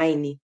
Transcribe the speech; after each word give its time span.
online 0.00 0.40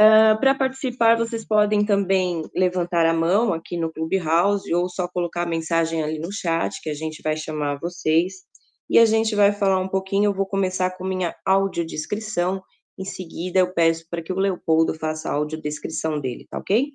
Uh, 0.00 0.40
Para 0.40 0.54
participar, 0.54 1.18
vocês 1.18 1.46
podem 1.46 1.84
também 1.84 2.42
levantar 2.56 3.04
a 3.04 3.12
mão 3.12 3.52
aqui 3.52 3.76
no 3.76 3.92
Clubhouse 3.92 4.72
ou 4.72 4.88
só 4.88 5.06
colocar 5.06 5.42
a 5.42 5.46
mensagem 5.46 6.02
ali 6.02 6.18
no 6.18 6.32
chat, 6.32 6.80
que 6.80 6.88
a 6.88 6.94
gente 6.94 7.20
vai 7.22 7.36
chamar 7.36 7.78
vocês. 7.78 8.46
E 8.88 8.98
a 8.98 9.04
gente 9.04 9.36
vai 9.36 9.52
falar 9.52 9.78
um 9.78 9.88
pouquinho. 9.88 10.30
Eu 10.30 10.34
vou 10.34 10.46
começar 10.46 10.96
com 10.96 11.04
minha 11.04 11.36
audiodescrição. 11.44 12.62
Em 12.98 13.04
seguida, 13.04 13.58
eu 13.58 13.74
peço 13.74 14.06
para 14.10 14.22
que 14.22 14.32
o 14.32 14.38
Leopoldo 14.38 14.94
faça 14.94 15.28
a 15.28 15.34
audiodescrição 15.34 16.18
dele, 16.18 16.46
tá 16.48 16.56
ok? 16.58 16.94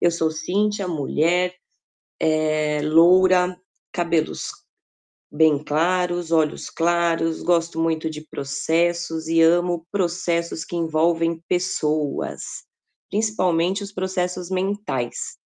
Eu 0.00 0.10
sou 0.10 0.30
Cíntia, 0.30 0.86
mulher, 0.86 1.54
é, 2.20 2.80
loura, 2.82 3.60
cabelos 3.92 4.50
bem 5.30 5.62
claros, 5.62 6.32
olhos 6.32 6.70
claros, 6.70 7.42
gosto 7.42 7.78
muito 7.78 8.08
de 8.08 8.22
processos 8.22 9.28
e 9.28 9.42
amo 9.42 9.86
processos 9.92 10.64
que 10.64 10.74
envolvem 10.74 11.42
pessoas, 11.46 12.64
principalmente 13.10 13.82
os 13.82 13.92
processos 13.92 14.50
mentais. 14.50 15.36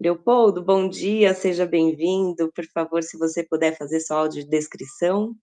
Leopoldo, 0.00 0.62
bom 0.62 0.88
dia, 0.88 1.32
seja 1.32 1.64
bem-vindo. 1.64 2.50
Por 2.52 2.66
favor, 2.74 3.02
se 3.02 3.16
você 3.16 3.44
puder 3.44 3.76
fazer 3.78 4.00
sua 4.00 4.18
audiodescrição. 4.18 5.34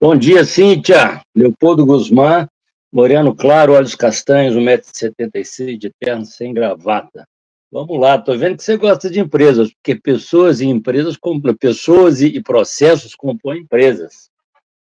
Bom 0.00 0.16
dia, 0.16 0.44
Cíntia. 0.44 1.20
Leopoldo 1.34 1.84
Guzmán, 1.84 2.46
moreno 2.92 3.34
claro, 3.34 3.72
olhos 3.72 3.94
castanhos, 3.94 4.54
1,76m 4.54 5.76
de 5.76 5.90
terno, 5.98 6.24
sem 6.24 6.52
gravata. 6.52 7.28
Vamos 7.70 8.00
lá, 8.00 8.16
estou 8.16 8.38
vendo 8.38 8.56
que 8.56 8.64
você 8.64 8.76
gosta 8.78 9.10
de 9.10 9.20
empresas, 9.20 9.70
porque 9.74 10.00
pessoas 10.00 10.60
e 10.60 10.66
empresas, 10.66 11.18
pessoas 11.60 12.22
e 12.22 12.42
processos 12.42 13.14
compõem 13.14 13.60
empresas. 13.60 14.30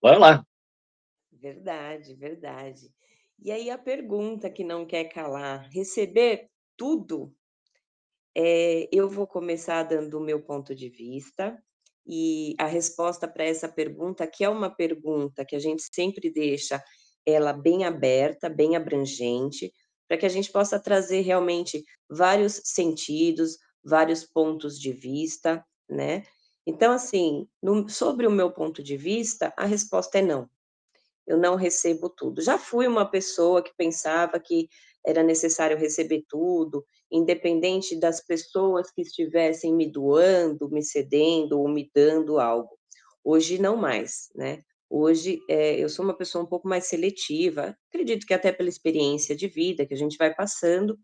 Vai 0.01 0.17
lá. 0.17 0.45
Verdade, 1.31 2.13
verdade. 2.15 2.89
E 3.37 3.51
aí 3.51 3.69
a 3.69 3.77
pergunta 3.77 4.49
que 4.49 4.63
não 4.63 4.85
quer 4.85 5.05
calar: 5.05 5.69
receber 5.71 6.49
tudo? 6.77 7.33
É, 8.35 8.87
eu 8.91 9.09
vou 9.09 9.27
começar 9.27 9.83
dando 9.83 10.17
o 10.17 10.23
meu 10.23 10.41
ponto 10.41 10.73
de 10.73 10.87
vista, 10.87 11.61
e 12.05 12.55
a 12.57 12.65
resposta 12.65 13.27
para 13.27 13.43
essa 13.43 13.67
pergunta, 13.67 14.25
que 14.25 14.43
é 14.43 14.49
uma 14.49 14.69
pergunta 14.69 15.45
que 15.45 15.55
a 15.55 15.59
gente 15.59 15.83
sempre 15.93 16.29
deixa 16.29 16.81
ela 17.29 17.53
bem 17.53 17.85
aberta, 17.85 18.49
bem 18.49 18.75
abrangente, 18.75 19.73
para 20.07 20.17
que 20.17 20.25
a 20.25 20.29
gente 20.29 20.51
possa 20.51 20.79
trazer 20.79 21.21
realmente 21.21 21.83
vários 22.09 22.61
sentidos, 22.63 23.57
vários 23.83 24.23
pontos 24.23 24.79
de 24.79 24.91
vista, 24.91 25.63
né? 25.87 26.23
Então, 26.65 26.91
assim, 26.91 27.47
no, 27.61 27.87
sobre 27.89 28.27
o 28.27 28.31
meu 28.31 28.51
ponto 28.51 28.83
de 28.83 28.97
vista, 28.97 29.53
a 29.57 29.65
resposta 29.65 30.19
é 30.19 30.21
não. 30.21 30.49
Eu 31.25 31.37
não 31.37 31.55
recebo 31.55 32.09
tudo. 32.09 32.41
Já 32.41 32.57
fui 32.57 32.87
uma 32.87 33.09
pessoa 33.09 33.61
que 33.61 33.73
pensava 33.75 34.39
que 34.39 34.67
era 35.05 35.23
necessário 35.23 35.77
receber 35.77 36.25
tudo, 36.27 36.85
independente 37.11 37.99
das 37.99 38.19
pessoas 38.19 38.91
que 38.91 39.01
estivessem 39.01 39.73
me 39.73 39.91
doando, 39.91 40.69
me 40.69 40.83
cedendo 40.83 41.59
ou 41.59 41.67
me 41.67 41.89
dando 41.93 42.39
algo. 42.39 42.77
Hoje 43.23 43.59
não 43.59 43.75
mais, 43.75 44.29
né? 44.35 44.63
Hoje, 44.89 45.39
eh, 45.49 45.79
eu 45.79 45.89
sou 45.89 46.03
uma 46.05 46.15
pessoa 46.17 46.43
um 46.43 46.47
pouco 46.47 46.67
mais 46.67 46.85
seletiva, 46.87 47.75
acredito 47.89 48.25
que 48.25 48.33
até 48.33 48.51
pela 48.51 48.69
experiência 48.69 49.35
de 49.35 49.47
vida 49.47 49.85
que 49.85 49.93
a 49.93 49.97
gente 49.97 50.17
vai 50.17 50.33
passando, 50.33 50.97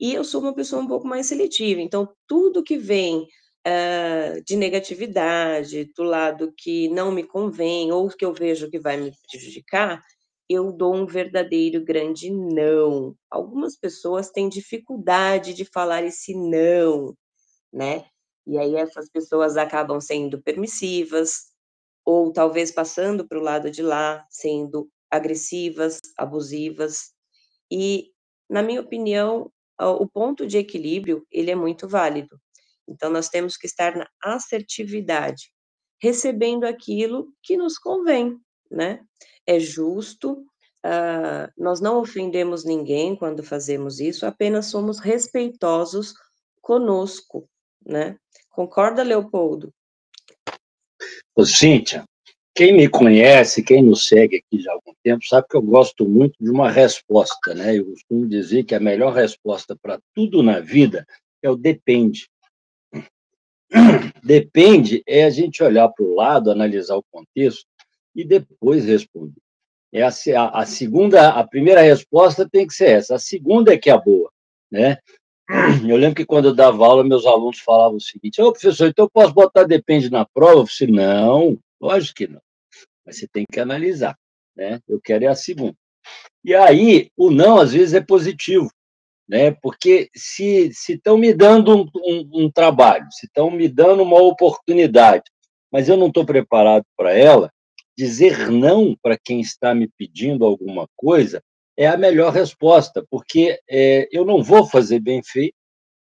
e 0.00 0.14
eu 0.14 0.24
sou 0.24 0.40
uma 0.42 0.54
pessoa 0.54 0.82
um 0.82 0.88
pouco 0.88 1.06
mais 1.08 1.26
seletiva, 1.26 1.80
então 1.80 2.08
tudo 2.28 2.62
que 2.64 2.78
vem, 2.78 3.26
hã, 3.66 4.40
de 4.46 4.56
negatividade, 4.56 5.86
do 5.96 6.02
lado 6.04 6.52
que 6.56 6.88
não 6.90 7.12
me 7.12 7.24
convém 7.24 7.92
ou 7.92 8.08
que 8.08 8.24
eu 8.24 8.32
vejo 8.34 8.70
que 8.70 8.78
vai 8.80 8.96
me 8.98 9.12
prejudicar, 9.30 10.02
eu 10.48 10.72
dou 10.72 10.94
um 10.94 11.06
verdadeiro 11.06 11.84
grande 11.84 12.30
não. 12.30 13.14
Algumas 13.30 13.76
pessoas 13.78 14.30
têm 14.30 14.48
dificuldade 14.48 15.54
de 15.54 15.64
falar 15.66 16.04
esse 16.04 16.34
não, 16.34 17.14
né, 17.72 18.04
e 18.46 18.58
aí 18.58 18.76
essas 18.76 19.10
pessoas 19.10 19.56
acabam 19.58 20.00
sendo 20.00 20.42
permissivas, 20.42 21.49
ou 22.04 22.32
talvez 22.32 22.70
passando 22.72 23.26
para 23.28 23.38
o 23.38 23.42
lado 23.42 23.70
de 23.70 23.82
lá, 23.82 24.24
sendo 24.30 24.88
agressivas, 25.10 25.98
abusivas. 26.18 27.12
E, 27.70 28.10
na 28.50 28.62
minha 28.62 28.80
opinião, 28.80 29.50
o 29.80 30.08
ponto 30.08 30.46
de 30.46 30.58
equilíbrio, 30.58 31.26
ele 31.30 31.50
é 31.50 31.56
muito 31.56 31.88
válido. 31.88 32.38
Então 32.88 33.10
nós 33.10 33.28
temos 33.28 33.56
que 33.56 33.66
estar 33.66 33.96
na 33.96 34.06
assertividade, 34.22 35.52
recebendo 36.02 36.64
aquilo 36.64 37.32
que 37.42 37.56
nos 37.56 37.78
convém, 37.78 38.38
né. 38.70 39.00
É 39.46 39.58
justo, 39.60 40.44
hã, 40.84 41.48
nós 41.58 41.80
não 41.80 42.00
ofendemos 42.00 42.64
ninguém 42.64 43.16
quando 43.16 43.42
fazemos 43.44 44.00
isso, 44.00 44.26
apenas 44.26 44.66
somos 44.66 44.98
respeitosos 45.00 46.14
conosco, 46.62 47.48
né. 47.86 48.16
Concorda, 48.50 49.02
Leopoldo? 49.02 49.72
Ô, 51.40 51.46
Cíntia, 51.46 52.04
quem 52.54 52.76
me 52.76 52.86
conhece, 52.86 53.62
quem 53.62 53.82
nos 53.82 54.06
segue 54.06 54.36
aqui 54.36 54.62
já 54.62 54.72
há 54.72 54.74
algum 54.74 54.92
tempo, 55.02 55.24
sabe 55.24 55.46
que 55.48 55.56
eu 55.56 55.62
gosto 55.62 56.06
muito 56.06 56.34
de 56.38 56.50
uma 56.50 56.70
resposta, 56.70 57.54
né? 57.54 57.78
Eu 57.78 57.86
costumo 57.86 58.28
dizer 58.28 58.64
que 58.64 58.74
a 58.74 58.78
melhor 58.78 59.14
resposta 59.14 59.74
para 59.74 59.98
tudo 60.14 60.42
na 60.42 60.60
vida 60.60 61.06
é 61.42 61.48
o 61.48 61.56
depende. 61.56 62.28
Depende 64.22 65.02
é 65.06 65.24
a 65.24 65.30
gente 65.30 65.62
olhar 65.62 65.88
para 65.88 66.04
o 66.04 66.14
lado, 66.14 66.50
analisar 66.50 66.96
o 66.96 67.04
contexto 67.10 67.64
e 68.14 68.22
depois 68.22 68.84
responder. 68.84 69.40
É 69.90 70.02
a, 70.02 70.10
a, 70.52 70.66
segunda, 70.66 71.30
a 71.30 71.48
primeira 71.48 71.80
resposta 71.80 72.46
tem 72.46 72.66
que 72.66 72.74
ser 72.74 72.90
essa, 72.90 73.14
a 73.14 73.18
segunda 73.18 73.72
é 73.72 73.78
que 73.78 73.88
é 73.88 73.94
a 73.94 73.98
boa, 73.98 74.30
né? 74.70 74.98
Eu 75.88 75.96
lembro 75.96 76.14
que 76.14 76.24
quando 76.24 76.46
eu 76.46 76.54
dava 76.54 76.86
aula, 76.86 77.02
meus 77.02 77.26
alunos 77.26 77.58
falavam 77.58 77.96
o 77.96 78.00
seguinte: 78.00 78.40
Ô, 78.40 78.52
professor, 78.52 78.88
então 78.88 79.06
eu 79.06 79.10
posso 79.10 79.34
botar 79.34 79.64
depende 79.64 80.10
na 80.10 80.24
prova? 80.24 80.60
Eu 80.60 80.66
falei, 80.66 80.94
não, 80.94 81.58
lógico 81.80 82.16
que 82.16 82.26
não. 82.28 82.40
Mas 83.04 83.18
você 83.18 83.26
tem 83.26 83.44
que 83.50 83.58
analisar, 83.58 84.16
né? 84.56 84.80
Eu 84.88 85.00
quero 85.00 85.24
é 85.24 85.26
a 85.26 85.34
segunda. 85.34 85.74
E 86.44 86.54
aí, 86.54 87.10
o 87.16 87.30
não, 87.30 87.58
às 87.58 87.72
vezes, 87.72 87.94
é 87.94 88.00
positivo, 88.00 88.70
né? 89.28 89.50
Porque 89.50 90.08
se 90.14 90.70
estão 90.88 91.18
me 91.18 91.34
dando 91.34 91.76
um, 91.76 91.90
um, 91.96 92.44
um 92.44 92.50
trabalho, 92.50 93.06
se 93.10 93.26
estão 93.26 93.50
me 93.50 93.68
dando 93.68 94.02
uma 94.02 94.22
oportunidade, 94.22 95.24
mas 95.70 95.88
eu 95.88 95.96
não 95.96 96.08
estou 96.08 96.24
preparado 96.24 96.84
para 96.96 97.12
ela, 97.12 97.50
dizer 97.98 98.48
não 98.50 98.96
para 99.02 99.18
quem 99.18 99.40
está 99.40 99.74
me 99.74 99.88
pedindo 99.98 100.44
alguma 100.44 100.86
coisa 100.96 101.42
é 101.80 101.86
a 101.86 101.96
melhor 101.96 102.30
resposta, 102.30 103.02
porque 103.10 103.58
é, 103.66 104.06
eu 104.12 104.22
não 104.22 104.42
vou 104.42 104.66
fazer 104.66 105.00
bem 105.00 105.22
feito, 105.24 105.56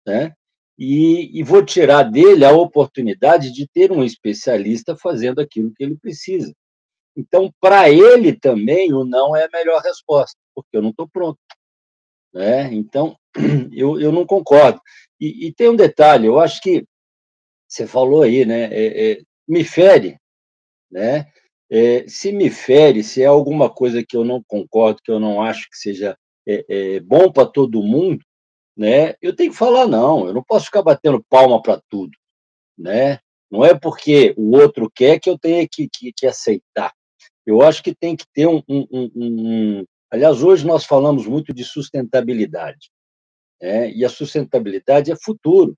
né? 0.06 0.32
E, 0.78 1.40
e, 1.40 1.42
vou 1.42 1.66
tirar 1.66 2.04
dele 2.04 2.46
a 2.46 2.52
oportunidade 2.52 3.52
de 3.52 3.68
ter 3.68 3.92
um 3.92 4.04
especialista 4.04 4.96
fazendo 4.96 5.42
aquilo 5.42 5.74
que 5.74 5.84
ele 5.84 5.98
precisa. 5.98 6.54
Então, 7.18 7.52
para 7.60 7.90
ele 7.90 8.38
também, 8.38 8.94
o 8.94 9.04
não 9.04 9.36
é 9.36 9.46
a 9.46 9.50
melhor 9.52 9.82
resposta, 9.82 10.38
porque 10.54 10.78
eu 10.78 10.84
não 10.84 10.92
estou 10.92 11.08
pronto. 11.08 11.40
Né? 12.32 12.72
Então, 12.72 13.18
eu, 13.74 14.00
eu 14.00 14.12
não 14.12 14.24
concordo. 14.24 14.80
E, 15.20 15.48
e, 15.48 15.54
tem 15.54 15.70
um 15.70 15.76
detalhe, 15.76 16.28
eu 16.28 16.38
acho 16.40 16.62
que 16.62 16.86
você 17.68 17.88
falou 17.88 18.22
aí, 18.22 18.46
né? 18.46 18.66
É, 18.66 19.14
é, 19.14 19.22
me 19.48 19.64
fere, 19.64 20.20
né? 20.92 21.26
É, 21.70 22.08
se 22.08 22.32
me 22.32 22.50
fere, 22.50 23.04
se 23.04 23.22
é 23.24 23.26
alguma 23.26 23.70
coisa 23.70 24.04
que 24.08 24.16
eu 24.16 24.24
não 24.24 24.44
concordo, 24.48 25.02
que 25.04 25.12
eu 25.12 25.20
não 25.20 25.42
acho 25.42 25.68
que 25.70 25.78
seja 25.78 26.18
é, 26.48 26.66
é, 26.70 27.00
bom 27.00 27.32
para 27.32 27.48
todo 27.48 27.82
mundo, 27.82 28.24
né? 28.78 29.16
Eu 29.22 29.36
tenho 29.36 29.52
que 29.52 29.58
falar 29.58 29.88
não. 29.88 30.28
Eu 30.28 30.34
não 30.34 30.44
posso 30.44 30.66
ficar 30.66 30.84
batendo 30.84 31.26
palma 31.30 31.62
para 31.62 31.82
tudo, 31.90 32.12
né? 32.78 33.20
Não 33.50 33.64
é 33.66 33.74
porque 33.74 34.34
o 34.38 34.56
outro 34.56 34.92
quer 34.94 35.20
que 35.20 35.30
eu 35.30 35.38
tenha 35.40 35.68
que, 35.68 35.88
que, 35.92 36.12
que 36.14 36.28
aceitar. 36.28 36.94
Eu 37.46 37.62
acho 37.62 37.84
que 37.84 37.96
tem 37.96 38.16
que 38.16 38.26
ter 38.34 38.48
um, 38.48 38.62
um, 38.68 38.88
um, 38.92 39.12
um, 39.16 39.86
Aliás, 40.12 40.44
hoje 40.44 40.66
nós 40.66 40.86
falamos 40.86 41.28
muito 41.28 41.54
de 41.54 41.64
sustentabilidade. 41.64 42.90
Né? 43.62 43.92
E 43.92 44.04
a 44.04 44.10
sustentabilidade 44.10 45.12
é 45.12 45.16
futuro. 45.16 45.78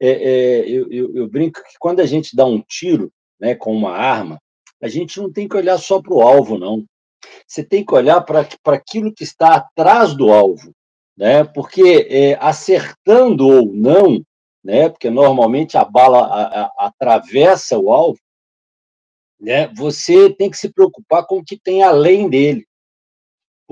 É, 0.00 0.10
é, 0.10 0.68
eu, 0.68 0.90
eu, 0.90 1.16
eu, 1.16 1.28
brinco 1.28 1.62
que 1.62 1.78
quando 1.78 2.00
a 2.00 2.06
gente 2.06 2.34
dá 2.36 2.44
um 2.44 2.60
tiro 2.60 3.12
né, 3.40 3.54
com 3.54 3.74
uma 3.74 3.92
arma, 3.92 4.40
a 4.82 4.88
gente 4.88 5.20
não 5.20 5.32
tem 5.32 5.48
que 5.48 5.56
olhar 5.56 5.78
só 5.78 6.00
para 6.00 6.12
o 6.12 6.20
alvo, 6.20 6.58
não. 6.58 6.84
Você 7.46 7.62
tem 7.62 7.84
que 7.84 7.94
olhar 7.94 8.20
para 8.22 8.46
aquilo 8.66 9.14
que 9.14 9.22
está 9.22 9.54
atrás 9.54 10.14
do 10.14 10.32
alvo. 10.32 10.72
Né? 11.16 11.44
Porque 11.44 12.06
é, 12.10 12.34
acertando 12.40 13.46
ou 13.46 13.66
não, 13.72 14.22
né? 14.64 14.88
porque 14.88 15.08
normalmente 15.08 15.78
a 15.78 15.84
bala 15.84 16.26
a, 16.26 16.64
a, 16.64 16.72
atravessa 16.86 17.78
o 17.78 17.92
alvo, 17.92 18.18
né? 19.38 19.68
você 19.68 20.32
tem 20.34 20.50
que 20.50 20.56
se 20.56 20.72
preocupar 20.72 21.26
com 21.26 21.38
o 21.38 21.44
que 21.44 21.58
tem 21.58 21.82
além 21.82 22.28
dele 22.28 22.66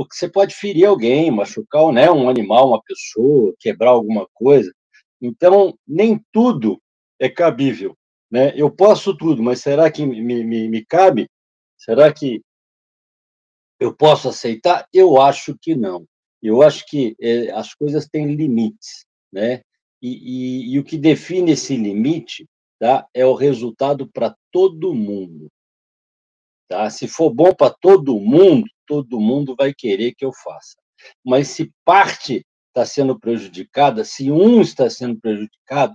porque 0.00 0.14
você 0.14 0.30
pode 0.30 0.54
ferir 0.54 0.86
alguém, 0.86 1.30
machucar 1.30 1.92
né, 1.92 2.10
um 2.10 2.30
animal, 2.30 2.68
uma 2.68 2.82
pessoa, 2.82 3.54
quebrar 3.60 3.90
alguma 3.90 4.26
coisa. 4.32 4.72
Então, 5.20 5.76
nem 5.86 6.18
tudo 6.32 6.80
é 7.18 7.28
cabível. 7.28 7.94
Né? 8.30 8.52
Eu 8.54 8.70
posso 8.70 9.16
tudo, 9.16 9.42
mas 9.42 9.60
será 9.60 9.90
que 9.90 10.06
me, 10.06 10.22
me, 10.22 10.68
me 10.68 10.84
cabe? 10.84 11.28
Será 11.76 12.12
que 12.12 12.42
eu 13.80 13.94
posso 13.94 14.28
aceitar? 14.28 14.86
Eu 14.92 15.20
acho 15.20 15.56
que 15.60 15.74
não. 15.74 16.06
Eu 16.42 16.62
acho 16.62 16.86
que 16.86 17.16
é, 17.20 17.50
as 17.50 17.74
coisas 17.74 18.06
têm 18.06 18.34
limites, 18.34 19.04
né? 19.32 19.62
E, 20.02 20.08
e, 20.08 20.74
e, 20.74 20.78
o 20.78 20.84
que 20.84 20.96
define 20.96 21.52
esse 21.52 21.76
limite 21.76 22.48
tá, 22.78 23.06
é 23.12 23.26
o 23.26 23.34
resultado 23.34 24.10
para 24.10 24.34
todo 24.50 24.94
mundo. 24.94 25.50
Tá? 26.68 26.88
Se 26.88 27.06
for 27.06 27.28
bom 27.30 27.54
para 27.54 27.74
todo 27.80 28.18
mundo, 28.18 28.66
todo 28.86 29.20
mundo 29.20 29.54
vai 29.54 29.74
querer 29.74 30.14
que 30.14 30.24
eu 30.24 30.32
faça. 30.32 30.76
Mas 31.22 31.48
se 31.48 31.70
parte 31.84 32.46
está 32.68 32.86
sendo 32.86 33.18
prejudicada, 33.18 34.04
se 34.04 34.30
um 34.30 34.62
está 34.62 34.88
sendo 34.88 35.20
prejudicado, 35.20 35.94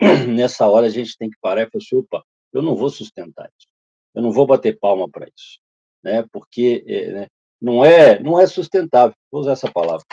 nessa 0.28 0.66
hora 0.68 0.86
a 0.86 0.90
gente 0.90 1.16
tem 1.16 1.30
que 1.30 1.38
parar 1.40 1.62
e 1.62 1.70
falar 1.70 1.82
assim, 1.82 1.96
opa, 1.96 2.24
eu 2.52 2.62
não 2.62 2.74
vou 2.74 2.90
sustentar 2.90 3.50
isso, 3.58 3.68
eu 4.14 4.22
não 4.22 4.32
vou 4.32 4.46
bater 4.46 4.78
palma 4.78 5.08
para 5.08 5.26
isso, 5.26 5.60
né? 6.02 6.24
porque 6.32 6.84
é, 6.86 7.12
né? 7.12 7.26
não, 7.60 7.84
é, 7.84 8.20
não 8.20 8.40
é 8.40 8.46
sustentável, 8.46 9.14
vou 9.30 9.40
usar 9.40 9.52
essa 9.52 9.70
palavra. 9.70 10.04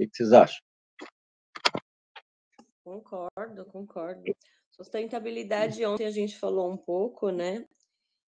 O 0.00 0.06
que 0.06 0.08
vocês 0.12 0.32
acham? 0.32 0.58
Concordo, 2.84 3.64
concordo. 3.66 4.22
Sustentabilidade, 4.70 5.84
ontem 5.84 6.06
a 6.06 6.10
gente 6.10 6.38
falou 6.38 6.72
um 6.72 6.76
pouco, 6.76 7.30
né? 7.30 7.66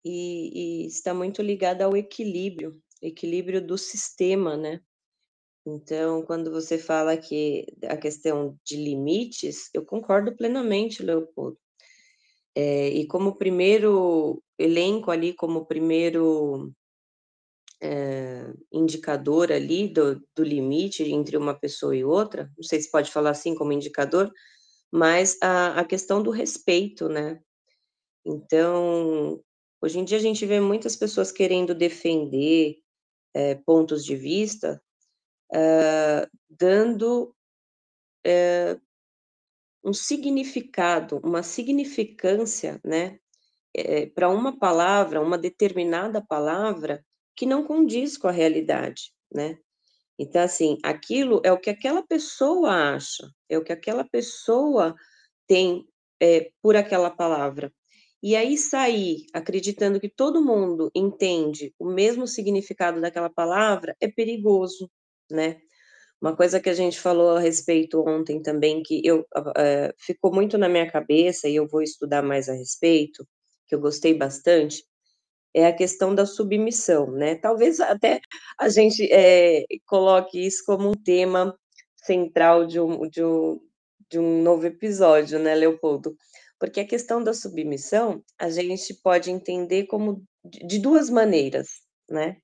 e, 0.07 0.85
e 0.85 0.87
está 0.87 1.13
muito 1.13 1.43
ligada 1.43 1.85
ao 1.85 1.97
equilíbrio, 1.97 2.81
equilíbrio 3.03 3.61
do 3.61 3.77
sistema, 3.77 4.57
né? 4.57 4.81
Então, 5.67 6.23
quando 6.23 6.51
você 6.51 6.79
fala 6.79 7.17
que 7.17 7.67
a 7.85 7.97
questão 7.97 8.57
de 8.65 8.77
limites, 8.77 9.69
eu 9.75 9.85
concordo 9.85 10.35
plenamente, 10.37 11.03
Leopoldo. 11.03 11.59
É, 12.55 12.89
e 12.89 13.07
como 13.07 13.37
primeiro 13.37 14.43
elenco 14.59 15.11
ali, 15.11 15.35
como 15.35 15.67
primeiro 15.67 16.73
é, 17.83 18.51
indicador 18.73 19.53
ali 19.53 19.89
do, 19.89 20.23
do 20.35 20.43
limite 20.45 21.03
entre 21.03 21.37
uma 21.37 21.53
pessoa 21.55 21.95
e 21.95 22.05
outra, 22.05 22.51
não 22.57 22.63
sei 22.63 22.81
se 22.81 22.91
pode 22.91 23.11
falar 23.11 23.31
assim 23.31 23.55
como 23.55 23.73
indicador, 23.73 24.33
mas 24.91 25.37
a, 25.43 25.81
a 25.81 25.85
questão 25.85 26.23
do 26.23 26.31
respeito, 26.31 27.09
né? 27.09 27.41
Então, 28.25 29.43
Hoje 29.87 29.99
em 29.99 30.05
dia 30.05 30.19
a 30.19 30.21
gente 30.21 30.45
vê 30.47 30.59
muitas 30.59 30.97
pessoas 30.97 31.31
querendo 31.31 31.75
defender, 31.75 32.77
eh, 33.35 33.55
pontos 33.67 34.05
de 34.05 34.17
vista, 34.17 34.83
hã, 35.55 36.27
dando, 36.51 37.35
eh, 38.27 38.79
um 39.85 39.93
significado, 39.93 41.21
uma 41.25 41.43
significância, 41.43 42.81
né, 42.85 43.19
eh, 43.77 44.07
para 44.09 44.29
uma 44.31 44.59
palavra, 44.59 45.23
uma 45.23 45.39
determinada 45.39 46.23
palavra, 46.27 47.05
que 47.37 47.47
não 47.47 47.65
condiz 47.65 48.19
com 48.19 48.29
a 48.29 48.33
realidade, 48.33 49.13
né. 49.35 49.59
Então, 50.19 50.43
assim, 50.43 50.79
aquilo 50.85 51.41
é 51.45 51.53
o 51.53 51.59
que 51.61 51.71
aquela 51.71 52.03
pessoa 52.07 52.71
acha, 52.97 53.29
é 53.51 53.59
o 53.59 53.65
que 53.65 53.73
aquela 53.73 54.05
pessoa 54.05 54.95
tem, 55.49 55.87
eh, 56.23 56.51
por 56.63 56.77
aquela 56.77 57.11
palavra. 57.11 57.73
E 58.23 58.37
aí 58.37 58.57
sair 58.59 59.27
acreditando 59.35 60.01
que 60.01 60.09
todo 60.11 60.45
mundo 60.45 60.91
entende 60.95 61.75
o 61.79 61.87
mesmo 61.91 62.27
significado 62.29 63.01
daquela 63.01 63.31
palavra 63.31 63.97
é 64.01 64.09
perigoso, 64.09 64.91
né. 65.31 65.59
Uma 66.23 66.37
coisa 66.37 66.61
que 66.61 66.71
a 66.71 66.75
gente 66.75 67.01
falou 67.01 67.37
a 67.37 67.41
respeito 67.41 68.03
ontem 68.09 68.43
também 68.43 68.83
que 68.83 69.03
eu 69.05 69.27
eh, 69.59 69.95
ficou 69.99 70.35
muito 70.35 70.59
na 70.59 70.69
minha 70.69 70.91
cabeça 70.91 71.49
e 71.49 71.57
eu 71.57 71.69
vou 71.69 71.83
estudar 71.83 72.23
mais 72.23 72.49
a 72.49 72.55
respeito, 72.55 73.27
que 73.69 73.75
eu 73.77 73.81
gostei 73.81 74.15
bastante, 74.15 74.85
é 75.55 75.67
a 75.67 75.73
questão 75.75 76.15
da 76.15 76.27
submissão, 76.27 77.11
né. 77.13 77.37
Talvez 77.37 77.81
até 77.81 78.21
a 78.61 78.69
gente, 78.71 79.09
eh, 79.13 79.65
coloque 79.87 80.47
isso 80.47 80.63
como 80.67 80.91
um 80.91 80.95
tema 80.95 81.57
central 81.97 82.67
de 82.67 82.81
um 82.81 83.09
de 83.11 83.25
um 83.25 83.61
de 84.11 84.19
um 84.21 84.43
novo 84.43 84.67
episódio, 84.67 85.39
né, 85.41 85.55
Leopoldo. 85.57 86.17
Porque 86.61 86.81
a 86.81 86.87
questão 86.89 87.23
da 87.25 87.35
submissão, 87.35 88.23
a 88.41 88.51
gente 88.51 88.95
pode 89.03 89.31
entender 89.33 89.87
como 89.87 90.23
de 90.45 90.79
duas 90.81 91.11
maneiras, 91.11 91.69
né. 92.11 92.37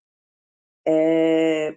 Eh, 0.88 1.76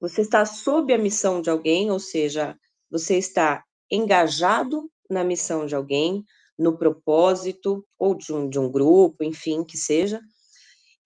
você 0.00 0.22
está 0.22 0.44
sob 0.46 0.92
a 0.94 0.98
missão 0.98 1.40
de 1.42 1.50
alguém, 1.50 1.90
ou 1.90 1.98
seja, 2.00 2.56
você 2.90 3.16
está 3.18 3.64
engajado 3.90 4.90
na 5.10 5.24
missão 5.24 5.66
de 5.66 5.74
alguém, 5.76 6.24
no 6.58 6.76
propósito, 6.78 7.84
ou 7.98 8.14
de 8.16 8.32
um 8.32 8.48
de 8.48 8.58
um 8.58 8.70
grupo, 8.70 9.24
enfim, 9.24 9.64
que 9.64 9.76
seja. 9.78 10.20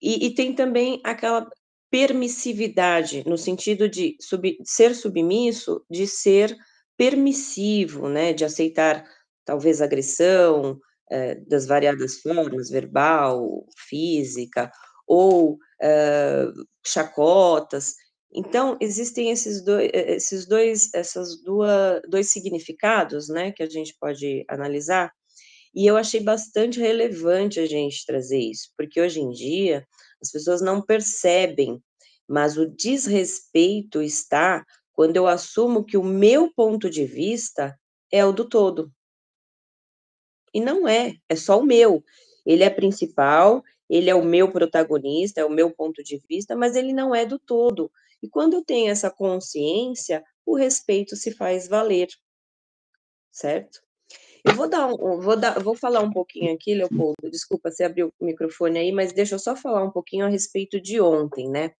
E 0.01 0.27
e 0.27 0.35
tem 0.35 0.55
também 0.55 1.01
aquela 1.05 1.47
permissividade, 1.91 3.23
no 3.27 3.37
sentido 3.37 3.89
de 3.89 4.17
sub 4.21 4.57
ser 4.65 4.95
submisso, 4.95 5.83
de 5.89 6.07
ser 6.07 6.55
permissivo, 6.97 8.09
né, 8.09 8.33
de 8.33 8.45
aceitar 8.45 9.05
talvez 9.45 9.81
agressão, 9.81 10.79
eh, 11.11 11.35
das 11.47 11.65
variadas 11.67 12.21
formas, 12.21 12.69
verbal, 12.69 13.65
física, 13.89 14.71
ou, 15.07 15.57
hã, 15.83 16.53
chacotas. 16.85 17.95
Então, 18.35 18.77
existem 18.81 19.29
esses 19.29 19.63
doi 19.63 19.91
e 19.93 19.97
esses 20.15 20.47
dois 20.47 20.89
essas 20.93 21.41
dua 21.43 22.01
dois 22.07 22.31
significados, 22.31 23.29
né, 23.29 23.51
que 23.51 23.61
a 23.61 23.69
gente 23.69 23.95
pode 23.99 24.43
analisar, 24.47 25.13
e 25.75 25.85
eu 25.87 25.97
achei 25.97 26.19
bastante 26.19 26.79
relevante 26.79 27.59
a 27.59 27.65
gente 27.65 28.05
trazer 28.05 28.39
isso, 28.39 28.69
porque 28.77 29.01
hoje 29.01 29.19
em 29.19 29.31
dia 29.31 29.87
as 30.21 30.31
pessoas 30.31 30.61
não 30.61 30.81
percebem, 30.81 31.81
mas 32.27 32.57
o 32.57 32.67
desrespeito 32.67 34.01
está 34.01 34.65
quando 34.93 35.17
eu 35.17 35.27
assumo 35.27 35.83
que 35.83 35.97
o 35.97 36.03
meu 36.03 36.51
ponto 36.53 36.89
de 36.89 37.05
vista 37.05 37.77
é 38.11 38.23
o 38.23 38.31
do 38.31 38.47
todo. 38.47 38.91
E 40.53 40.61
não 40.61 40.87
é, 40.87 41.15
é 41.27 41.35
só 41.35 41.59
o 41.59 41.65
meu. 41.65 42.03
Ele 42.45 42.63
é 42.63 42.69
principal, 42.69 43.63
ele 43.89 44.09
é 44.09 44.15
o 44.15 44.23
meu 44.23 44.51
protagonista, 44.51 45.41
é 45.41 45.45
o 45.45 45.49
meu 45.49 45.71
ponto 45.71 46.03
de 46.03 46.21
vista, 46.29 46.55
mas 46.55 46.75
ele 46.75 46.93
não 46.93 47.15
é 47.15 47.25
do 47.25 47.39
todo. 47.39 47.91
E 48.23 48.29
quando 48.29 48.55
eu 48.55 48.65
tenho 48.65 48.89
essa 48.91 49.11
consciência, 49.11 50.23
o 50.47 50.55
respeito 50.55 51.15
se 51.17 51.31
faz 51.33 51.67
valer. 51.67 52.07
Certo? 53.35 53.79
Eu 54.45 54.53
vou 54.55 54.69
dar 54.69 54.87
um 54.87 55.19
vou 55.21 55.37
dar 55.37 55.59
vou 55.61 55.75
falar 55.75 56.01
um 56.01 56.11
pouquinho 56.11 56.53
aqui, 56.55 56.75
Leopoldo, 56.75 57.29
desculpa, 57.31 57.71
você 57.71 57.83
abriu 57.85 58.11
o 58.19 58.25
microfone 58.25 58.79
aí, 58.79 58.91
mas 58.91 59.13
deixa 59.13 59.35
eu 59.35 59.39
só 59.39 59.55
falar 59.55 59.83
um 59.83 59.91
pouquinho 59.91 60.25
a 60.25 60.29
respeito 60.29 60.81
de 60.81 61.01
ontem, 61.01 61.49
né. 61.49 61.71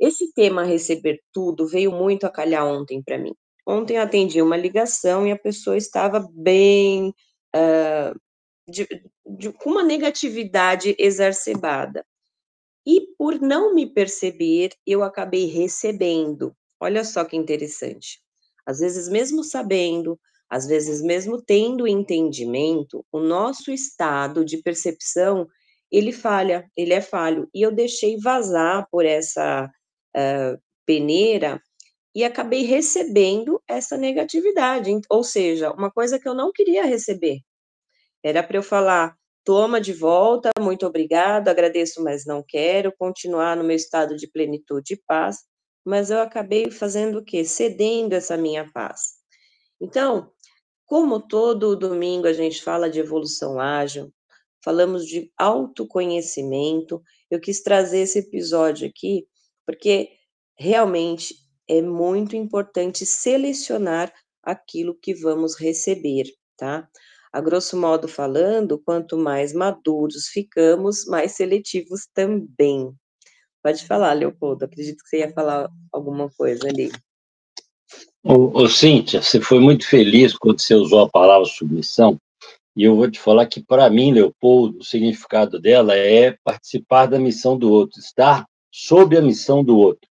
Esse 0.00 0.32
tema 0.34 0.64
receber 0.64 1.20
tudo 1.32 1.66
veio 1.68 1.92
muito 1.92 2.26
a 2.26 2.30
calhar 2.30 2.66
ontem 2.66 3.02
para 3.02 3.18
mim. 3.18 3.34
Ontem 3.66 3.96
eu 3.96 4.02
atendi 4.02 4.42
uma 4.42 4.56
ligação 4.56 5.26
e 5.26 5.32
a 5.32 5.38
pessoa 5.38 5.76
estava 5.76 6.26
bem, 6.32 7.14
hã, 7.54 8.14
de 8.68 8.86
de 9.38 9.52
com 9.52 9.70
uma 9.70 9.84
negatividade 9.84 10.94
exacerbada. 10.98 12.04
E 12.86 13.00
por 13.18 13.40
não 13.40 13.74
me 13.74 13.86
perceber, 13.86 14.70
eu 14.86 15.02
acabei 15.02 15.46
recebendo. 15.46 16.54
Olha 16.80 17.04
só 17.04 17.24
que 17.24 17.36
interessante. 17.36 18.20
Às 18.66 18.78
vezes, 18.80 19.08
mesmo 19.08 19.42
sabendo, 19.44 20.18
às 20.50 20.66
vezes, 20.66 21.02
mesmo 21.02 21.40
tendo 21.42 21.86
entendimento, 21.88 23.04
o 23.12 23.20
nosso 23.20 23.70
estado 23.72 24.44
de 24.44 24.58
percepção, 24.62 25.46
ele 25.90 26.12
falha, 26.12 26.70
ele 26.76 26.92
é 26.92 27.00
falho. 27.00 27.48
E 27.54 27.62
eu 27.62 27.72
deixei 27.72 28.18
vazar 28.18 28.86
por 28.90 29.04
essa, 29.06 29.70
hã, 30.16 30.58
peneira 30.86 31.62
e 32.14 32.24
acabei 32.24 32.62
recebendo 32.64 33.62
essa 33.68 33.96
negatividade, 33.96 34.90
ou 35.10 35.24
seja, 35.24 35.72
uma 35.72 35.90
coisa 35.90 36.18
que 36.18 36.28
eu 36.28 36.34
não 36.34 36.52
queria 36.52 36.84
receber. 36.84 37.40
Era 38.24 38.42
para 38.42 38.56
eu 38.58 38.62
falar: 38.62 39.16
"Toma 39.44 39.80
de 39.80 39.92
volta, 39.92 40.50
muito 40.60 40.86
obrigado, 40.86 41.48
agradeço, 41.48 42.02
mas 42.02 42.24
não 42.26 42.42
quero", 42.46 42.92
continuar 42.98 43.56
no 43.56 43.64
meu 43.64 43.76
estado 43.76 44.16
de 44.16 44.26
plenitude 44.28 44.94
e 44.94 45.02
paz, 45.06 45.38
mas 45.84 46.10
eu 46.10 46.20
acabei 46.20 46.70
fazendo 46.70 47.18
o 47.18 47.24
quê? 47.24 47.44
Cedendo 47.44 48.14
essa 48.14 48.36
minha 48.36 48.70
paz. 48.72 49.00
Então, 49.80 50.30
como 50.86 51.20
todo 51.20 51.76
domingo 51.76 52.26
a 52.26 52.32
gente 52.32 52.62
fala 52.62 52.90
de 52.90 53.00
evolução 53.00 53.60
ágil, 53.60 54.12
falamos 54.64 55.06
de 55.06 55.30
autoconhecimento, 55.38 57.02
eu 57.30 57.40
quis 57.40 57.62
trazer 57.62 58.00
esse 58.00 58.20
episódio 58.20 58.88
aqui, 58.88 59.26
porque 59.66 60.10
realmente 60.58 61.34
é 61.68 61.82
muito 61.82 62.36
importante 62.36 63.06
selecionar 63.06 64.12
aquilo 64.42 64.94
que 65.00 65.14
vamos 65.14 65.56
receber, 65.56 66.24
tá? 66.56 66.88
A 67.34 67.40
grosso 67.40 67.76
modo 67.76 68.06
falando, 68.06 68.78
quanto 68.78 69.18
mais 69.18 69.52
maduros 69.52 70.28
ficamos, 70.28 71.04
mais 71.04 71.32
seletivos 71.32 72.06
também. 72.14 72.94
Pode 73.60 73.84
falar, 73.84 74.12
Leopoldo, 74.12 74.64
acredito 74.64 75.02
que 75.02 75.08
você 75.08 75.18
ia 75.18 75.32
falar 75.32 75.68
alguma 75.92 76.30
coisa 76.38 76.68
ali. 76.68 76.92
Ô, 78.22 78.62
ô 78.62 78.68
Cíntia, 78.68 79.20
você 79.20 79.40
foi 79.40 79.58
muito 79.58 79.84
feliz 79.84 80.38
quando 80.38 80.60
você 80.60 80.76
usou 80.76 81.00
a 81.00 81.10
palavra 81.10 81.44
submissão, 81.44 82.16
e 82.76 82.84
eu 82.84 82.94
vou 82.94 83.10
te 83.10 83.18
falar 83.18 83.46
que, 83.46 83.60
para 83.60 83.90
mim, 83.90 84.12
Leopoldo, 84.12 84.78
o 84.78 84.84
significado 84.84 85.58
dela 85.60 85.96
é 85.96 86.38
participar 86.44 87.06
da 87.06 87.18
missão 87.18 87.58
do 87.58 87.68
outro, 87.68 87.98
estar 87.98 88.46
sob 88.72 89.16
a 89.16 89.20
missão 89.20 89.64
do 89.64 89.76
outro. 89.76 90.08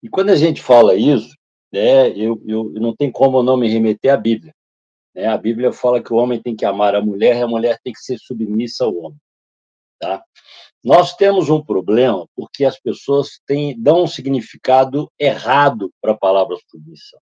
E 0.00 0.08
quando 0.08 0.30
a 0.30 0.36
gente 0.36 0.62
fala 0.62 0.94
isso, 0.94 1.34
né, 1.72 2.10
eu, 2.10 2.40
eu 2.46 2.70
não 2.74 2.94
tem 2.94 3.10
como 3.10 3.42
não 3.42 3.56
me 3.56 3.68
remeter 3.68 4.14
à 4.14 4.16
Bíblia. 4.16 4.54
Né? 5.20 5.26
A 5.26 5.36
Bíblia 5.36 5.70
fala 5.70 6.02
que 6.02 6.12
o 6.12 6.16
homem 6.16 6.40
tem 6.40 6.56
que 6.56 6.64
amar 6.64 6.94
a 6.94 7.02
mulher 7.02 7.36
e 7.36 7.42
a 7.42 7.46
mulher 7.46 7.78
tem 7.84 7.92
que 7.92 8.00
ser 8.00 8.18
submissa 8.18 8.84
ao 8.84 8.96
homem. 8.96 9.18
Tá? 10.00 10.24
Nós 10.82 11.14
temos 11.14 11.50
um 11.50 11.62
problema 11.62 12.26
porque 12.34 12.64
as 12.64 12.80
pessoas 12.80 13.38
têm, 13.46 13.78
dão 13.78 14.04
um 14.04 14.06
significado 14.06 15.12
errado 15.18 15.92
para 16.00 16.12
a 16.12 16.16
palavra 16.16 16.56
submissão. 16.70 17.20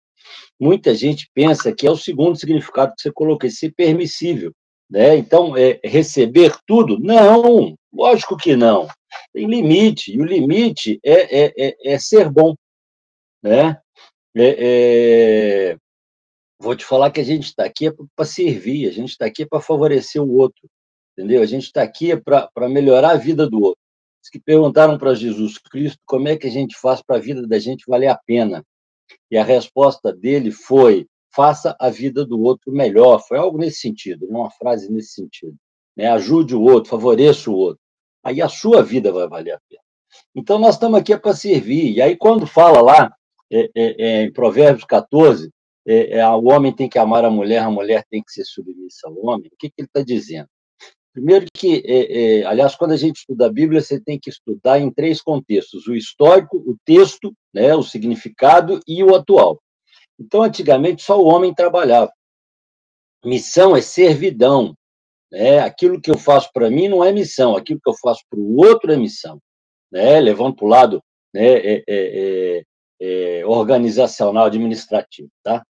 Muita 0.61 0.95
gente 0.95 1.29
pensa 1.35 1.73
que 1.73 1.87
é 1.87 1.91
o 1.91 1.97
segundo 1.97 2.39
significado 2.39 2.95
que 2.95 3.03
você 3.03 3.13
colocou, 3.13 3.51
ser 3.51 3.73
permissível. 3.73 4.53
Né? 4.89 5.17
Então, 5.17 5.57
é, 5.57 5.81
receber 5.83 6.55
tudo? 6.67 6.99
Não, 7.01 7.75
lógico 7.93 8.37
que 8.37 8.55
não. 8.55 8.87
Tem 9.33 9.47
limite, 9.47 10.13
e 10.13 10.21
o 10.21 10.25
limite 10.25 11.01
é, 11.05 11.47
é, 11.47 11.55
é, 11.59 11.95
é 11.95 11.99
ser 11.99 12.31
bom. 12.31 12.55
Né? 13.43 13.81
É, 14.37 15.73
é 15.73 15.77
vou 16.59 16.75
te 16.75 16.85
falar 16.85 17.11
que 17.11 17.21
a 17.21 17.25
gente 17.25 17.45
está 17.45 17.65
aqui 17.65 17.89
é 17.89 17.93
para 18.17 18.25
servir, 18.25 18.89
a 18.89 18.93
gente 18.93 19.11
está 19.11 19.27
aqui 19.27 19.47
para 19.47 19.61
favorecer 19.61 20.23
o 20.23 20.37
outro, 20.37 20.69
entendeu? 21.13 21.43
A 21.43 21.47
gente 21.47 21.65
está 21.65 21.83
aqui 21.83 22.17
para 22.17 22.69
melhorar 22.69 23.11
a 23.13 23.17
vida 23.17 23.49
do 23.49 23.63
outro. 23.63 23.81
Os 24.23 24.31
que 24.31 24.41
perguntaram 24.41 24.99
para 24.99 25.15
Jesus 25.15 25.59
Cristo 25.59 25.99
como 26.05 26.29
é 26.29 26.37
que 26.37 26.47
a 26.47 26.51
gente 26.51 26.77
faz 26.77 27.01
para 27.01 27.17
a 27.17 27.21
vida 27.21 27.47
da 27.47 27.59
gente 27.59 27.85
valer 27.87 28.09
a 28.09 28.19
pena. 28.27 28.65
E 29.31 29.39
a 29.39 29.45
resposta 29.45 30.13
dele 30.13 30.51
foi: 30.51 31.07
faça 31.35 31.77
a 31.79 31.89
vida 31.89 32.27
do 32.27 32.41
outro 32.43 32.73
melhor. 32.73 33.21
Foi 33.21 33.39
algo 33.39 33.59
nesse 33.59 33.81
sentido, 33.81 34.27
uma 34.27 34.51
frase 34.51 34.91
nesse 34.91 35.13
sentido. 35.13 35.57
Né? 35.97 36.09
Ajude 36.09 36.55
o 36.55 36.63
outro, 36.63 36.91
favoreça 36.91 37.51
o 37.51 37.55
outro. 37.55 37.81
Aí 38.25 38.43
a 38.43 38.49
sua 38.49 38.83
vida 38.83 39.13
vai 39.13 39.29
valer 39.29 39.53
a 39.53 39.61
pena. 39.69 39.83
Então, 40.35 40.59
nós 40.59 40.75
estamos 40.75 40.99
aqui 40.99 41.17
para 41.17 41.35
servir. 41.35 41.93
E 41.93 42.03
aí, 42.03 42.17
quando 42.17 42.47
fala 42.47 42.81
lá, 42.81 43.15
é, 43.51 43.71
é, 43.75 44.05
é, 44.05 44.23
em 44.25 44.33
Provérbios 44.33 44.85
14, 44.85 45.51
é, 45.89 46.19
é, 46.19 46.29
o 46.29 46.45
homem 46.45 46.71
tem 46.71 46.87
que 46.87 46.99
amar 46.99 47.25
a 47.25 47.31
mulher, 47.31 47.61
a 47.63 47.71
mulher 47.71 48.05
tem 48.11 48.23
que 48.23 48.31
ser 48.31 48.45
submissa 48.45 49.09
ao 49.09 49.17
homem. 49.25 49.49
O 49.51 49.57
que, 49.59 49.71
que 49.71 49.75
ele 49.79 49.89
está 49.89 50.03
dizendo? 50.03 50.47
Primeiro 51.15 51.47
que, 51.53 51.83
é, 51.87 52.41
é, 52.41 52.45
aliás, 52.45 52.77
quando 52.77 52.93
a 52.93 52.97
gente 52.97 53.17
estuda 53.17 53.47
a 53.47 53.53
Bíblia, 53.53 53.81
você 53.81 53.99
tem 53.99 54.21
que 54.21 54.29
estudar 54.29 54.79
em 54.79 54.91
três 54.91 55.23
contextos: 55.23 55.87
o 55.87 55.95
histórico, 55.95 56.59
o 56.59 56.77
texto, 56.85 57.33
né, 57.55 57.75
o 57.75 57.83
significado 57.83 58.81
e 58.87 59.03
o 59.03 59.15
atual. 59.15 59.59
Então, 60.21 60.43
antigamente, 60.43 61.03
só 61.03 61.19
o 61.19 61.27
homem 61.27 61.55
trabalhava. 61.55 62.13
Missão 63.25 63.75
é 63.75 63.81
servidão. 63.81 64.75
Né? 65.33 65.59
Aquilo 65.61 66.01
que 66.01 66.11
eu 66.11 66.19
faço 66.19 66.51
para 66.53 66.71
mim 66.71 66.89
não 66.89 67.03
é 67.03 67.13
missão, 67.13 67.57
aquilo 67.57 67.81
que 67.83 67.89
eu 67.89 67.95
faço 67.95 68.23
para 68.29 68.39
o 68.39 68.57
outro 68.57 68.93
é 68.93 68.97
missão. 68.97 69.41
Né? 69.91 70.21
Levando 70.21 70.55
para 70.55 70.67
o 70.67 70.69
lado 70.69 71.03
né, 71.33 71.47
é, 71.47 71.85
é, 71.89 72.63
é, 73.01 73.43
organizacional, 73.47 74.47
administrativo, 74.47 75.31
tá? 75.43 75.65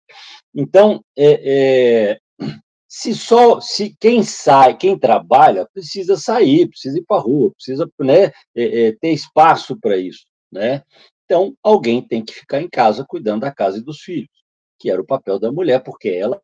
Então, 0.53 1.03
é, 1.17 2.19
é, 2.39 2.47
se 2.87 3.13
só, 3.13 3.59
se 3.59 3.95
quem 3.99 4.23
sai, 4.23 4.77
quem 4.77 4.97
trabalha, 4.97 5.67
precisa 5.73 6.15
sair, 6.15 6.67
precisa 6.67 6.97
ir 6.97 7.05
para 7.05 7.17
a 7.17 7.21
rua, 7.21 7.51
precisa 7.51 7.89
né, 7.99 8.31
é, 8.55 8.87
é, 8.87 8.91
ter 8.93 9.11
espaço 9.11 9.77
para 9.79 9.97
isso, 9.97 10.25
né? 10.51 10.83
Então, 11.25 11.53
alguém 11.61 12.01
tem 12.01 12.23
que 12.23 12.33
ficar 12.33 12.61
em 12.61 12.69
casa 12.69 13.05
cuidando 13.05 13.41
da 13.41 13.51
casa 13.51 13.77
e 13.77 13.83
dos 13.83 13.99
filhos, 13.99 14.29
que 14.79 14.89
era 14.89 15.01
o 15.01 15.05
papel 15.05 15.37
da 15.37 15.51
mulher, 15.51 15.83
porque 15.83 16.09
ela 16.09 16.41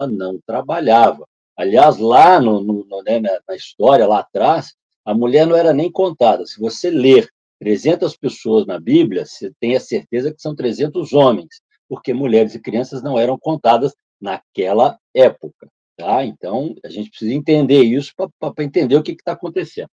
não 0.00 0.38
trabalhava. 0.46 1.26
Aliás, 1.56 1.98
lá 1.98 2.40
no, 2.40 2.62
no, 2.62 3.02
né, 3.02 3.20
na 3.20 3.56
história, 3.56 4.06
lá 4.06 4.20
atrás, 4.20 4.74
a 5.04 5.14
mulher 5.14 5.46
não 5.46 5.56
era 5.56 5.72
nem 5.72 5.90
contada. 5.90 6.44
Se 6.44 6.60
você 6.60 6.90
ler 6.90 7.28
300 7.62 8.16
pessoas 8.16 8.66
na 8.66 8.80
Bíblia, 8.80 9.24
você 9.24 9.52
tem 9.60 9.76
a 9.76 9.80
certeza 9.80 10.34
que 10.34 10.42
são 10.42 10.52
300 10.52 11.12
homens, 11.12 11.62
porque 11.88 12.12
mulheres 12.12 12.56
e 12.56 12.60
crianças 12.60 13.04
não 13.04 13.16
eram 13.16 13.38
contadas 13.38 13.94
naquela 14.20 14.98
época. 15.14 15.68
Tá? 15.96 16.24
Então, 16.24 16.74
a 16.84 16.88
gente 16.88 17.10
precisa 17.10 17.32
entender 17.32 17.84
isso 17.84 18.12
para 18.16 18.64
entender 18.64 18.96
o 18.96 19.02
que 19.02 19.12
está 19.12 19.32
acontecendo. 19.32 19.88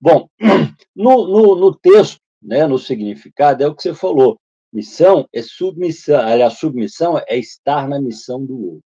Bom, 0.00 0.30
no, 0.96 1.26
no, 1.26 1.56
no, 1.56 1.74
texto, 1.74 2.18
né, 2.40 2.66
no 2.66 2.78
significado, 2.78 3.62
é 3.62 3.66
o 3.66 3.74
que 3.74 3.82
você 3.82 3.92
falou. 3.92 4.40
Missão 4.72 5.28
é 5.30 5.42
submissão, 5.42 6.20
a 6.20 6.48
submissão 6.48 7.20
é 7.28 7.36
estar 7.36 7.86
na 7.86 8.00
missão 8.00 8.42
do 8.42 8.58
outro. 8.66 8.84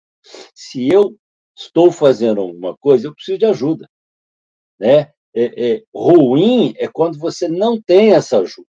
Se 0.56 0.90
eu 0.90 1.16
estou 1.56 1.92
fazendo 1.92 2.42
alguma 2.42 2.76
coisa, 2.78 3.06
eu 3.06 3.14
preciso 3.14 3.38
de 3.38 3.46
ajuda. 3.46 3.88
Né? 4.80 5.12
É, 5.34 5.72
é, 5.72 5.84
ruim 5.94 6.74
é 6.78 6.88
quando 6.88 7.18
você 7.18 7.48
não 7.48 7.82
tem 7.82 8.12
essa 8.12 8.40
ajuda. 8.40 8.68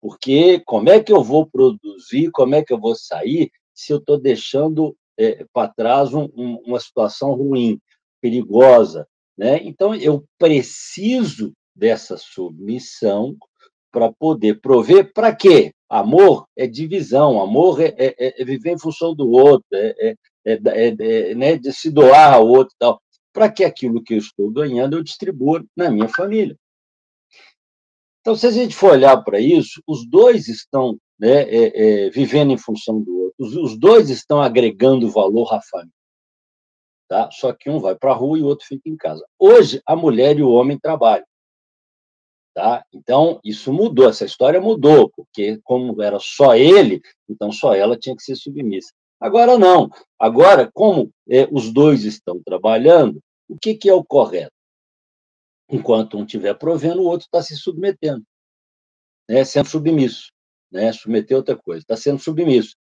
Porque 0.00 0.60
como 0.66 0.90
é 0.90 1.02
que 1.02 1.12
eu 1.12 1.22
vou 1.22 1.46
produzir, 1.46 2.30
como 2.32 2.54
é 2.54 2.62
que 2.62 2.72
eu 2.72 2.78
vou 2.78 2.94
sair 2.94 3.50
se 3.74 3.92
eu 3.92 3.98
estou 3.98 4.20
deixando 4.20 4.96
é, 5.16 5.44
para 5.52 5.68
trás 5.68 6.12
um, 6.12 6.28
um, 6.36 6.60
uma 6.66 6.80
situação 6.80 7.32
ruim, 7.34 7.78
perigosa? 8.20 9.06
Né? 9.38 9.60
Então, 9.62 9.94
eu 9.94 10.24
preciso 10.38 11.52
dessa 11.74 12.16
submissão 12.16 13.36
para 13.90 14.12
poder 14.12 14.60
prover. 14.60 15.12
Para 15.12 15.34
quê? 15.34 15.72
Amor 15.88 16.46
é 16.56 16.66
divisão, 16.66 17.40
amor 17.40 17.80
é, 17.80 17.94
é, 17.98 18.40
é, 18.40 18.44
viver 18.44 18.72
em 18.72 18.78
função 18.78 19.14
do 19.14 19.30
outro, 19.30 19.66
é, 19.72 20.14
é, 20.44 20.54
é 20.54 21.34
né, 21.34 21.56
de 21.56 21.72
se 21.72 21.90
doar 21.90 22.34
ao 22.34 22.48
outro. 22.48 22.74
Tal 22.78 23.01
para 23.32 23.50
que 23.50 23.64
aquilo 23.64 24.02
que 24.02 24.14
eu 24.14 24.18
estou 24.18 24.50
ganhando 24.50 24.96
eu 24.96 25.02
distribua 25.02 25.64
na 25.76 25.90
minha 25.90 26.08
família. 26.08 26.56
Então, 28.20 28.36
se 28.36 28.46
a 28.46 28.50
gente 28.50 28.74
for 28.74 28.92
olhar 28.92 29.20
para 29.24 29.40
isso, 29.40 29.82
os 29.86 30.08
dois 30.08 30.46
estão 30.46 30.96
né, 31.18 31.42
é, 31.42 32.06
é, 32.06 32.10
vivendo 32.10 32.52
em 32.52 32.58
função 32.58 33.02
do 33.02 33.16
outro, 33.16 33.34
os, 33.38 33.56
os, 33.56 33.78
dois 33.78 34.10
estão 34.10 34.40
agregando 34.40 35.10
valor 35.10 35.52
à 35.52 35.60
família. 35.60 35.92
Tá? 37.08 37.28
Só 37.32 37.52
que 37.52 37.68
um 37.68 37.80
vai 37.80 37.96
para 37.96 38.12
a 38.12 38.14
rua 38.14 38.38
e 38.38 38.42
o 38.42 38.46
outro 38.46 38.66
fica 38.66 38.88
em 38.88 38.96
casa. 38.96 39.26
Hoje, 39.38 39.82
a 39.84 39.96
mulher 39.96 40.38
e 40.38 40.42
o 40.42 40.50
homem 40.50 40.78
trabalham. 40.78 41.26
Tá? 42.54 42.84
Então, 42.92 43.40
isso 43.42 43.72
mudou, 43.72 44.08
essa 44.08 44.24
história 44.24 44.60
mudou, 44.60 45.10
porque 45.16 45.58
como 45.64 46.00
era 46.00 46.18
só 46.20 46.54
ele, 46.54 47.00
então 47.28 47.50
só 47.50 47.74
ela 47.74 47.98
tinha 47.98 48.14
que 48.14 48.22
ser 48.22 48.36
submissa. 48.36 48.92
Agora 49.22 49.56
não. 49.56 49.88
Agora, 50.18 50.68
como 50.74 51.12
é, 51.30 51.48
os 51.52 51.72
dois 51.72 52.02
estão 52.02 52.42
trabalhando, 52.44 53.20
o 53.48 53.56
que, 53.56 53.76
que 53.76 53.88
é 53.88 53.94
o 53.94 54.04
correto? 54.04 54.52
Enquanto 55.70 56.18
um 56.18 56.24
estiver 56.24 56.54
provendo, 56.54 57.02
o 57.02 57.06
outro 57.06 57.26
está 57.26 57.40
se 57.40 57.56
submetendo, 57.56 58.24
né? 59.30 59.44
sendo 59.44 59.68
submisso. 59.68 60.32
Né? 60.72 60.92
Submeter 60.92 61.36
outra 61.36 61.56
coisa, 61.56 61.82
está 61.82 61.96
sendo 61.96 62.18
submisso, 62.18 62.74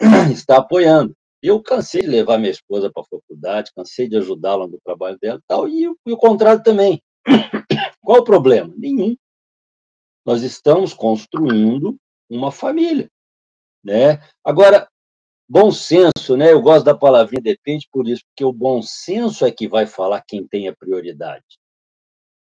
está 0.32 0.58
apoiando. 0.58 1.14
Eu 1.40 1.62
cansei 1.62 2.00
de 2.00 2.08
levar 2.08 2.38
minha 2.38 2.50
esposa 2.50 2.90
para 2.90 3.02
a 3.02 3.06
faculdade, 3.06 3.70
cansei 3.76 4.08
de 4.08 4.16
ajudá-la 4.16 4.66
no 4.66 4.80
trabalho 4.84 5.16
dela 5.22 5.38
e 5.38 5.46
tal, 5.46 5.68
e, 5.68 5.84
e 5.84 6.12
o 6.12 6.16
contrário 6.16 6.62
também. 6.62 7.00
Qual 8.02 8.18
o 8.18 8.24
problema? 8.24 8.74
Nenhum. 8.76 9.14
Nós 10.26 10.42
estamos 10.42 10.92
construindo 10.92 11.96
uma 12.28 12.50
família. 12.50 13.08
né? 13.84 14.20
Agora, 14.42 14.88
bom 15.48 15.70
senso, 15.70 16.36
né? 16.36 16.52
Eu 16.52 16.60
gosto 16.60 16.84
da 16.84 16.96
palavrinha 16.96 17.42
depende 17.42 17.88
por 17.92 18.08
isso, 18.08 18.22
porque 18.26 18.44
o 18.44 18.52
bom 18.52 18.82
senso 18.82 19.44
é 19.44 19.50
que 19.50 19.68
vai 19.68 19.86
falar 19.86 20.22
quem 20.26 20.46
tem 20.46 20.68
a 20.68 20.76
prioridade, 20.76 21.44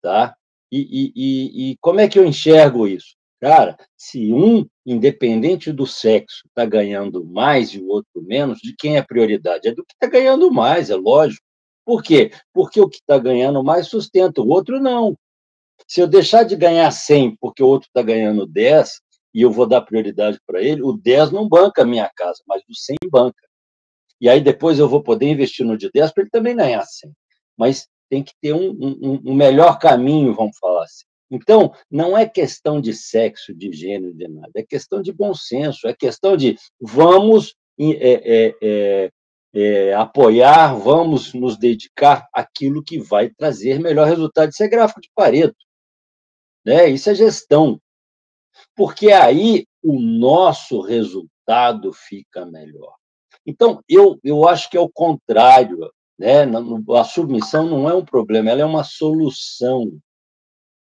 tá? 0.01 0.35
E, 0.71 0.79
e, 0.79 1.13
e, 1.15 1.71
e 1.71 1.77
como 1.81 1.99
é 1.99 2.07
que 2.07 2.19
eu 2.19 2.25
enxergo 2.25 2.87
isso? 2.87 3.15
Cara, 3.41 3.77
se 3.97 4.33
um, 4.33 4.67
independente 4.85 5.71
do 5.71 5.87
sexo, 5.87 6.43
está 6.47 6.65
ganhando 6.65 7.23
mais 7.23 7.69
e 7.73 7.79
o 7.79 7.87
outro 7.87 8.21
menos, 8.21 8.59
de 8.59 8.75
quem 8.77 8.97
é 8.97 9.01
prioridade? 9.01 9.67
É 9.69 9.73
do 9.73 9.83
que 9.85 9.93
está 9.93 10.07
ganhando 10.07 10.51
mais, 10.51 10.89
é 10.89 10.95
lógico. 10.95 11.41
Por 11.85 12.03
quê? 12.03 12.31
Porque 12.53 12.81
o 12.81 12.89
que 12.89 12.97
está 12.97 13.17
ganhando 13.17 13.63
mais 13.63 13.87
sustenta, 13.87 14.41
o 14.41 14.49
outro 14.49 14.79
não. 14.79 15.17
Se 15.87 16.01
eu 16.01 16.07
deixar 16.07 16.43
de 16.43 16.55
ganhar 16.55 16.91
100 16.91 17.37
porque 17.37 17.63
o 17.63 17.67
outro 17.67 17.87
está 17.87 18.01
ganhando 18.01 18.45
10 18.45 18.99
e 19.33 19.41
eu 19.41 19.51
vou 19.51 19.67
dar 19.67 19.81
prioridade 19.81 20.39
para 20.45 20.61
ele, 20.61 20.81
o 20.81 20.93
10 20.93 21.31
não 21.31 21.47
banca 21.47 21.83
a 21.83 21.85
minha 21.85 22.09
casa, 22.15 22.41
mas 22.47 22.61
o 22.69 22.73
100 22.73 22.97
banca. 23.11 23.47
E 24.19 24.27
aí 24.27 24.41
depois 24.41 24.79
eu 24.79 24.89
vou 24.89 25.01
poder 25.01 25.27
investir 25.27 25.65
no 25.65 25.77
de 25.77 25.89
10 25.91 26.11
para 26.11 26.23
ele 26.23 26.31
também 26.31 26.55
ganhar 26.55 26.83
100. 26.83 27.11
Mas 27.57 27.87
tem 28.09 28.23
que 28.23 28.33
ter 28.41 28.53
um, 28.53 28.71
um, 28.71 29.21
um 29.25 29.33
melhor 29.33 29.77
caminho, 29.79 30.33
vamos 30.33 30.57
falar 30.57 30.83
assim. 30.83 31.05
Então, 31.31 31.71
não 31.91 32.17
é 32.17 32.27
questão 32.27 32.81
de 32.81 32.93
sexo, 32.93 33.53
de 33.53 33.71
gênero, 33.71 34.13
de 34.13 34.27
nada, 34.27 34.51
é 34.55 34.63
questão 34.63 35.01
de 35.01 35.13
bom 35.13 35.33
senso, 35.33 35.87
é 35.87 35.93
questão 35.93 36.35
de 36.35 36.57
vamos 36.81 37.55
é, 37.79 37.85
é, 37.87 38.55
é, 38.61 39.11
é, 39.53 39.93
apoiar, 39.93 40.73
vamos 40.73 41.33
nos 41.33 41.57
dedicar 41.57 42.27
àquilo 42.33 42.83
que 42.83 42.99
vai 42.99 43.29
trazer 43.29 43.79
melhor 43.79 44.07
resultado. 44.07 44.49
Isso 44.49 44.63
é 44.63 44.67
gráfico 44.67 45.01
de 45.01 45.09
Pareto, 45.13 45.55
né? 46.65 46.89
isso 46.89 47.09
é 47.09 47.15
gestão, 47.15 47.79
porque 48.79 49.11
aí 49.11 49.65
o 49.83 49.99
nosso 49.99 50.79
resultado 50.79 51.91
fica 51.91 52.45
melhor. 52.45 52.93
Então, 53.45 53.83
eu, 53.89 54.17
eu 54.23 54.47
acho 54.47 54.69
que 54.69 54.77
é 54.77 54.79
o 54.79 54.87
contrário, 54.87 55.91
né? 56.17 56.45
a 56.97 57.03
submissão 57.03 57.65
não 57.65 57.89
é 57.89 57.93
um 57.93 58.05
problema, 58.05 58.49
ela 58.49 58.61
é 58.61 58.65
uma 58.65 58.85
solução 58.85 59.91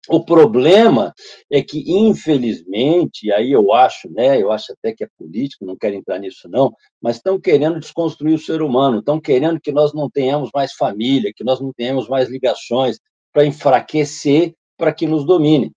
o 0.09 0.23
problema 0.25 1.13
é 1.51 1.61
que, 1.61 1.83
infelizmente, 1.87 3.31
aí 3.31 3.51
eu 3.51 3.71
acho, 3.71 4.09
né, 4.09 4.41
eu 4.41 4.51
acho 4.51 4.73
até 4.73 4.91
que 4.93 5.03
é 5.03 5.07
político, 5.15 5.63
não 5.63 5.77
quero 5.77 5.93
entrar 5.93 6.17
nisso 6.17 6.49
não, 6.49 6.73
mas 6.99 7.17
estão 7.17 7.39
querendo 7.39 7.79
desconstruir 7.79 8.33
o 8.33 8.39
ser 8.39 8.63
humano, 8.63 8.97
estão 8.97 9.21
querendo 9.21 9.61
que 9.61 9.71
nós 9.71 9.93
não 9.93 10.09
tenhamos 10.09 10.49
mais 10.55 10.73
família, 10.73 11.31
que 11.35 11.43
nós 11.43 11.61
não 11.61 11.71
tenhamos 11.71 12.09
mais 12.09 12.29
ligações, 12.29 12.97
para 13.31 13.45
enfraquecer, 13.45 14.55
para 14.75 14.91
que 14.91 15.05
nos 15.05 15.23
domine. 15.23 15.71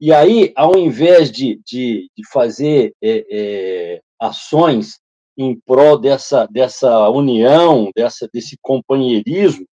E 0.00 0.12
aí, 0.12 0.52
ao 0.56 0.76
invés 0.76 1.30
de, 1.30 1.60
de, 1.64 2.10
de 2.16 2.28
fazer 2.32 2.94
é, 3.02 3.24
é, 3.30 4.00
ações 4.20 4.98
em 5.36 5.58
prol 5.60 5.98
dessa, 5.98 6.46
dessa 6.46 7.08
união, 7.10 7.90
dessa, 7.94 8.28
desse 8.32 8.56
companheirismo, 8.60 9.66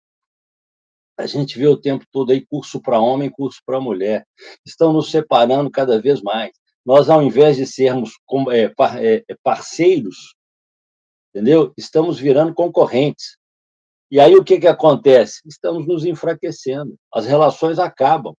a 1.18 1.26
gente 1.26 1.58
vê 1.58 1.66
o 1.66 1.76
tempo 1.76 2.04
todo 2.10 2.32
aí 2.32 2.44
curso 2.46 2.80
para 2.80 2.98
homem, 2.98 3.30
curso 3.30 3.60
para 3.64 3.80
mulher. 3.80 4.26
Estão 4.64 4.92
nos 4.92 5.10
separando 5.10 5.70
cada 5.70 6.00
vez 6.00 6.22
mais. 6.22 6.50
Nós, 6.84 7.10
ao 7.10 7.22
invés 7.22 7.56
de 7.56 7.66
sermos 7.66 8.12
é, 8.50 8.64
é, 8.64 9.24
é, 9.28 9.36
parceiros, 9.42 10.34
entendeu? 11.28 11.72
Estamos 11.76 12.18
virando 12.18 12.54
concorrentes. 12.54 13.36
E 14.10 14.18
aí 14.18 14.34
o 14.34 14.42
que, 14.42 14.58
que 14.58 14.66
acontece? 14.66 15.40
Estamos 15.46 15.86
nos 15.86 16.04
enfraquecendo. 16.04 16.96
As 17.12 17.26
relações 17.26 17.78
acabam, 17.78 18.34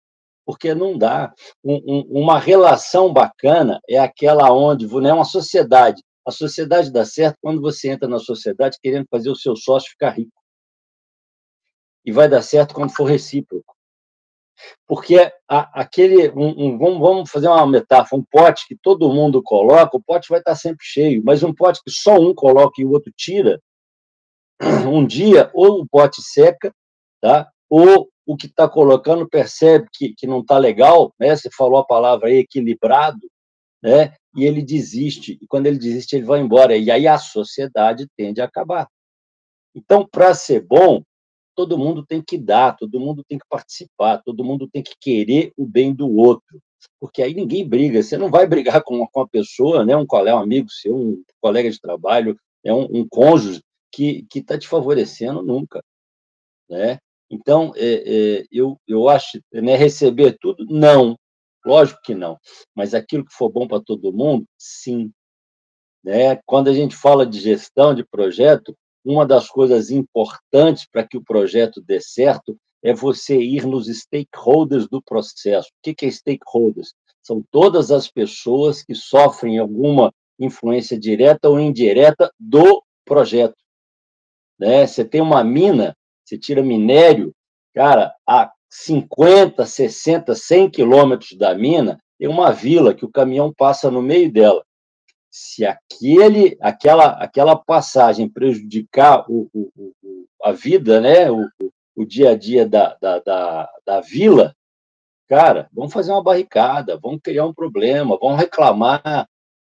porque 0.46 0.74
não 0.74 0.98
dá. 0.98 1.34
Um, 1.64 1.76
um, 1.86 2.22
uma 2.22 2.40
relação 2.40 3.12
bacana 3.12 3.80
é 3.88 3.98
aquela 3.98 4.52
onde, 4.52 4.88
não 4.88 5.10
é 5.10 5.14
uma 5.14 5.26
sociedade. 5.26 6.04
A 6.26 6.32
sociedade 6.32 6.92
dá 6.92 7.04
certo 7.06 7.38
quando 7.42 7.62
você 7.62 7.90
entra 7.90 8.08
na 8.08 8.20
sociedade 8.20 8.78
querendo 8.82 9.08
fazer 9.10 9.30
o 9.30 9.36
seu 9.36 9.56
sócio 9.56 9.90
ficar 9.90 10.12
rico 10.12 10.32
e 12.06 12.12
vai 12.12 12.28
dar 12.28 12.42
certo 12.42 12.74
quando 12.74 12.96
for 12.96 13.06
recíproco. 13.06 13.76
Porque 14.88 15.32
a, 15.50 15.82
aquele, 15.82 16.30
um, 16.32 16.76
um, 16.76 17.00
vamos 17.00 17.32
fazer 17.32 17.48
uma 17.48 17.66
metáfora, 17.66 18.22
um 18.22 18.26
pote 18.26 18.68
que 18.68 18.76
todo 18.76 19.12
mundo 19.12 19.42
coloca, 19.42 19.98
o 19.98 20.04
pote 20.04 20.30
vai 20.30 20.40
estar 20.40 20.56
sempre 20.56 20.86
cheio, 20.86 21.22
mas 21.24 21.42
um 21.42 21.54
pote 21.54 21.82
que 21.84 21.90
só 21.90 22.16
um 22.20 22.34
coloca 22.34 22.80
e 22.80 22.86
o 22.86 22.92
outro 22.92 23.12
tira, 23.16 23.60
um 24.88 25.06
dia 25.06 25.50
ou 25.54 25.82
o 25.82 25.88
pote 25.88 26.22
seca, 26.22 26.74
tá? 27.20 27.50
ou 27.72 28.10
o 28.32 28.38
que 28.38 28.48
está 28.48 28.68
colocando 28.68 29.28
percebe 29.28 29.88
que, 29.92 30.14
que 30.16 30.26
não 30.26 30.40
está 30.40 30.58
legal, 30.58 31.14
né? 31.20 31.36
você 31.36 31.50
falou 31.52 31.80
a 31.80 31.86
palavra 31.86 32.30
aí, 32.30 32.38
equilibrado, 32.38 33.20
né? 33.84 34.14
e 34.34 34.46
ele 34.46 34.62
desiste, 34.62 35.38
e 35.42 35.48
quando 35.48 35.68
ele 35.68 35.78
desiste, 35.78 36.16
ele 36.16 36.24
vai 36.24 36.40
embora, 36.40 36.78
e 36.78 36.90
aí 36.90 37.08
a 37.08 37.18
sociedade 37.18 38.08
tende 38.16 38.40
a 38.40 38.46
acabar. 38.46 38.88
Então, 39.76 40.08
para 40.10 40.34
ser 40.34 40.62
bom, 40.62 41.04
todo 41.54 41.78
mundo 41.78 42.06
tem 42.06 42.22
que 42.22 42.38
dar, 42.38 42.78
todo 42.78 43.02
mundo 43.02 43.22
tem 43.28 43.38
que 43.38 43.46
participar, 43.50 44.22
todo 44.24 44.46
mundo 44.46 44.70
tem 44.72 44.82
que 44.82 44.94
querer 44.98 45.52
o 45.58 45.66
bem 45.66 45.94
do 45.94 46.10
outro. 46.10 46.62
Porque 47.00 47.22
aí 47.22 47.34
ninguém 47.34 47.68
briga. 47.68 48.02
Você 48.02 48.18
não 48.18 48.30
vai 48.30 48.48
brigar 48.48 48.82
com 48.82 48.96
uma, 48.96 49.08
com 49.12 49.20
uma 49.20 49.28
pessoa, 49.28 49.86
né, 49.86 49.96
um 49.96 50.06
colega, 50.06 50.38
um 50.38 50.42
amigo 50.42 50.70
seu, 50.70 50.96
um 50.96 51.24
colega 51.42 51.70
de 51.70 51.80
trabalho, 51.80 52.38
é 52.64 52.74
um, 52.74 52.88
um 52.92 53.08
cônjuge 53.08 53.62
que 53.92 54.26
está 54.34 54.58
te 54.58 54.68
favorecendo 54.68 55.42
nunca. 55.42 55.84
Né? 56.70 56.98
Então, 57.32 57.72
é, 57.78 58.40
é, 58.42 58.46
eu, 58.52 58.78
eu 58.86 59.08
acho, 59.08 59.42
né, 59.54 59.78
receber 59.78 60.38
tudo, 60.40 60.66
não. 60.70 61.18
Lógico 61.66 62.02
que 62.04 62.14
não. 62.14 62.38
Mas 62.76 62.94
aquilo 62.94 63.26
que 63.26 63.34
for 63.34 63.50
bom 63.50 63.68
para 63.68 63.82
todo 63.82 64.12
mundo, 64.12 64.46
sim. 64.58 65.12
Né? 66.04 66.36
Quando 66.46 66.70
a 66.70 66.74
gente 66.74 66.96
fala 66.96 67.26
de 67.26 67.40
gestão 67.40 67.96
de 67.96 68.04
projeto, 68.04 68.76
uma 69.04 69.26
das 69.26 69.48
coisas 69.48 69.90
importantes 69.92 70.86
para 70.92 71.08
que 71.08 71.18
o 71.18 71.24
projeto 71.24 71.82
dê 71.82 72.02
certo 72.02 72.58
é 72.84 72.94
você 72.94 73.40
ir 73.40 73.66
nos 73.66 73.88
stakeholders 73.88 74.88
do 74.90 75.02
processo. 75.02 75.70
O 75.70 75.94
que 75.94 76.06
é 76.06 76.12
stakeholders? 76.12 76.94
São 77.24 77.44
todas 77.50 77.92
as 77.92 78.10
pessoas 78.10 78.84
que 78.84 78.96
sofrem 78.96 79.58
alguma 79.58 80.12
influência 80.40 81.00
direta 81.00 81.48
ou 81.48 81.60
indireta 81.60 82.32
do 82.40 82.84
projeto. 83.06 83.56
Né? 84.60 84.86
Você 84.86 85.06
tem 85.06 85.22
uma 85.22 85.44
mina, 85.44 85.96
você 86.32 86.38
tira 86.38 86.64
minério, 86.64 87.34
cara, 87.76 88.14
a 88.28 88.52
50, 88.70 89.66
60, 89.66 90.34
100 90.34 90.70
quilômetros 90.70 91.38
da 91.38 91.54
mina, 91.54 92.00
tem 92.18 92.28
uma 92.28 92.52
vila 92.52 92.94
que 92.94 93.04
o 93.04 93.12
caminhão 93.12 93.54
passa 93.54 93.92
no 93.92 94.02
meio 94.02 94.32
dela 94.32 94.64
se 95.32 95.66
aquele, 95.66 96.58
aquela, 96.60 97.12
aquela 97.14 97.56
passagem 97.56 98.28
prejudicar 98.28 99.26
o, 99.30 99.50
o, 99.54 99.72
o, 100.04 100.26
a 100.44 100.52
vida, 100.52 101.00
né, 101.00 101.32
o, 101.32 101.48
o 101.96 102.06
dia 102.06 102.32
a 102.32 102.38
dia 102.38 102.68
da, 102.68 102.98
da, 103.02 103.20
da, 103.20 103.70
da 103.86 104.02
vila, 104.02 104.54
cara, 105.30 105.70
vamos 105.72 105.94
fazer 105.94 106.12
uma 106.12 106.22
barricada, 106.22 107.00
vamos 107.02 107.22
criar 107.24 107.46
um 107.46 107.54
problema, 107.54 108.18
vamos 108.20 108.38
reclamar, 108.38 109.28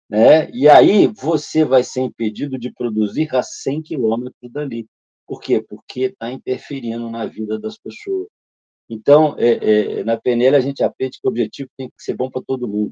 né? 0.10 0.50
E 0.52 0.68
aí 0.68 1.08
você 1.08 1.64
vai 1.64 1.84
ser 1.84 2.02
impedido 2.02 2.58
de 2.58 2.74
produzir 2.74 3.34
a 3.36 3.44
100 3.44 3.84
quilômetros 3.84 4.52
dali. 4.52 4.88
Por 5.32 5.40
quê? 5.40 5.64
Porque 5.64 6.02
está 6.02 6.30
interferindo 6.30 7.10
na 7.10 7.26
vida 7.26 7.58
das 7.58 7.78
pessoas. 7.78 8.28
Então, 8.90 9.34
é, 9.40 10.00
é, 10.00 10.04
na 10.04 10.20
PNL, 10.20 10.58
a 10.58 10.60
gente 10.60 10.84
aprende 10.84 11.22
que 11.22 11.26
o 11.26 11.30
objetivo 11.30 11.70
tem 11.78 11.88
que 11.88 12.04
ser 12.04 12.18
bom 12.18 12.30
para 12.30 12.42
todo 12.46 12.68
mundo. 12.68 12.92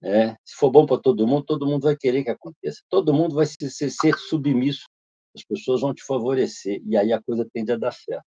É, 0.00 0.36
se 0.44 0.54
for 0.54 0.70
bom 0.70 0.86
para 0.86 1.02
todo 1.02 1.26
mundo, 1.26 1.44
todo 1.44 1.66
mundo 1.66 1.82
vai 1.82 1.96
querer 1.96 2.22
que 2.22 2.30
aconteça. 2.30 2.80
Todo 2.88 3.12
mundo 3.12 3.34
vai 3.34 3.46
ser, 3.46 3.68
ser, 3.68 3.90
ser 3.90 4.16
submisso. 4.16 4.86
As 5.34 5.42
pessoas 5.42 5.80
vão 5.80 5.92
te 5.92 6.04
favorecer. 6.04 6.80
E 6.86 6.96
aí 6.96 7.12
a 7.12 7.20
coisa 7.20 7.44
tende 7.52 7.72
a 7.72 7.76
dar 7.76 7.92
certo. 7.92 8.24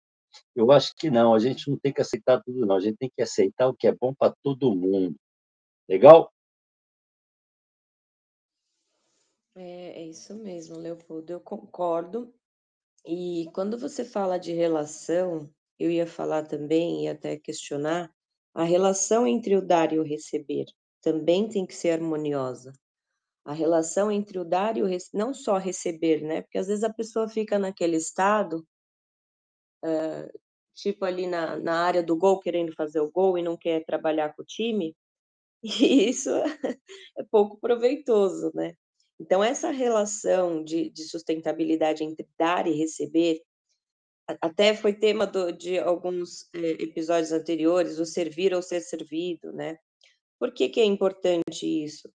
Eu 0.54 0.70
acho 0.70 0.94
que 0.98 1.10
não, 1.10 1.34
a 1.34 1.40
gente 1.40 1.70
não 1.70 1.80
tem 1.80 1.94
que 1.94 2.02
aceitar 2.02 2.44
tudo, 2.44 2.66
não. 2.66 2.76
A 2.76 2.82
gente 2.82 2.98
tem 2.98 3.10
que 3.10 3.22
aceitar 3.22 3.70
o 3.70 3.74
que 3.74 3.88
é 3.88 3.96
bom 3.96 4.14
para 4.14 4.36
todo 4.44 4.76
mundo. 4.76 5.16
Legal? 5.88 6.30
É, 9.56 10.02
é 10.02 10.06
isso 10.08 10.36
mesmo, 10.36 10.78
Leopoldo, 10.78 11.32
eu 11.32 11.40
concordo. 11.40 12.34
E 13.06 13.50
quando 13.54 13.78
você 13.78 14.04
fala 14.06 14.38
de 14.38 14.54
relação, 14.54 15.50
eu 15.80 15.90
ia 15.90 16.06
falar 16.08 16.44
também, 16.48 17.06
e 17.06 17.08
até 17.08 17.38
questionar, 17.38 18.12
a 18.54 18.64
relação 18.64 19.26
entre 19.28 19.56
o 19.56 19.62
dar 19.66 19.94
e 19.94 20.00
o 20.00 20.04
receber 20.04 20.66
também 21.02 21.48
tem 21.48 21.66
que 21.66 21.76
ser 21.76 21.92
harmoniosa. 21.92 22.74
A 23.46 23.54
relação 23.54 24.12
entre 24.12 24.40
o 24.40 24.46
dar 24.46 24.78
e 24.78 24.84
o 24.84 24.88
receber, 24.88 25.18
não 25.18 25.34
só 25.34 25.58
receber, 25.58 26.22
né? 26.22 26.42
Porque 26.42 26.58
às 26.58 26.68
vezes 26.68 26.84
a 26.84 26.94
pessoa 26.94 27.28
fica 27.30 27.58
naquele 27.58 27.98
estado, 27.98 28.66
uh, 29.84 30.40
tipo 30.76 31.06
ali 31.06 31.28
na, 31.28 31.58
na 31.58 31.84
área 31.86 32.04
do 32.04 32.18
gol, 32.18 32.40
querendo 32.40 32.74
fazer 32.76 33.00
o 33.00 33.12
gol 33.12 33.38
e 33.38 33.44
não 33.44 33.58
quer 33.58 33.84
trabalhar 33.86 34.34
com 34.36 34.42
o 34.44 34.46
time, 34.46 34.96
e 35.64 36.10
isso 36.10 36.30
é 36.32 37.24
pouco 37.32 37.60
proveitoso, 37.60 38.52
né? 38.54 38.74
Então, 39.20 39.44
essa 39.44 39.70
relação 39.72 40.64
de, 40.64 40.90
de 40.90 41.04
sustentabilidade 41.04 42.04
entre 42.04 42.28
dar 42.38 42.68
e 42.68 42.72
receber, 42.72 43.42
até 44.42 44.76
foi 44.76 44.94
tema 44.94 45.28
do, 45.28 45.52
de 45.52 45.78
alguns 45.78 46.48
eh, 46.54 46.78
episódios 46.84 47.32
anteriores, 47.32 48.00
o 48.00 48.06
servir 48.06 48.54
ou 48.54 48.62
ser 48.62 48.82
servido, 48.82 49.52
né? 49.52 49.78
Por 50.40 50.54
que, 50.54 50.70
que 50.70 50.80
é 50.80 50.86
importante 50.86 51.66
isso? 51.66 52.10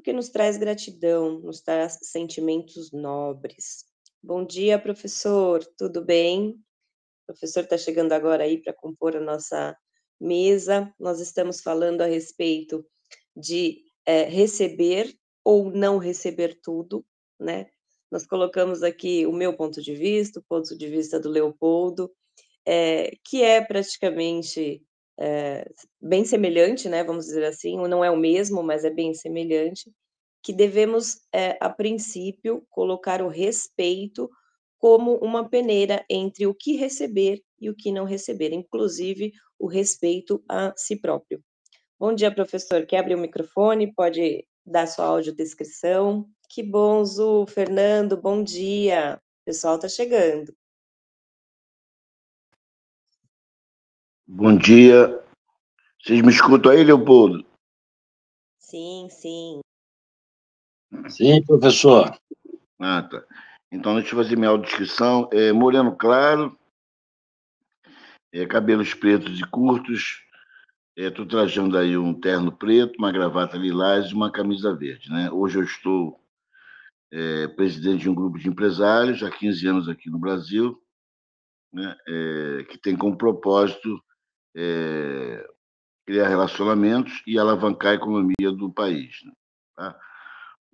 porque 0.00 0.14
nos 0.14 0.30
traz 0.30 0.56
gratidão, 0.56 1.40
nos 1.40 1.60
traz 1.60 1.98
sentimentos 2.04 2.90
nobres. 2.90 3.84
Bom 4.22 4.46
dia, 4.46 4.78
professor, 4.78 5.62
tudo 5.76 6.02
bem? 6.02 6.58
O 7.24 7.26
professor 7.26 7.64
está 7.64 7.76
chegando 7.76 8.12
agora 8.12 8.44
aí 8.44 8.56
para 8.56 8.72
compor 8.72 9.14
a 9.14 9.20
nossa 9.20 9.76
mesa. 10.18 10.90
Nós 10.98 11.20
estamos 11.20 11.60
falando 11.60 12.00
a 12.00 12.06
respeito 12.06 12.82
de 13.36 13.82
é, 14.06 14.22
receber 14.22 15.14
ou 15.44 15.70
não 15.70 15.98
receber 15.98 16.58
tudo, 16.62 17.04
né? 17.38 17.66
Nós 18.10 18.26
colocamos 18.26 18.82
aqui 18.82 19.26
o 19.26 19.32
meu 19.32 19.56
ponto 19.56 19.80
de 19.80 19.94
vista, 19.94 20.40
o 20.40 20.44
ponto 20.48 20.76
de 20.76 20.88
vista 20.88 21.18
do 21.20 21.28
Leopoldo, 21.28 22.10
é, 22.66 23.12
que 23.24 23.42
é 23.42 23.60
praticamente 23.60 24.82
é, 25.18 25.70
bem 26.00 26.24
semelhante, 26.24 26.88
né? 26.88 27.04
Vamos 27.04 27.26
dizer 27.26 27.44
assim, 27.44 27.76
não 27.88 28.04
é 28.04 28.10
o 28.10 28.16
mesmo, 28.16 28.62
mas 28.62 28.84
é 28.84 28.90
bem 28.90 29.14
semelhante, 29.14 29.92
que 30.42 30.52
devemos, 30.52 31.20
é, 31.32 31.56
a 31.60 31.68
princípio, 31.68 32.66
colocar 32.70 33.22
o 33.22 33.28
respeito 33.28 34.28
como 34.78 35.16
uma 35.18 35.48
peneira 35.48 36.04
entre 36.08 36.46
o 36.46 36.54
que 36.54 36.74
receber 36.74 37.42
e 37.60 37.68
o 37.68 37.76
que 37.76 37.92
não 37.92 38.04
receber, 38.04 38.52
inclusive 38.52 39.32
o 39.58 39.66
respeito 39.66 40.42
a 40.48 40.72
si 40.74 40.96
próprio. 40.96 41.44
Bom 41.98 42.14
dia, 42.14 42.34
professor. 42.34 42.86
Quebre 42.86 43.14
o 43.14 43.18
microfone, 43.18 43.92
pode 43.92 44.46
dar 44.64 44.86
sua 44.86 45.06
audiodescrição. 45.06 46.28
Que 46.48 46.62
bom, 46.62 47.04
Zu. 47.04 47.46
Fernando, 47.46 48.16
bom 48.16 48.42
dia. 48.42 49.20
O 49.42 49.44
pessoal 49.44 49.76
está 49.76 49.88
chegando. 49.88 50.54
Bom 54.26 54.56
dia. 54.56 55.22
Vocês 56.02 56.22
me 56.22 56.30
escutam 56.30 56.72
aí, 56.72 56.82
Leopoldo? 56.82 57.44
Sim, 58.58 59.08
sim. 59.10 59.60
Sim, 61.08 61.44
professor. 61.44 62.18
Ah, 62.78 63.02
tá. 63.02 63.24
Então, 63.72 63.94
deixa 63.94 64.14
eu 64.14 64.22
fazer 64.22 64.36
minha 64.36 64.50
audiodescrição. 64.50 65.28
É, 65.32 65.52
moreno 65.52 65.96
claro, 65.96 66.58
é, 68.32 68.46
cabelos 68.46 68.94
pretos 68.94 69.38
e 69.38 69.44
curtos, 69.50 70.24
Estou 71.08 71.24
é, 71.24 71.28
trajando 71.28 71.78
aí 71.78 71.96
um 71.96 72.12
terno 72.12 72.52
preto, 72.52 72.98
uma 72.98 73.10
gravata 73.10 73.56
lilás 73.56 74.10
e 74.10 74.14
uma 74.14 74.30
camisa 74.30 74.74
verde. 74.74 75.10
Né? 75.10 75.30
Hoje 75.30 75.58
eu 75.58 75.62
estou 75.62 76.20
é, 77.10 77.48
presidente 77.48 78.02
de 78.02 78.10
um 78.10 78.14
grupo 78.14 78.38
de 78.38 78.48
empresários, 78.48 79.22
há 79.22 79.30
15 79.30 79.66
anos 79.66 79.88
aqui 79.88 80.10
no 80.10 80.18
Brasil, 80.18 80.78
né? 81.72 81.96
É, 82.06 82.64
que 82.64 82.76
tem 82.76 82.94
como 82.96 83.16
propósito 83.16 83.98
é, 84.54 85.48
criar 86.06 86.28
relacionamentos 86.28 87.22
e 87.26 87.38
alavancar 87.38 87.92
a 87.92 87.94
economia 87.94 88.52
do 88.54 88.70
país. 88.70 89.16
Né? 89.24 89.32
Tá? 89.76 89.98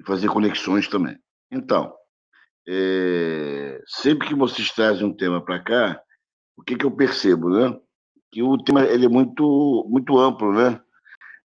E 0.01 0.05
fazer 0.05 0.29
conexões 0.29 0.89
também. 0.89 1.17
Então, 1.53 1.95
é, 2.69 3.81
sempre 3.87 4.27
que 4.27 4.35
vocês 4.35 4.73
trazem 4.73 5.07
um 5.07 5.17
tema 5.17 5.41
para 5.41 5.63
cá, 5.63 6.03
o 6.57 6.65
que, 6.65 6.75
que 6.75 6.85
eu 6.85 6.91
percebo, 6.91 7.49
né? 7.49 7.79
Que 8.31 8.43
o 8.43 8.59
tema 8.59 8.85
ele 8.85 9.07
é 9.07 9.09
muito, 9.09 9.87
muito 9.89 10.19
amplo, 10.19 10.53
né? 10.53 10.81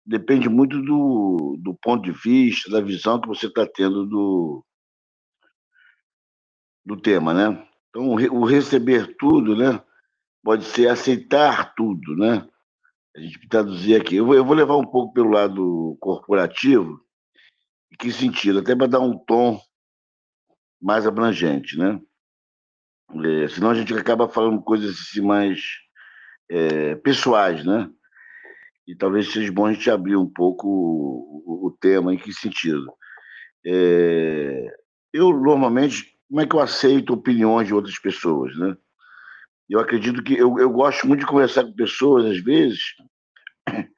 Depende 0.04 0.48
muito 0.48 0.80
do, 0.82 1.56
do 1.60 1.74
ponto 1.74 2.02
de 2.02 2.12
vista, 2.12 2.70
da 2.70 2.80
visão 2.80 3.20
que 3.20 3.28
você 3.28 3.46
está 3.46 3.66
tendo 3.66 4.06
do, 4.06 4.64
do 6.84 6.96
tema, 6.96 7.32
né? 7.32 7.66
Então, 7.88 8.10
o 8.10 8.44
receber 8.44 9.16
tudo, 9.18 9.56
né? 9.56 9.82
Pode 10.42 10.64
ser 10.64 10.88
aceitar 10.88 11.74
tudo, 11.74 12.16
né? 12.16 12.48
A 13.14 13.20
gente 13.20 13.48
traduzir 13.48 14.00
aqui. 14.00 14.16
Eu 14.16 14.26
vou, 14.26 14.34
eu 14.34 14.44
vou 14.44 14.54
levar 14.54 14.76
um 14.76 14.86
pouco 14.86 15.12
pelo 15.12 15.30
lado 15.30 15.96
corporativo. 16.00 17.00
Em 17.92 17.96
que 17.96 18.12
sentido? 18.12 18.60
Até 18.60 18.74
para 18.74 18.86
dar 18.86 19.00
um 19.00 19.18
tom 19.18 19.60
mais 20.80 21.06
abrangente, 21.06 21.76
né? 21.76 22.00
É, 23.24 23.48
senão 23.48 23.70
a 23.70 23.74
gente 23.74 23.92
acaba 23.92 24.28
falando 24.28 24.62
coisas 24.62 24.98
assim 24.98 25.20
mais 25.20 25.60
é, 26.50 26.96
pessoais, 26.96 27.64
né? 27.64 27.88
E 28.86 28.96
talvez 28.96 29.32
seja 29.32 29.52
bom 29.52 29.66
a 29.66 29.72
gente 29.72 29.88
abrir 29.88 30.16
um 30.16 30.28
pouco 30.28 30.66
o, 30.68 31.68
o 31.68 31.70
tema, 31.80 32.12
em 32.12 32.18
que 32.18 32.32
sentido. 32.32 32.92
É, 33.64 34.66
eu, 35.12 35.30
normalmente, 35.30 36.16
como 36.28 36.40
é 36.40 36.46
que 36.46 36.56
eu 36.56 36.60
aceito 36.60 37.12
opiniões 37.12 37.68
de 37.68 37.74
outras 37.74 37.98
pessoas, 37.98 38.56
né? 38.58 38.76
Eu 39.68 39.78
acredito 39.78 40.22
que 40.24 40.34
eu, 40.34 40.58
eu 40.58 40.68
gosto 40.70 41.06
muito 41.06 41.20
de 41.20 41.26
conversar 41.26 41.64
com 41.64 41.72
pessoas, 41.72 42.24
às 42.26 42.42
vezes, 42.42 42.80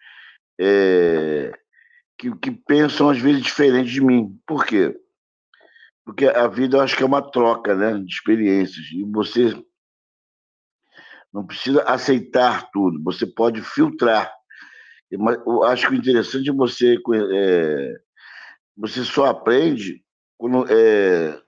é, 0.61 1.53
que, 2.19 2.37
que 2.37 2.51
pensam, 2.51 3.09
às 3.09 3.19
vezes, 3.19 3.43
diferente 3.43 3.91
de 3.91 4.03
mim. 4.03 4.39
Por 4.47 4.67
quê? 4.67 4.95
Porque 6.05 6.27
a 6.27 6.47
vida, 6.49 6.77
eu 6.77 6.81
acho 6.83 6.97
que 6.97 7.03
é 7.03 7.07
uma 7.07 7.23
troca, 7.23 7.75
né? 7.75 7.99
De 7.99 8.13
experiências. 8.13 8.85
E 8.93 9.03
você 9.05 9.55
não 11.33 11.47
precisa 11.47 11.83
aceitar 11.85 12.71
tudo, 12.71 13.03
você 13.03 13.27
pode 13.27 13.63
filtrar. 13.63 14.33
Eu 15.11 15.63
acho 15.65 15.89
que 15.89 15.95
o 15.95 15.97
interessante 15.97 16.51
é 16.51 16.53
você. 16.53 16.97
É, 17.35 17.95
você 18.77 19.05
só 19.05 19.27
aprende 19.27 20.03
quando 20.39 20.67
é, 20.71 21.39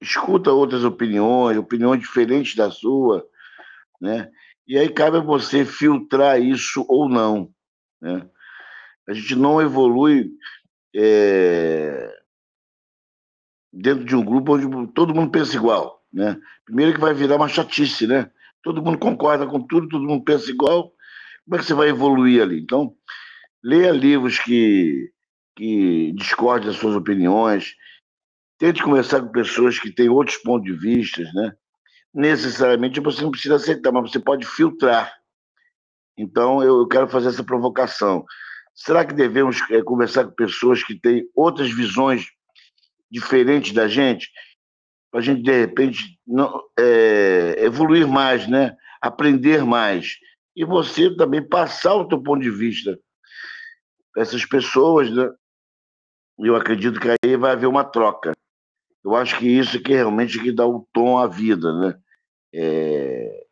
escuta 0.00 0.52
outras 0.52 0.84
opiniões, 0.84 1.56
opiniões 1.56 2.00
diferentes 2.00 2.54
da 2.54 2.70
sua, 2.70 3.26
né? 4.00 4.30
E 4.66 4.78
aí 4.78 4.88
cabe 4.88 5.18
a 5.18 5.20
você 5.20 5.64
filtrar 5.64 6.40
isso 6.40 6.84
ou 6.88 7.08
não, 7.08 7.52
né? 8.00 8.28
A 9.06 9.12
gente 9.12 9.36
não 9.36 9.60
evolui 9.60 10.30
é, 10.94 12.10
dentro 13.72 14.04
de 14.04 14.16
um 14.16 14.24
grupo 14.24 14.54
onde 14.54 14.92
todo 14.92 15.14
mundo 15.14 15.30
pensa 15.30 15.56
igual, 15.56 16.02
né? 16.12 16.40
Primeiro 16.64 16.94
que 16.94 17.00
vai 17.00 17.12
virar 17.12 17.36
uma 17.36 17.48
chatice, 17.48 18.06
né? 18.06 18.30
Todo 18.64 18.82
mundo 18.82 18.98
concorda 18.98 19.46
com 19.46 19.60
tudo, 19.60 19.88
todo 19.88 20.06
mundo 20.06 20.24
pensa 20.24 20.50
igual, 20.50 20.90
como 21.44 21.56
é 21.56 21.58
que 21.58 21.66
você 21.66 21.74
vai 21.74 21.90
evoluir 21.90 22.42
ali? 22.42 22.60
Então, 22.60 22.96
leia 23.62 23.92
livros 23.92 24.38
que, 24.38 25.12
que 25.54 26.12
discordem 26.12 26.68
das 26.68 26.76
suas 26.76 26.96
opiniões, 26.96 27.74
tente 28.58 28.82
conversar 28.82 29.20
com 29.20 29.28
pessoas 29.28 29.78
que 29.78 29.92
têm 29.92 30.08
outros 30.08 30.38
pontos 30.38 30.64
de 30.64 30.78
vista, 30.78 31.22
né? 31.34 31.52
Necessariamente 32.12 33.00
você 33.00 33.22
não 33.22 33.30
precisa 33.30 33.56
aceitar, 33.56 33.92
mas 33.92 34.10
você 34.10 34.18
pode 34.18 34.46
filtrar. 34.46 35.12
Então, 36.16 36.62
eu 36.62 36.86
quero 36.86 37.08
fazer 37.08 37.28
essa 37.28 37.44
provocação. 37.44 38.24
Será 38.74 39.04
que 39.04 39.12
devemos 39.12 39.60
é, 39.70 39.82
conversar 39.82 40.24
com 40.24 40.30
pessoas 40.30 40.82
que 40.82 40.98
têm 40.98 41.28
outras 41.34 41.70
visões 41.70 42.26
diferentes 43.10 43.72
da 43.72 43.88
gente? 43.88 44.30
Para 45.14 45.20
a 45.20 45.22
gente, 45.22 45.44
de 45.44 45.60
repente, 45.60 46.18
não, 46.26 46.60
é, 46.76 47.54
evoluir 47.64 48.04
mais, 48.04 48.48
né? 48.48 48.76
aprender 49.00 49.64
mais. 49.64 50.18
E 50.56 50.64
você 50.64 51.14
também 51.14 51.40
passar 51.40 51.94
o 51.94 52.08
teu 52.08 52.20
ponto 52.20 52.42
de 52.42 52.50
vista 52.50 52.98
para 54.12 54.24
essas 54.24 54.44
pessoas, 54.44 55.08
né? 55.14 55.32
Eu 56.40 56.56
acredito 56.56 56.98
que 56.98 57.06
aí 57.08 57.36
vai 57.36 57.52
haver 57.52 57.68
uma 57.68 57.84
troca. 57.84 58.32
Eu 59.04 59.14
acho 59.14 59.38
que 59.38 59.46
isso 59.46 59.80
que 59.80 59.92
realmente 59.92 60.42
que 60.42 60.50
dá 60.50 60.66
o 60.66 60.84
tom 60.92 61.16
à 61.16 61.28
vida, 61.28 61.72
né? 61.78 61.96
É... 62.52 63.46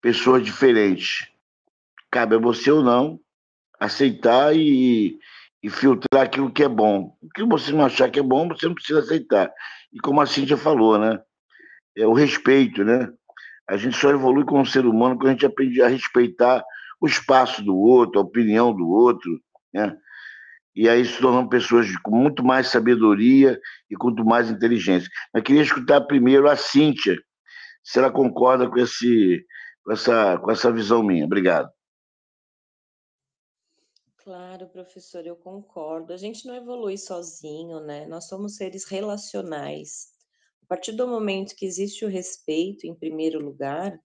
Pessoas 0.00 0.44
diferentes. 0.44 1.28
Cabe 2.12 2.36
a 2.36 2.38
você 2.38 2.70
ou 2.70 2.80
não 2.80 3.18
aceitar 3.76 4.54
e, 4.54 5.18
e 5.62 5.70
filtrar 5.70 6.24
aquilo 6.24 6.50
que 6.50 6.64
é 6.64 6.68
bom. 6.68 7.16
O 7.22 7.28
que 7.30 7.44
você 7.44 7.72
não 7.72 7.84
achar 7.84 8.10
que 8.10 8.18
é 8.18 8.22
bom, 8.22 8.48
você 8.48 8.66
não 8.66 8.74
precisa 8.74 8.98
aceitar. 8.98 9.50
E 9.92 10.00
como 10.00 10.20
a 10.20 10.26
Cíntia 10.26 10.56
falou, 10.56 10.98
né? 10.98 11.20
É 11.96 12.06
o 12.06 12.12
respeito, 12.12 12.84
né? 12.84 13.08
A 13.68 13.76
gente 13.76 13.96
só 13.96 14.10
evolui 14.10 14.44
como 14.44 14.66
ser 14.66 14.84
humano 14.84 15.16
quando 15.16 15.28
a 15.28 15.32
gente 15.32 15.46
aprende 15.46 15.80
a 15.80 15.88
respeitar 15.88 16.64
o 17.00 17.06
espaço 17.06 17.62
do 17.62 17.76
outro, 17.76 18.18
a 18.18 18.24
opinião 18.24 18.74
do 18.74 18.88
outro, 18.88 19.30
né? 19.72 19.96
E 20.74 20.88
aí 20.88 21.04
se 21.04 21.20
tornam 21.20 21.48
pessoas 21.48 21.94
com 21.98 22.16
muito 22.16 22.42
mais 22.42 22.68
sabedoria 22.68 23.60
e 23.90 23.94
com 23.94 24.08
muito 24.08 24.24
mais 24.24 24.50
inteligência. 24.50 25.08
Eu 25.34 25.42
queria 25.42 25.62
escutar 25.62 26.00
primeiro 26.02 26.48
a 26.48 26.56
Cíntia, 26.56 27.16
se 27.84 27.98
ela 27.98 28.10
concorda 28.10 28.68
com, 28.68 28.78
esse, 28.78 29.44
com, 29.84 29.92
essa, 29.92 30.38
com 30.38 30.50
essa 30.50 30.72
visão 30.72 31.02
minha. 31.02 31.26
Obrigado. 31.26 31.68
Claro, 34.22 34.68
professor, 34.68 35.26
eu 35.26 35.34
concordo. 35.36 36.12
A 36.12 36.16
gente 36.16 36.46
não 36.46 36.54
evolui 36.54 36.96
sozinho, 36.96 37.80
né? 37.80 38.06
Nós 38.06 38.28
somos 38.28 38.54
seres 38.56 38.84
relacionais. 38.84 40.08
A 40.62 40.66
partir 40.66 40.92
do 40.92 41.08
momento 41.08 41.56
que 41.56 41.66
existe 41.66 42.04
o 42.04 42.08
respeito, 42.08 42.86
em 42.86 42.94
primeiro 42.94 43.40
lugar, 43.40 43.98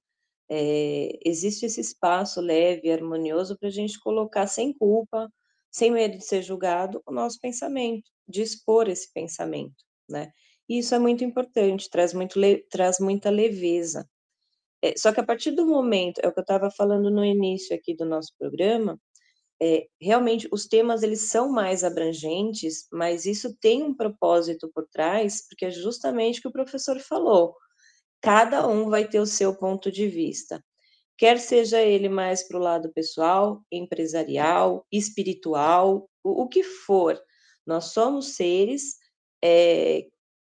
é, 0.49 1.19
existe 1.25 1.65
esse 1.67 1.81
espaço 1.81 2.41
leve 2.41 2.91
harmonioso 2.91 3.57
para 3.59 3.69
a 3.69 3.71
gente 3.71 3.99
colocar 3.99 4.47
sem 4.47 4.73
culpa, 4.73 5.29
sem 5.71 5.91
medo 5.91 6.17
de 6.17 6.25
ser 6.25 6.41
julgado, 6.41 7.01
o 7.05 7.11
nosso 7.13 7.39
pensamento, 7.39 8.09
de 8.27 8.41
expor 8.41 8.89
esse 8.89 9.11
pensamento, 9.13 9.75
né? 10.09 10.31
E 10.69 10.79
isso 10.79 10.95
é 10.95 10.99
muito 10.99 11.23
importante, 11.23 11.89
traz, 11.89 12.13
muito 12.13 12.39
traz 12.69 12.99
muita 12.99 13.29
leveza. 13.29 14.09
É, 14.81 14.93
só 14.97 15.11
que 15.13 15.19
a 15.19 15.25
partir 15.25 15.51
do 15.51 15.65
momento, 15.65 16.19
é 16.23 16.27
o 16.27 16.33
que 16.33 16.39
eu 16.39 16.43
estava 16.43 16.69
falando 16.71 17.09
no 17.11 17.25
início 17.25 17.75
aqui 17.75 17.95
do 17.95 18.05
nosso 18.05 18.33
programa, 18.37 18.99
é, 19.61 19.87
realmente 19.99 20.47
os 20.51 20.67
temas 20.67 21.01
eles 21.01 21.29
são 21.29 21.49
mais 21.49 21.83
abrangentes, 21.83 22.87
mas 22.91 23.25
isso 23.25 23.55
tem 23.59 23.83
um 23.83 23.93
propósito 23.93 24.69
por 24.73 24.87
trás, 24.87 25.47
porque 25.47 25.65
é 25.65 25.71
justamente 25.71 26.39
o 26.39 26.41
que 26.43 26.47
o 26.47 26.51
professor 26.51 26.99
falou. 26.99 27.55
Cada 28.21 28.67
um 28.67 28.89
vai 28.89 29.07
ter 29.07 29.19
o 29.19 29.25
seu 29.25 29.55
ponto 29.55 29.91
de 29.91 30.07
vista, 30.07 30.63
quer 31.17 31.39
seja 31.39 31.81
ele 31.81 32.09
mais 32.09 32.47
para 32.47 32.57
o 32.57 32.61
lado 32.61 32.91
pessoal, 32.93 33.63
empresarial, 33.71 34.85
espiritual, 34.91 36.09
o, 36.23 36.43
o, 36.43 36.47
que 36.47 36.63
for. 36.63 37.19
Nós 37.65 37.85
somos 37.85 38.35
seres 38.35 38.97
é, 39.43 40.05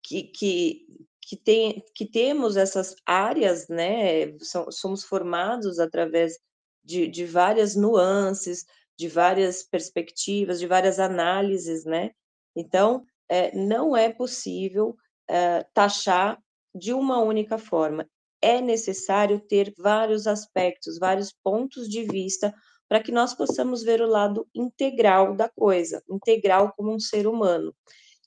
que, 0.03 0.23
que, 0.23 0.85
que, 1.21 1.37
tem, 1.37 1.83
que 1.95 2.05
temos 2.05 2.55
essas 2.57 2.95
áreas, 3.05 3.67
né? 3.67 4.37
Somos 4.69 5.03
formados 5.03 5.79
através 5.79 6.37
de, 6.83 7.07
de 7.07 7.25
várias 7.25 7.75
nuances, 7.75 8.65
de 9.01 9.07
várias 9.07 9.63
perspectivas, 9.63 10.59
de 10.59 10.67
várias 10.67 10.99
análises, 10.99 11.85
né? 11.85 12.11
Então, 12.55 13.03
é, 13.27 13.51
não 13.55 13.97
é 13.97 14.13
possível 14.13 14.95
é, 15.27 15.65
taxar 15.73 16.39
de 16.75 16.93
uma 16.93 17.17
única 17.17 17.57
forma. 17.57 18.07
É 18.39 18.61
necessário 18.61 19.39
ter 19.39 19.73
vários 19.75 20.27
aspectos, 20.27 20.99
vários 20.99 21.33
pontos 21.43 21.89
de 21.89 22.03
vista 22.03 22.53
para 22.87 23.01
que 23.01 23.11
nós 23.11 23.33
possamos 23.33 23.81
ver 23.81 24.01
o 24.01 24.07
lado 24.07 24.47
integral 24.53 25.35
da 25.35 25.49
coisa, 25.49 26.03
integral 26.07 26.71
como 26.77 26.93
um 26.93 26.99
ser 26.99 27.25
humano. 27.25 27.73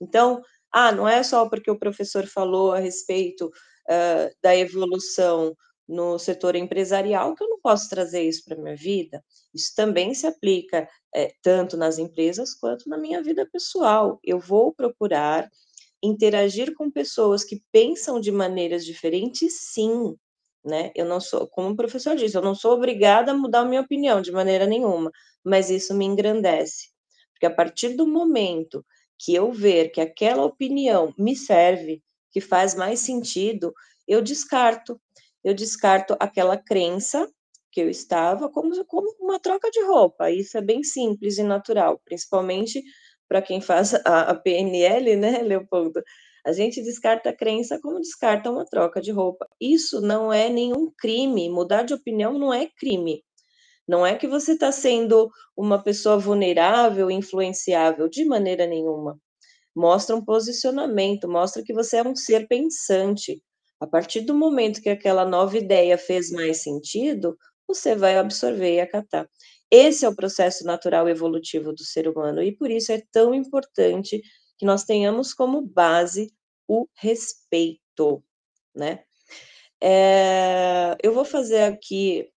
Então, 0.03 0.43
ah, 0.73 0.91
não 0.91 1.07
é 1.07 1.23
só 1.23 1.49
porque 1.49 1.71
o 1.71 1.79
professor 1.79 2.27
falou 2.27 2.73
a 2.73 2.81
respeito 2.81 3.47
uh, 3.47 4.35
da 4.43 4.57
evolução 4.57 5.55
no 5.89 6.19
setor 6.19 6.57
empresarial 6.57 7.35
que 7.35 7.45
eu 7.45 7.49
não 7.49 7.61
posso 7.61 7.89
trazer 7.89 8.23
isso 8.23 8.45
para 8.45 8.57
a 8.57 8.61
minha 8.61 8.77
vida. 8.77 9.23
Isso 9.55 9.73
também 9.77 10.15
se 10.15 10.27
aplica 10.27 10.89
é, 11.15 11.35
tanto 11.43 11.77
nas 11.77 11.99
empresas 11.99 12.55
quanto 12.55 12.89
na 12.89 12.97
minha 12.97 13.23
vida 13.23 13.47
pessoal. 13.51 14.19
Eu 14.23 14.39
vou 14.39 14.73
procurar 14.73 15.51
interagir 16.03 16.75
com 16.75 16.91
pessoas 16.91 17.45
que 17.45 17.63
pensam 17.73 18.21
de 18.21 18.31
maneiras 18.31 18.85
diferentes, 18.85 19.61
sim. 19.73 20.17
Né? 20.65 20.91
Eu 20.95 21.05
não 21.05 21.21
sou, 21.21 21.47
como 21.47 21.71
o 21.71 21.77
professor 21.77 22.17
disse, 22.17 22.37
eu 22.37 22.43
não 22.43 22.55
sou 22.55 22.73
obrigada 22.73 23.33
a 23.33 23.37
mudar 23.37 23.61
a 23.61 23.65
minha 23.65 23.83
opinião 23.83 24.21
de 24.21 24.33
maneira 24.33 24.67
nenhuma, 24.67 25.11
mas 25.45 25.71
isso 25.71 25.95
me 25.95 26.07
engrandece. 26.07 26.89
Porque 27.33 27.47
a 27.47 27.55
partir 27.55 27.91
do 27.91 28.07
momento 28.07 28.85
que 29.19 29.35
eu 29.35 29.53
ver 29.53 29.91
que 29.91 30.01
aquela 30.01 30.45
opinião 30.45 31.13
me 31.19 31.37
serve, 31.37 32.03
que 32.33 32.41
faz 32.41 32.75
mais 32.75 33.01
sentido, 33.01 33.73
eu 34.07 34.21
descarto 34.21 35.01
eu 35.45 35.55
descarto 35.55 36.17
aquela 36.19 36.57
crença 36.57 37.29
que 37.71 37.81
eu 37.81 37.91
estava 37.91 38.49
como, 38.49 38.85
como 38.87 39.15
uma 39.21 39.39
troca 39.39 39.71
de 39.71 39.83
roupa. 39.85 40.31
Isso 40.31 40.57
é 40.57 40.63
bem 40.63 40.83
simples 40.83 41.39
e 41.39 41.43
natural, 41.43 42.01
principalmente 42.05 42.83
para 43.29 43.43
quem 43.43 43.61
faz 43.61 43.95
a, 43.95 44.31
a, 44.31 44.35
PNL, 44.35 45.17
né, 45.17 45.43
Leopoldo? 45.43 46.03
A 46.47 46.53
gente 46.53 46.83
descarta 46.83 47.31
a 47.31 47.37
crença 47.37 47.81
como 47.81 47.99
descarta 48.01 48.51
uma 48.51 48.65
troca 48.65 49.01
de 49.01 49.11
roupa. 49.11 49.49
Isso 49.61 50.01
não 50.01 50.33
é 50.33 50.49
nenhum 50.49 50.93
crime. 50.97 51.49
Mudar 51.51 51.83
de 51.83 51.95
opinião 51.95 52.39
não 52.39 52.53
é 52.53 52.69
crime. 52.79 53.25
Não 53.89 54.07
é 54.07 54.17
que 54.17 54.27
você 54.27 54.53
está 54.53 54.71
sendo 54.71 55.31
uma 55.57 55.83
pessoa 55.83 56.19
vulnerável, 56.19 57.11
influenciável, 57.11 58.09
de 58.09 58.25
maneira 58.25 58.67
nenhuma. 58.67 59.19
Mostra 59.75 60.15
um 60.15 60.25
posicionamento, 60.25 61.29
mostra 61.29 61.63
que 61.63 61.75
você 61.75 61.97
é 61.97 62.03
um 62.03 62.15
ser 62.15 62.47
pensante, 62.47 63.43
a 63.85 63.87
partir 63.87 64.23
do 64.23 64.35
momento 64.35 64.81
que 64.81 64.89
aquela 64.89 65.25
nova 65.25 65.57
ideia 65.57 65.97
fez 65.99 66.31
mais 66.31 66.63
sentido, 66.63 67.37
você 67.69 67.95
vai 67.95 68.17
absorver 68.17 68.75
e 68.77 68.81
acatar. 68.81 69.29
Esse 69.71 70.05
é 70.05 70.09
o 70.09 70.17
processo 70.17 70.65
natural 70.65 71.09
evolutivo 71.09 71.73
do 71.73 71.85
ser 71.85 72.09
humano 72.09 72.43
e 72.43 72.57
por 72.57 72.71
isso 72.71 72.93
é 72.93 73.03
tão 73.13 73.35
importante 73.35 74.23
que 74.57 74.65
nós 74.65 74.85
tenhamos 74.85 75.35
como 75.35 75.61
base 75.63 76.33
o 76.67 76.89
respeito, 76.95 78.25
né? 78.75 79.05
É, 79.83 80.97
eu 81.03 81.13
vou 81.13 81.25
fazer 81.25 81.63
aqui 81.65 82.31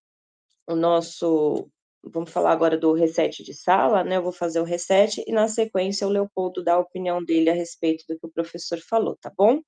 o 0.68 0.76
nosso, 0.76 1.70
vamos 2.04 2.30
falar 2.30 2.52
agora 2.52 2.78
do 2.78 2.92
reset 2.94 3.42
de 3.44 3.54
sala, 3.54 4.04
né? 4.04 4.18
Eu 4.18 4.24
vou 4.24 4.34
fazer 4.34 4.60
o 4.60 4.66
reset 4.66 5.24
e 5.26 5.32
na 5.32 5.48
sequência 5.48 6.06
o 6.08 6.10
Leopoldo 6.10 6.64
dá 6.64 6.74
a 6.74 6.80
opinião 6.80 7.24
dele 7.24 7.50
a 7.50 7.54
respeito 7.54 8.04
do 8.10 8.20
que 8.20 8.26
o 8.26 8.32
professor 8.32 8.80
falou, 8.80 9.18
tá 9.22 9.32
bom? 9.38 9.62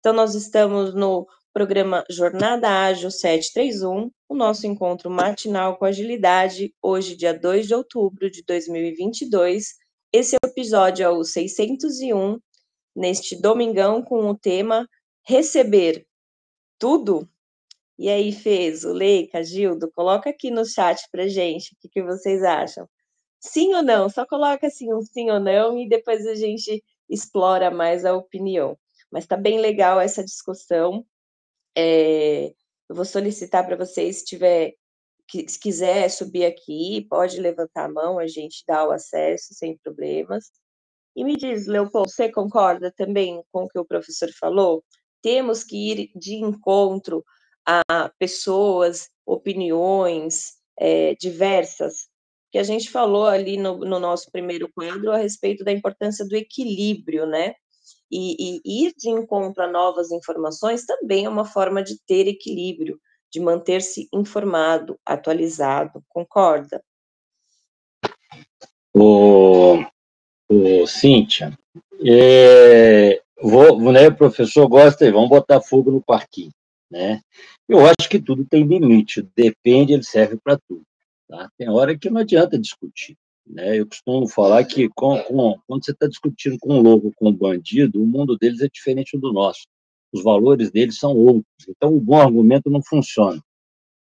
Então, 0.00 0.12
nós 0.12 0.34
estamos 0.34 0.94
no 0.94 1.26
programa 1.52 2.04
Jornada 2.08 2.68
Ágil 2.68 3.10
731, 3.10 4.10
o 4.28 4.34
nosso 4.34 4.64
encontro 4.64 5.10
matinal 5.10 5.76
com 5.76 5.84
agilidade, 5.84 6.72
hoje, 6.80 7.16
dia 7.16 7.34
2 7.34 7.66
de 7.66 7.74
outubro 7.74 8.30
de 8.30 8.44
2022. 8.44 9.74
Esse 10.12 10.36
episódio 10.44 11.04
é 11.04 11.08
o 11.08 11.24
601, 11.24 12.38
neste 12.94 13.40
domingão, 13.40 14.00
com 14.00 14.30
o 14.30 14.38
tema 14.38 14.88
Receber 15.26 16.06
Tudo. 16.78 17.28
E 17.98 18.08
aí, 18.08 18.30
Fez, 18.30 18.84
Leica, 18.84 19.42
Gildo, 19.42 19.90
coloca 19.90 20.30
aqui 20.30 20.50
no 20.50 20.64
chat 20.64 21.02
pra 21.10 21.26
gente 21.26 21.74
o 21.74 21.76
que, 21.80 21.88
que 21.88 22.02
vocês 22.02 22.44
acham. 22.44 22.88
Sim 23.40 23.74
ou 23.74 23.82
não? 23.82 24.08
Só 24.08 24.24
coloca 24.24 24.68
assim 24.68 24.92
um 24.94 25.02
sim 25.02 25.28
ou 25.30 25.40
não 25.40 25.76
e 25.76 25.88
depois 25.88 26.24
a 26.26 26.36
gente 26.36 26.82
explora 27.10 27.70
mais 27.70 28.04
a 28.04 28.14
opinião. 28.14 28.78
Mas 29.10 29.24
está 29.24 29.36
bem 29.36 29.60
legal 29.60 30.00
essa 30.00 30.24
discussão. 30.24 31.04
É, 31.76 32.52
eu 32.88 32.94
vou 32.96 33.04
solicitar 33.04 33.66
para 33.66 33.76
vocês, 33.76 34.20
se 34.20 34.24
tiver, 34.24 34.74
se 35.30 35.58
quiser 35.60 36.08
subir 36.10 36.44
aqui, 36.44 37.06
pode 37.08 37.40
levantar 37.40 37.84
a 37.84 37.92
mão, 37.92 38.18
a 38.18 38.26
gente 38.26 38.64
dá 38.66 38.86
o 38.86 38.90
acesso 38.90 39.54
sem 39.54 39.76
problemas. 39.78 40.50
E 41.14 41.24
me 41.24 41.36
diz, 41.36 41.66
Leopoldo, 41.66 42.10
você 42.10 42.30
concorda 42.30 42.92
também 42.96 43.42
com 43.52 43.64
o 43.64 43.68
que 43.68 43.78
o 43.78 43.84
professor 43.84 44.30
falou? 44.38 44.84
Temos 45.22 45.64
que 45.64 45.92
ir 45.92 46.10
de 46.14 46.34
encontro 46.36 47.24
a 47.66 48.08
pessoas, 48.18 49.10
opiniões 49.26 50.54
é, 50.78 51.14
diversas, 51.16 52.08
que 52.50 52.58
a 52.58 52.62
gente 52.62 52.90
falou 52.90 53.26
ali 53.26 53.56
no, 53.56 53.78
no 53.78 53.98
nosso 53.98 54.30
primeiro 54.30 54.70
quadro 54.72 55.12
a 55.12 55.18
respeito 55.18 55.64
da 55.64 55.72
importância 55.72 56.26
do 56.26 56.34
equilíbrio, 56.34 57.26
né? 57.26 57.54
E, 58.10 58.60
e 58.64 58.86
ir 58.86 58.94
de 58.96 59.10
encontro 59.10 59.62
a 59.62 59.66
novas 59.66 60.10
informações 60.10 60.84
também 60.84 61.26
é 61.26 61.28
uma 61.28 61.44
forma 61.44 61.82
de 61.82 61.98
ter 62.06 62.26
equilíbrio, 62.26 62.98
de 63.30 63.40
manter-se 63.40 64.08
informado, 64.12 64.98
atualizado, 65.04 66.02
concorda? 66.08 66.82
O, 68.94 69.84
o 70.48 70.86
Cíntia, 70.86 71.56
é, 72.04 73.20
vou, 73.42 73.92
né, 73.92 74.10
professor 74.10 74.66
gosta, 74.66 75.10
vamos 75.12 75.28
botar 75.28 75.60
fogo 75.60 75.90
no 75.90 76.02
parquinho, 76.02 76.52
né? 76.90 77.20
Eu 77.68 77.80
acho 77.84 78.08
que 78.08 78.18
tudo 78.18 78.46
tem 78.46 78.64
limite, 78.64 79.28
depende, 79.36 79.92
ele 79.92 80.02
serve 80.02 80.38
para 80.42 80.58
tudo. 80.66 80.82
Tá? 81.28 81.50
Tem 81.58 81.68
hora 81.68 81.96
que 81.96 82.08
não 82.08 82.22
adianta 82.22 82.58
discutir. 82.58 83.14
Né? 83.48 83.78
Eu 83.78 83.86
costumo 83.86 84.28
falar 84.28 84.64
que 84.64 84.88
com, 84.90 85.18
com, 85.22 85.58
quando 85.66 85.84
você 85.84 85.92
está 85.92 86.06
discutindo 86.06 86.58
com 86.58 86.74
um 86.78 86.82
lobo, 86.82 87.12
com 87.16 87.28
um 87.28 87.34
bandido, 87.34 88.02
o 88.02 88.06
mundo 88.06 88.36
deles 88.36 88.60
é 88.60 88.68
diferente 88.68 89.16
do 89.16 89.32
nosso. 89.32 89.66
Os 90.12 90.22
valores 90.22 90.70
deles 90.70 90.98
são 90.98 91.16
outros. 91.16 91.44
Então, 91.68 91.94
o 91.94 92.00
bom 92.00 92.20
argumento 92.20 92.70
não 92.70 92.82
funciona. 92.82 93.42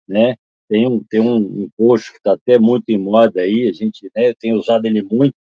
Né? 0.09 0.37
Tem 0.69 0.87
um, 0.87 1.03
tem 1.05 1.21
um, 1.21 1.37
um 1.37 1.69
post 1.77 2.11
que 2.11 2.19
está 2.19 2.33
até 2.33 2.59
muito 2.59 2.85
em 2.89 2.99
moda 2.99 3.41
aí, 3.41 3.69
a 3.69 3.73
gente 3.73 4.11
né, 4.15 4.35
tem 4.35 4.53
usado 4.53 4.87
ele 4.87 5.03
muito, 5.03 5.35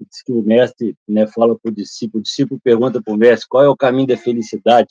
diz 0.00 0.22
que 0.22 0.32
o 0.32 0.42
mestre 0.42 0.96
né, 1.06 1.26
fala 1.26 1.56
para 1.58 1.70
o 1.70 1.74
discípulo, 1.74 2.20
o 2.20 2.22
discípulo 2.22 2.60
pergunta 2.62 3.02
para 3.02 3.12
o 3.12 3.16
mestre 3.16 3.48
qual 3.48 3.64
é 3.64 3.68
o 3.68 3.76
caminho 3.76 4.08
da 4.08 4.16
felicidade. 4.16 4.88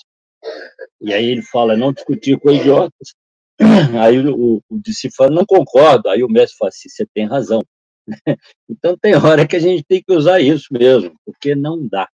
E 1.01 1.13
aí 1.13 1.25
ele 1.25 1.41
fala, 1.41 1.75
não 1.75 1.91
discutir 1.91 2.39
com 2.39 2.51
idiotas. 2.51 3.13
Aí 4.01 4.17
o, 4.25 4.63
o 4.69 4.79
discípulo 4.79 5.15
fala, 5.17 5.31
não 5.31 5.45
concordo. 5.45 6.07
Aí 6.07 6.23
o 6.23 6.29
mestre 6.29 6.57
fala 6.57 6.69
assim, 6.69 6.87
você 6.87 7.05
tem 7.05 7.25
razão. 7.25 7.61
Então, 8.69 8.95
tem 8.97 9.15
hora 9.15 9.47
que 9.47 9.55
a 9.55 9.59
gente 9.59 9.83
tem 9.83 10.01
que 10.01 10.13
usar 10.13 10.39
isso 10.39 10.67
mesmo, 10.71 11.15
porque 11.25 11.55
não 11.55 11.87
dá. 11.87 12.07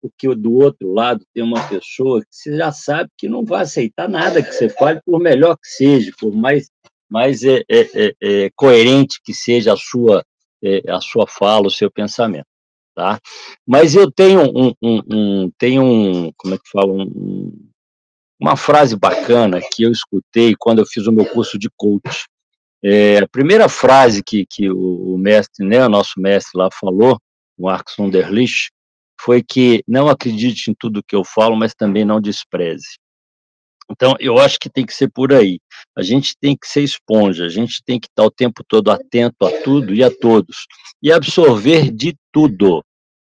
Porque 0.00 0.34
do 0.34 0.54
outro 0.54 0.92
lado 0.92 1.24
tem 1.32 1.44
uma 1.44 1.66
pessoa 1.68 2.20
que 2.20 2.26
você 2.30 2.56
já 2.56 2.72
sabe 2.72 3.08
que 3.16 3.28
não 3.28 3.44
vai 3.44 3.62
aceitar 3.62 4.08
nada 4.08 4.42
que 4.42 4.52
você 4.52 4.68
fale, 4.68 5.00
por 5.04 5.20
melhor 5.20 5.56
que 5.56 5.68
seja, 5.68 6.10
por 6.18 6.34
mais, 6.34 6.68
mais 7.08 7.44
é, 7.44 7.62
é, 7.70 8.14
é, 8.20 8.50
coerente 8.56 9.20
que 9.24 9.32
seja 9.32 9.74
a 9.74 9.76
sua, 9.76 10.24
é, 10.62 10.82
a 10.90 11.00
sua 11.00 11.26
fala, 11.26 11.68
o 11.68 11.70
seu 11.70 11.90
pensamento. 11.90 12.46
Tá? 12.94 13.18
Mas 13.66 13.94
eu 13.94 14.10
tenho 14.10 14.42
um, 14.42 14.74
um, 14.82 15.02
um 15.10 15.50
tenho 15.56 15.82
um, 15.82 16.32
como 16.36 16.54
é 16.54 16.58
que 16.58 16.68
fala, 16.70 16.92
um, 16.92 17.70
uma 18.40 18.56
frase 18.56 18.96
bacana 18.96 19.60
que 19.60 19.84
eu 19.84 19.92
escutei 19.92 20.54
quando 20.58 20.80
eu 20.80 20.86
fiz 20.86 21.06
o 21.06 21.12
meu 21.12 21.24
curso 21.24 21.56
de 21.56 21.70
coach. 21.76 22.26
É, 22.84 23.18
a 23.18 23.28
primeira 23.28 23.68
frase 23.68 24.22
que, 24.24 24.44
que 24.48 24.70
o, 24.70 25.16
mestre, 25.16 25.66
né, 25.66 25.84
o 25.84 25.88
nosso 25.88 26.20
mestre 26.20 26.58
lá 26.58 26.68
falou, 26.72 27.18
o 27.56 27.64
Marcos 27.64 27.98
Underlich, 27.98 28.70
foi 29.20 29.42
que 29.42 29.84
não 29.86 30.08
acredite 30.08 30.70
em 30.70 30.74
tudo 30.76 31.02
que 31.06 31.14
eu 31.14 31.24
falo, 31.24 31.56
mas 31.56 31.74
também 31.74 32.04
não 32.04 32.20
despreze. 32.20 32.98
Então, 33.90 34.16
eu 34.18 34.38
acho 34.38 34.58
que 34.58 34.70
tem 34.70 34.86
que 34.86 34.94
ser 34.94 35.10
por 35.10 35.32
aí. 35.32 35.60
A 35.96 36.02
gente 36.02 36.34
tem 36.40 36.56
que 36.56 36.66
ser 36.66 36.82
esponja, 36.82 37.44
a 37.44 37.48
gente 37.48 37.82
tem 37.84 38.00
que 38.00 38.08
estar 38.08 38.24
o 38.24 38.30
tempo 38.30 38.64
todo 38.66 38.90
atento 38.90 39.44
a 39.44 39.62
tudo 39.62 39.94
e 39.94 40.02
a 40.02 40.10
todos, 40.10 40.66
e 41.02 41.12
absorver 41.12 41.90
de 41.90 42.16
tudo, 42.32 42.82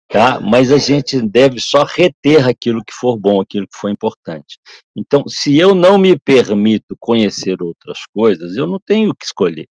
tá? 0.10 0.40
Mas 0.40 0.72
a 0.72 0.78
gente 0.78 1.22
deve 1.22 1.60
só 1.60 1.84
reter 1.84 2.48
aquilo 2.48 2.84
que 2.84 2.94
for 2.94 3.16
bom, 3.16 3.40
aquilo 3.40 3.68
que 3.68 3.78
for 3.78 3.90
importante. 3.90 4.58
Então, 4.96 5.24
se 5.28 5.58
eu 5.58 5.76
não 5.76 5.98
me 5.98 6.18
permito 6.20 6.98
conhecer 7.00 7.62
outras 7.62 8.00
coisas, 8.14 8.58
eu 8.58 8.66
não 8.66 8.80
tenho 8.80 9.12
o 9.12 9.16
que 9.16 9.26
escolher, 9.26 9.68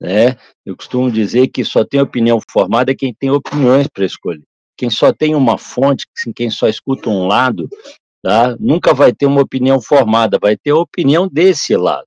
né? 0.00 0.36
Eu 0.64 0.76
costumo 0.76 1.10
dizer 1.10 1.48
que 1.48 1.64
só 1.64 1.84
tem 1.84 2.00
opinião 2.00 2.38
formada 2.50 2.94
quem 2.94 3.14
tem 3.14 3.30
opiniões 3.30 3.88
para 3.88 4.04
escolher. 4.04 4.44
Quem 4.76 4.90
só 4.90 5.10
tem 5.10 5.34
uma 5.34 5.56
fonte, 5.56 6.06
quem 6.34 6.50
só 6.50 6.68
escuta 6.68 7.08
um 7.08 7.26
lado, 7.26 7.66
tá? 8.22 8.54
nunca 8.60 8.92
vai 8.92 9.10
ter 9.10 9.24
uma 9.24 9.40
opinião 9.40 9.80
formada, 9.80 10.38
vai 10.38 10.54
ter 10.54 10.72
a 10.72 10.76
opinião 10.76 11.26
desse 11.26 11.74
lado, 11.74 12.06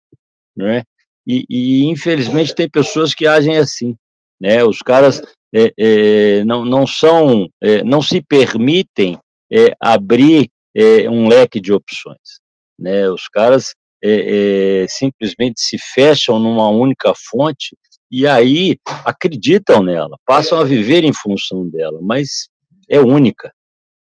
né? 0.55 0.83
E, 1.25 1.45
e 1.49 1.85
infelizmente 1.85 2.53
tem 2.53 2.69
pessoas 2.69 3.15
que 3.15 3.25
agem 3.25 3.57
assim, 3.57 3.95
né? 4.39 4.63
Os 4.63 4.83
caras 4.83 5.19
é, 5.53 5.73
é, 5.77 6.43
não, 6.43 6.63
não 6.63 6.85
são, 6.85 7.49
é, 7.61 7.83
não 7.83 8.01
se 8.01 8.21
permitem 8.21 9.17
é, 9.51 9.75
abrir 9.79 10.49
é, 10.75 11.09
um 11.09 11.27
leque 11.27 11.59
de 11.59 11.73
opções, 11.73 12.39
né? 12.77 13.09
Os 13.09 13.27
caras 13.27 13.73
é, 14.03 14.85
simplesmente 14.87 15.59
se 15.59 15.77
fecham 15.93 16.39
numa 16.39 16.69
única 16.69 17.13
fonte 17.15 17.75
e 18.11 18.25
aí 18.25 18.77
acreditam 19.05 19.83
nela, 19.83 20.17
passam 20.25 20.59
a 20.59 20.63
viver 20.63 21.03
em 21.03 21.13
função 21.13 21.67
dela, 21.67 21.99
mas 22.01 22.47
é 22.87 22.99
única, 22.99 23.51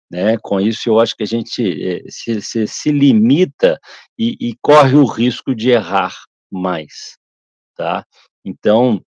né? 0.10 0.38
Com 0.41 0.60
isso, 0.60 0.89
eu 0.89 0.99
acho 0.99 1.15
que 1.15 1.23
a 1.23 1.27
gente 1.27 2.03
se, 2.10 2.41
se, 2.41 2.67
se 2.67 2.91
limita 2.91 3.79
e, 4.17 4.38
e, 4.39 4.56
corre 4.62 4.95
o 4.95 5.06
risco 5.06 5.53
de 5.53 5.71
errar 5.71 6.13
mais, 6.51 7.17
tá? 7.75 8.06
Então, 8.45 9.01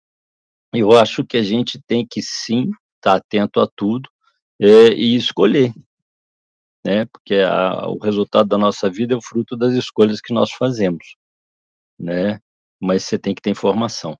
eu 0.72 0.92
acho 0.92 1.24
que 1.24 1.36
a 1.36 1.42
gente 1.42 1.80
tem 1.86 2.06
que 2.06 2.22
sim 2.22 2.70
estar 2.96 3.12
tá 3.12 3.14
atento 3.16 3.60
a 3.60 3.68
tudo 3.76 4.08
é, 4.60 4.88
e 4.94 5.14
escolher, 5.16 5.72
né? 6.84 7.04
Porque 7.06 7.34
a, 7.36 7.88
o 7.88 7.98
resultado 7.98 8.48
da 8.48 8.58
nossa 8.58 8.88
vida 8.88 9.14
é 9.14 9.16
o 9.16 9.22
fruto 9.22 9.56
das 9.56 9.74
escolhas 9.74 10.20
que 10.20 10.32
nós 10.32 10.50
fazemos, 10.52 11.16
né? 11.98 12.40
Mas 12.80 13.04
você 13.04 13.18
tem 13.18 13.34
que 13.34 13.42
ter 13.42 13.50
informação. 13.50 14.18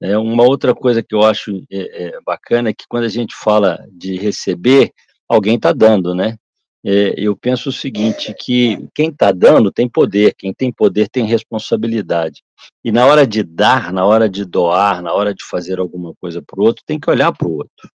É, 0.00 0.16
uma 0.16 0.44
outra 0.44 0.74
coisa 0.74 1.02
que 1.02 1.14
eu 1.14 1.22
acho 1.22 1.50
é, 1.70 2.04
é, 2.04 2.20
bacana 2.24 2.70
é 2.70 2.72
que 2.72 2.84
quando 2.88 3.04
a 3.04 3.08
gente 3.08 3.34
fala 3.34 3.84
de 3.90 4.16
receber, 4.16 4.92
alguém 5.28 5.56
está 5.56 5.72
dando, 5.72 6.14
né? 6.14 6.38
É, 6.84 7.14
eu 7.16 7.36
penso 7.36 7.70
o 7.70 7.72
seguinte, 7.72 8.32
que 8.38 8.88
quem 8.94 9.10
está 9.10 9.32
dando 9.32 9.72
tem 9.72 9.88
poder, 9.88 10.34
quem 10.38 10.54
tem 10.54 10.72
poder 10.72 11.08
tem 11.08 11.26
responsabilidade. 11.26 12.42
E 12.84 12.92
na 12.92 13.06
hora 13.06 13.26
de 13.26 13.42
dar, 13.42 13.92
na 13.92 14.04
hora 14.04 14.28
de 14.28 14.44
doar, 14.44 15.02
na 15.02 15.12
hora 15.12 15.34
de 15.34 15.44
fazer 15.44 15.78
alguma 15.78 16.14
coisa 16.20 16.42
para 16.42 16.60
o 16.60 16.64
outro, 16.64 16.82
tem 16.86 16.98
que 16.98 17.10
olhar 17.10 17.32
para 17.32 17.46
o 17.46 17.52
outro. 17.52 17.90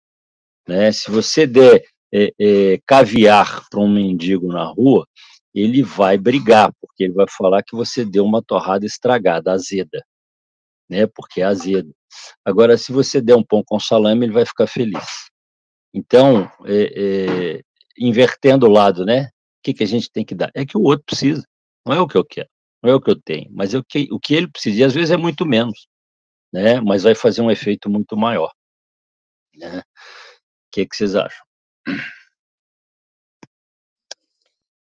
Né? 0.67 0.91
Se 0.91 1.10
você 1.10 1.47
der 1.47 1.84
é, 2.13 2.32
é, 2.39 2.80
caviar 2.86 3.67
para 3.69 3.80
um 3.80 3.89
mendigo 3.91 4.47
na 4.47 4.63
rua, 4.63 5.08
ele 5.54 5.84
vai 5.84 6.17
brigar, 6.17 6.71
porque 6.80 7.04
ele 7.04 7.13
vai 7.13 7.26
falar 7.30 7.63
que 7.63 7.76
você 7.76 8.06
deu 8.06 8.26
uma 8.26 8.41
torrada 8.41 8.86
estragada, 8.86 9.52
azeda, 9.52 10.04
né? 10.89 11.08
porque 11.08 11.41
é 11.41 11.45
azedo. 11.45 11.93
Agora, 12.45 12.78
se 12.78 12.91
você 12.91 13.21
der 13.21 13.36
um 13.36 13.43
pão 13.43 13.63
com 13.65 13.80
salame, 13.80 14.26
ele 14.26 14.34
vai 14.34 14.45
ficar 14.45 14.67
feliz. 14.67 15.30
Então, 15.93 16.50
é, 16.65 17.62
invertendo 17.97 18.65
o 18.65 18.71
lado, 18.71 19.06
né? 19.06 19.26
O 19.26 19.63
que, 19.63 19.74
que 19.74 19.84
a 19.84 19.88
gente 19.88 20.10
tem 20.12 20.26
que 20.26 20.34
dar? 20.34 20.50
É 20.56 20.65
que 20.65 20.78
o 20.78 20.82
outro 20.82 21.06
precisa, 21.06 21.43
não 21.86 21.93
é 21.93 22.00
o 22.00 22.08
que 22.08 22.17
eu 22.17 22.26
quero, 22.26 22.50
não 22.82 22.91
é 22.91 22.96
o 22.96 23.02
que 23.02 23.12
eu 23.12 23.22
tenho, 23.22 23.50
mas 23.52 23.74
é 23.74 23.78
o 23.78 23.84
que, 23.84 24.08
o 24.12 24.20
que 24.20 24.34
ele 24.34 24.50
precisa, 24.50 24.80
e 24.80 24.84
às 24.84 24.94
vezes 24.94 25.12
é 25.12 25.17
muito 25.17 25.46
menos, 25.46 25.88
né? 26.52 26.82
Mas 26.82 27.04
vai 27.04 27.15
fazer 27.15 27.41
um 27.41 27.52
efeito 27.52 27.89
muito 27.89 28.17
maior. 28.17 28.52
Né? 29.56 29.80
O 29.80 30.72
que, 30.72 30.86
que 30.86 30.96
vocês 30.96 31.15
acham? 31.15 31.46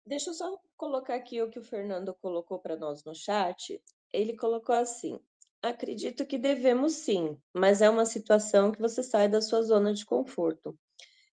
Deixa 0.05 0.29
eu 0.29 0.33
só 0.33 0.57
colocar 0.77 1.15
aqui 1.15 1.41
o 1.41 1.49
que 1.49 1.59
o 1.59 1.63
Fernando 1.63 2.13
colocou 2.21 2.59
para 2.59 2.77
nós 2.77 3.03
no 3.03 3.13
chat. 3.13 3.81
Ele 4.13 4.37
colocou 4.37 4.73
assim: 4.73 5.19
acredito 5.61 6.25
que 6.25 6.37
devemos 6.37 6.93
sim, 6.93 7.37
mas 7.53 7.81
é 7.81 7.89
uma 7.89 8.05
situação 8.05 8.71
que 8.71 8.79
você 8.79 9.03
sai 9.03 9.27
da 9.27 9.41
sua 9.41 9.61
zona 9.61 9.93
de 9.93 10.05
conforto. 10.05 10.77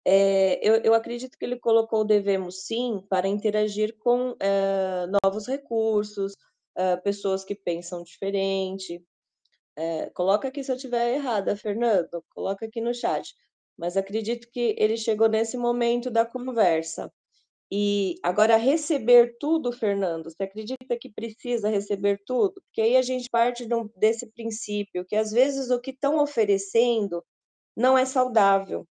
É, 0.06 0.58
eu, 0.66 0.76
eu, 0.82 0.94
acredito 0.94 1.38
que 1.38 1.44
ele 1.44 1.58
colocou 1.58 2.04
devemos 2.04 2.66
sim 2.66 3.02
para 3.08 3.26
interagir 3.26 3.96
com 3.98 4.36
é, 4.38 5.06
novos 5.24 5.46
recursos, 5.46 6.34
é, 6.76 6.96
pessoas 6.96 7.44
que 7.44 7.54
pensam 7.54 8.02
diferente. 8.02 9.02
coloca 10.14 10.48
aqui 10.48 10.62
se 10.62 10.70
eu 10.72 10.76
estiver 10.76 11.14
errada, 11.14 11.56
Fernando, 11.56 12.22
coloca 12.30 12.66
aqui 12.66 12.80
no 12.80 12.94
chat. 12.94 13.34
Mas 13.76 13.96
acredito 13.96 14.48
que 14.50 14.74
ele 14.78 14.96
chegou 14.96 15.28
nesse 15.28 15.56
momento 15.56 16.10
da 16.10 16.24
conversa. 16.26 17.12
E 17.72 18.16
agora 18.22 18.56
receber 18.56 19.36
tudo, 19.40 19.72
Fernando, 19.72 20.30
você 20.30 20.44
acredita 20.44 20.96
que 21.00 21.10
precisa 21.10 21.68
receber 21.68 22.20
tudo? 22.24 22.62
Porque 22.62 22.80
aí 22.80 22.96
a 22.96 23.02
gente 23.02 23.28
parte 23.30 23.66
desse 23.96 24.26
princípio 24.32 25.04
que 25.04 25.16
às 25.16 25.32
vezes 25.32 25.70
o 25.70 25.80
que 25.80 25.90
estão 25.90 26.18
oferecendo 26.22 27.24
não 27.76 27.98
é 27.98 28.04
saudável. 28.04 28.86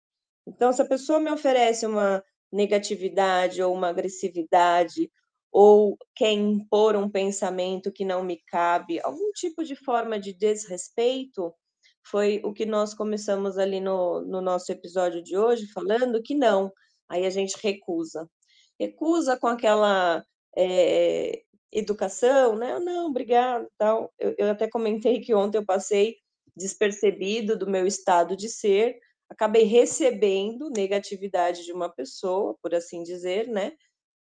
Então, 0.45 0.71
se 0.73 0.81
a 0.81 0.85
pessoa 0.85 1.19
me 1.19 1.31
oferece 1.31 1.85
uma 1.85 2.23
negatividade 2.51 3.61
ou 3.61 3.73
uma 3.73 3.89
agressividade, 3.89 5.11
ou 5.51 5.97
quer 6.15 6.31
impor 6.31 6.95
um 6.95 7.09
pensamento 7.09 7.91
que 7.91 8.03
não 8.03 8.23
me 8.23 8.41
cabe, 8.47 8.99
algum 9.03 9.31
tipo 9.33 9.63
de 9.63 9.75
forma 9.75 10.19
de 10.19 10.33
desrespeito, 10.33 11.53
foi 12.05 12.41
o 12.43 12.53
que 12.53 12.65
nós 12.65 12.93
começamos 12.93 13.57
ali 13.57 13.79
no, 13.79 14.21
no 14.21 14.41
nosso 14.41 14.71
episódio 14.71 15.21
de 15.23 15.37
hoje, 15.37 15.71
falando 15.71 16.21
que 16.21 16.35
não, 16.35 16.71
aí 17.07 17.25
a 17.25 17.29
gente 17.29 17.55
recusa. 17.61 18.29
Recusa 18.79 19.37
com 19.37 19.47
aquela 19.47 20.23
é, 20.57 21.43
educação, 21.71 22.55
né? 22.55 22.79
Não, 22.79 23.07
obrigado, 23.07 23.67
tal. 23.77 24.11
Eu, 24.19 24.35
eu 24.37 24.49
até 24.49 24.67
comentei 24.67 25.21
que 25.21 25.33
ontem 25.33 25.57
eu 25.59 25.65
passei 25.65 26.17
despercebido 26.55 27.57
do 27.57 27.69
meu 27.69 27.87
estado 27.87 28.35
de 28.35 28.49
ser, 28.49 28.99
acabei 29.33 29.63
recebendo 29.63 30.69
negatividade 30.69 31.63
de 31.65 31.73
uma 31.73 31.89
pessoa, 31.89 32.55
por 32.61 32.73
assim 32.73 33.03
dizer, 33.03 33.47
né? 33.47 33.73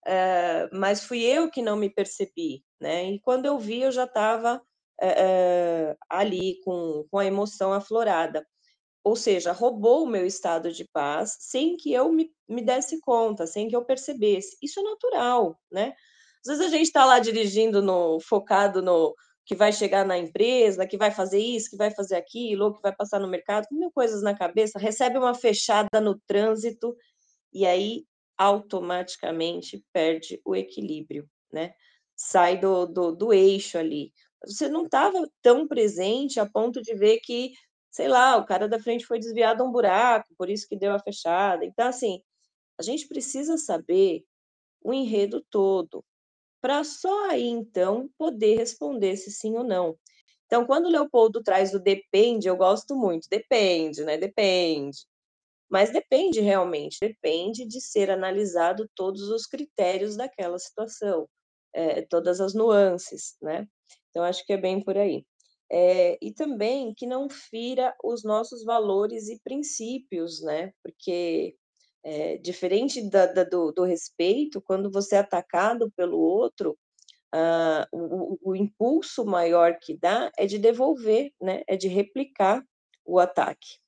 Uh, 0.06 0.68
mas 0.78 1.04
fui 1.04 1.24
eu 1.24 1.50
que 1.50 1.62
não 1.62 1.78
me 1.78 1.90
percebi, 1.90 2.64
né? 2.80 3.12
E 3.12 3.20
quando 3.20 3.46
eu 3.46 3.58
vi, 3.58 3.82
eu 3.82 3.92
já 3.92 4.06
estava 4.06 4.58
uh, 4.58 5.98
ali 6.10 6.60
com, 6.64 7.06
com 7.10 7.20
a 7.20 7.26
emoção 7.26 7.72
aflorada. 7.72 8.46
Ou 9.04 9.16
seja, 9.16 9.52
roubou 9.52 10.04
o 10.04 10.08
meu 10.08 10.26
estado 10.26 10.72
de 10.72 10.86
paz 10.86 11.38
sem 11.40 11.76
que 11.76 11.92
eu 11.94 12.12
me, 12.12 12.32
me 12.48 12.62
desse 12.62 13.00
conta, 13.02 13.46
sem 13.46 13.68
que 13.68 13.76
eu 13.76 13.86
percebesse. 13.86 14.58
Isso 14.62 14.80
é 14.80 14.84
natural, 14.84 15.60
né? 15.72 15.94
Às 16.46 16.58
vezes 16.58 16.66
a 16.66 16.70
gente 16.70 16.88
está 16.88 17.06
lá 17.06 17.20
dirigindo, 17.20 17.82
no, 17.82 18.20
focado 18.22 18.82
no, 18.82 19.14
que 19.46 19.56
vai 19.56 19.74
chegar 19.74 20.06
na 20.06 20.18
empresa, 20.18 20.88
que 20.88 20.98
vai 20.98 21.12
fazer 21.12 21.40
isso, 21.40 21.70
que 21.70 21.78
vai 21.78 21.92
fazer 21.92 22.16
aquilo, 22.16 22.74
que 22.74 22.82
vai 22.82 22.96
passar 22.96 23.20
no 23.20 23.28
mercado, 23.28 23.68
mil 23.72 23.92
coisas 23.92 24.22
na 24.22 24.36
cabeça, 24.36 24.80
recebe 24.80 25.18
uma 25.18 25.36
fechada 25.36 26.00
no 26.02 26.20
trânsito 26.26 26.96
e 27.52 27.66
aí 27.66 28.06
automaticamente 28.38 29.84
perde 29.92 30.42
o 30.46 30.56
equilíbrio, 30.56 31.30
né? 31.52 31.74
Sai 32.16 32.58
do, 32.60 32.86
do, 32.86 33.12
do 33.12 33.34
eixo 33.34 33.78
ali. 33.78 34.12
Você 34.46 34.68
não 34.70 34.86
estava 34.86 35.28
tão 35.42 35.68
presente 35.68 36.40
a 36.40 36.50
ponto 36.50 36.82
de 36.82 36.94
ver 36.96 37.20
que, 37.20 37.54
sei 37.92 38.08
lá, 38.08 38.38
o 38.38 38.46
cara 38.46 38.68
da 38.68 38.80
frente 38.80 39.06
foi 39.06 39.20
desviado 39.20 39.64
a 39.64 39.66
um 39.66 39.72
buraco, 39.72 40.28
por 40.38 40.50
isso 40.50 40.68
que 40.68 40.78
deu 40.78 40.94
a 40.94 41.00
fechada. 41.00 41.66
Então, 41.66 41.88
assim, 41.88 42.22
a 42.80 42.84
gente 42.84 43.08
precisa 43.08 43.58
saber 43.58 44.24
o 44.82 44.94
enredo 44.94 45.46
todo, 45.50 46.04
para 46.64 46.84
só 46.86 47.32
aí 47.32 47.46
então 47.48 48.10
poder 48.18 48.58
responder 48.58 49.18
se 49.18 49.32
sim 49.32 49.58
ou 49.58 49.66
não. 49.66 50.00
Então, 50.48 50.66
quando 50.68 50.88
o 50.88 50.92
Leopoldo 50.92 51.44
traz 51.44 51.74
o 51.76 51.80
depende, 51.80 52.48
eu 52.48 52.58
gosto 52.58 52.96
muito, 52.96 53.28
depende, 53.30 54.04
né? 54.06 54.18
Depende. 54.18 55.00
Mas 55.70 55.92
depende 55.92 56.40
realmente, 56.42 56.98
depende 57.02 57.66
de 57.68 57.82
ser 57.82 58.12
analisado 58.12 58.90
todos 58.96 59.24
os 59.30 59.48
critérios 59.48 60.16
daquela 60.18 60.60
situação, 60.60 61.28
é, 61.74 62.04
todas 62.04 62.40
as 62.42 62.54
nuances, 62.54 63.36
né? 63.42 63.68
Então, 64.12 64.24
acho 64.24 64.46
que 64.46 64.54
é 64.54 64.58
bem 64.58 64.84
por 64.84 64.98
aí. 64.98 65.26
É, 65.72 66.18
e 66.22 66.32
também 66.34 66.94
que 66.96 67.08
não 67.08 67.30
fira 67.30 67.96
os 68.04 68.24
nossos 68.24 68.64
valores 68.64 69.30
e 69.30 69.40
princípios, 69.44 70.42
né? 70.44 70.72
Porque 70.84 71.56
é, 72.04 72.38
diferente 72.38 73.02
da, 73.10 73.26
da, 73.26 73.44
do, 73.44 73.72
do, 73.72 73.84
respeito, 73.84 74.62
quando 74.62 74.92
você 74.92 75.16
é 75.16 75.20
atacado 75.20 75.92
pelo 75.96 76.20
outro, 76.20 76.78
ah, 77.34 77.88
o, 77.92 78.38
o, 78.52 78.56
impulso 78.56 79.26
maior 79.26 79.78
que 79.82 79.98
dá 79.98 80.32
é 80.38 80.46
de 80.46 80.60
devolver, 80.60 81.32
né? 81.42 81.64
é 81.68 81.76
de 81.76 81.88
replicar 81.88 82.64
o 83.06 83.20
ataque. 83.20 83.80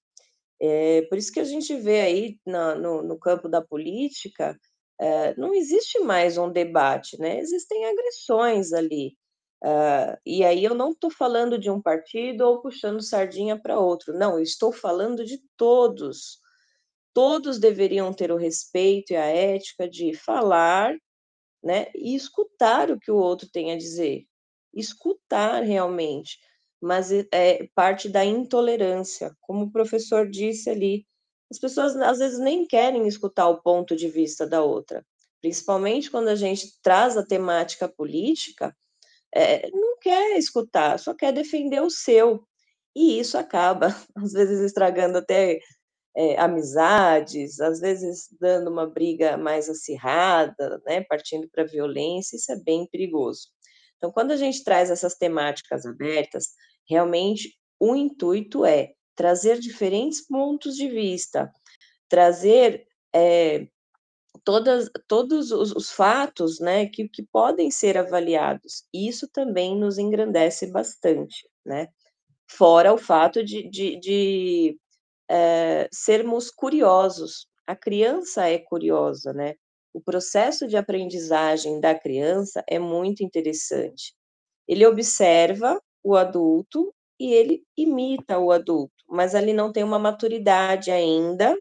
É, 0.59 1.03
por 1.03 1.17
isso 1.17 1.31
que 1.31 1.39
a 1.39 1.43
gente 1.43 1.75
vê 1.75 2.01
aí 2.01 2.39
na, 2.45 2.75
no, 2.75 3.03
no 3.03 3.19
campo 3.19 3.49
da 3.49 3.61
política 3.61 4.57
é, 4.99 5.35
não 5.35 5.53
existe 5.53 5.99
mais 5.99 6.37
um 6.37 6.49
debate, 6.49 7.19
né? 7.19 7.39
Existem 7.39 7.85
agressões 7.85 8.71
ali. 8.71 9.17
Uh, 9.63 10.15
e 10.25 10.43
aí 10.43 10.63
eu 10.63 10.75
não 10.75 10.91
estou 10.91 11.09
falando 11.09 11.57
de 11.57 11.71
um 11.71 11.81
partido 11.81 12.41
ou 12.41 12.61
puxando 12.61 13.01
sardinha 13.01 13.59
para 13.59 13.79
outro, 13.79 14.13
não, 14.13 14.37
eu 14.37 14.43
estou 14.43 14.71
falando 14.71 15.25
de 15.25 15.41
todos. 15.57 16.39
Todos 17.15 17.57
deveriam 17.57 18.13
ter 18.13 18.29
o 18.29 18.35
respeito 18.35 19.13
e 19.13 19.15
a 19.15 19.23
ética 19.23 19.87
de 19.87 20.13
falar 20.13 20.93
né, 21.63 21.87
e 21.95 22.13
escutar 22.13 22.91
o 22.91 22.99
que 22.99 23.09
o 23.09 23.15
outro 23.15 23.49
tem 23.49 23.71
a 23.71 23.77
dizer. 23.77 24.25
Escutar 24.73 25.63
realmente, 25.63 26.37
mas 26.81 27.11
é, 27.31 27.69
parte 27.73 28.09
da 28.09 28.25
intolerância, 28.25 29.33
como 29.39 29.63
o 29.63 29.71
professor 29.71 30.29
disse 30.29 30.69
ali. 30.69 31.07
As 31.49 31.57
pessoas 31.57 31.95
às 31.95 32.19
vezes 32.19 32.37
nem 32.37 32.67
querem 32.67 33.07
escutar 33.07 33.47
o 33.47 33.61
ponto 33.61 33.95
de 33.95 34.09
vista 34.09 34.45
da 34.45 34.61
outra, 34.61 35.01
principalmente 35.41 36.11
quando 36.11 36.27
a 36.27 36.35
gente 36.35 36.77
traz 36.81 37.15
a 37.15 37.25
temática 37.25 37.87
política, 37.87 38.75
é, 39.33 39.69
não 39.71 39.97
quer 39.99 40.37
escutar, 40.37 40.99
só 40.99 41.13
quer 41.13 41.31
defender 41.31 41.81
o 41.81 41.89
seu. 41.89 42.43
E 42.93 43.19
isso 43.19 43.37
acaba, 43.37 43.87
às 44.17 44.33
vezes, 44.33 44.59
estragando 44.59 45.17
até 45.17 45.61
é, 46.15 46.39
amizades, 46.39 47.59
às 47.59 47.79
vezes 47.79 48.27
dando 48.39 48.71
uma 48.71 48.87
briga 48.87 49.37
mais 49.37 49.69
acirrada, 49.69 50.81
né, 50.85 51.03
partindo 51.03 51.49
para 51.49 51.65
violência, 51.65 52.37
isso 52.37 52.51
é 52.51 52.55
bem 52.55 52.87
perigoso. 52.87 53.49
Então, 53.97 54.11
quando 54.11 54.31
a 54.31 54.37
gente 54.37 54.63
traz 54.63 54.89
essas 54.89 55.15
temáticas 55.15 55.85
abertas, 55.85 56.49
realmente 56.87 57.57
o 57.79 57.95
intuito 57.95 58.65
é 58.65 58.93
trazer 59.15 59.59
diferentes 59.59 60.25
pontos 60.25 60.75
de 60.75 60.87
vista, 60.87 61.51
trazer 62.07 62.85
é, 63.13 63.67
todas, 64.43 64.89
todos 65.07 65.51
os, 65.51 65.71
os 65.71 65.91
fatos 65.91 66.59
né, 66.59 66.87
que, 66.87 67.09
que 67.09 67.23
podem 67.23 67.71
ser 67.71 67.97
avaliados. 67.97 68.83
Isso 68.93 69.27
também 69.31 69.77
nos 69.77 69.97
engrandece 69.97 70.71
bastante, 70.71 71.47
né? 71.65 71.87
Fora 72.47 72.93
o 72.93 72.97
fato 72.97 73.43
de, 73.43 73.67
de, 73.69 73.99
de 73.99 74.79
é, 75.29 75.87
sermos 75.91 76.51
curiosos. 76.51 77.47
A 77.67 77.75
criança 77.75 78.47
é 78.47 78.59
curiosa, 78.59 79.33
né? 79.33 79.55
O 79.93 80.01
processo 80.01 80.67
de 80.67 80.77
aprendizagem 80.77 81.79
da 81.79 81.95
criança 81.97 82.63
é 82.67 82.77
muito 82.79 83.23
interessante. 83.23 84.13
Ele 84.67 84.85
observa 84.85 85.81
o 86.03 86.15
adulto 86.15 86.93
e 87.19 87.33
ele 87.33 87.63
imita 87.77 88.37
o 88.39 88.51
adulto, 88.51 88.93
mas 89.07 89.33
ele 89.33 89.53
não 89.53 89.71
tem 89.71 89.83
uma 89.83 89.99
maturidade 89.99 90.91
ainda 90.91 91.57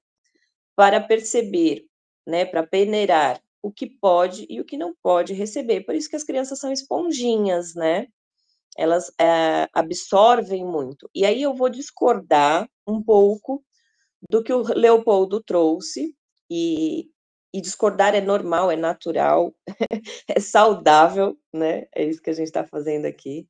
para 0.77 1.01
perceber 1.01 1.87
né, 2.27 2.45
para 2.45 2.67
peneirar 2.67 3.41
o 3.63 3.71
que 3.73 3.87
pode 3.87 4.47
e 4.49 4.61
o 4.61 4.65
que 4.65 4.77
não 4.77 4.95
pode 5.03 5.33
receber. 5.33 5.83
Por 5.83 5.95
isso 5.95 6.09
que 6.09 6.17
as 6.17 6.25
crianças 6.25 6.59
são 6.59 6.73
esponjinhas, 6.73 7.75
né? 7.75 8.07
Elas 8.77 9.13
é, 9.21 9.69
absorvem 9.73 10.65
muito. 10.65 11.09
E 11.15 11.25
aí 11.25 11.43
eu 11.43 11.55
vou 11.55 11.69
discordar 11.69 12.69
um 12.87 13.03
pouco 13.03 13.65
do 14.31 14.43
que 14.43 14.53
o 14.53 14.63
Leopoldo 14.75 15.43
trouxe, 15.43 16.17
e, 16.51 17.11
e 17.53 17.61
discordar 17.61 18.15
é 18.15 18.21
normal, 18.21 18.71
é 18.71 18.77
natural, 18.77 19.55
é 20.29 20.41
saudável, 20.41 21.39
né? 21.53 21.87
É 21.95 22.05
isso 22.05 22.23
que 22.23 22.31
a 22.31 22.35
gente 22.35 22.47
está 22.47 22.65
fazendo 22.65 23.07
aqui. 23.07 23.49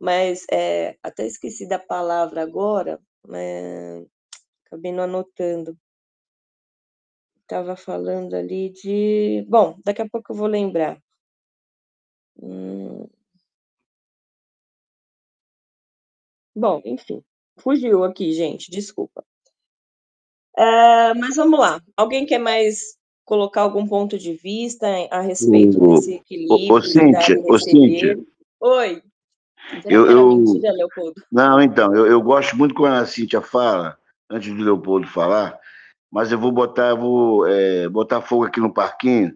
Mas 0.00 0.46
é, 0.52 0.96
até 1.02 1.26
esqueci 1.26 1.68
da 1.68 1.78
palavra 1.78 2.42
agora, 2.42 3.00
é, 3.34 4.04
acabei 4.66 4.92
não 4.92 5.04
anotando 5.04 5.76
estava 7.50 7.76
falando 7.76 8.34
ali 8.34 8.70
de. 8.70 9.44
Bom, 9.48 9.78
daqui 9.84 10.02
a 10.02 10.08
pouco 10.08 10.32
eu 10.32 10.36
vou 10.36 10.46
lembrar. 10.46 11.00
Hum... 12.42 13.08
Bom, 16.60 16.82
enfim, 16.84 17.22
fugiu 17.58 18.04
aqui, 18.04 18.34
gente, 18.34 18.70
desculpa. 18.70 19.24
É, 20.54 21.14
mas 21.14 21.36
vamos 21.36 21.58
lá. 21.58 21.80
Alguém 21.96 22.26
quer 22.26 22.38
mais 22.38 22.98
colocar 23.24 23.62
algum 23.62 23.86
ponto 23.86 24.18
de 24.18 24.34
vista 24.34 24.86
a 25.10 25.22
respeito 25.22 25.82
o, 25.82 25.94
desse 25.94 26.16
equilíbrio? 26.16 26.74
Ô, 26.74 26.82
Cíntia, 26.82 27.40
ô, 27.48 27.58
Cíntia. 27.58 28.18
Oi. 28.60 29.02
Eu, 29.86 30.10
eu... 30.10 30.36
Mentira, 30.36 30.70
Leopoldo. 30.72 31.22
Não, 31.32 31.62
então, 31.62 31.94
eu, 31.94 32.06
eu 32.06 32.20
gosto 32.20 32.54
muito 32.58 32.74
quando 32.74 32.92
a 32.92 33.06
Cíntia 33.06 33.40
fala, 33.40 33.96
antes 34.28 34.52
do 34.54 34.62
Leopoldo 34.62 35.06
falar, 35.06 35.58
mas 36.12 36.30
eu 36.30 36.38
vou 36.38 36.52
botar, 36.52 36.94
vou 36.94 37.46
é, 37.46 37.88
botar 37.88 38.20
fogo 38.20 38.44
aqui 38.44 38.60
no 38.60 38.74
parquinho, 38.74 39.34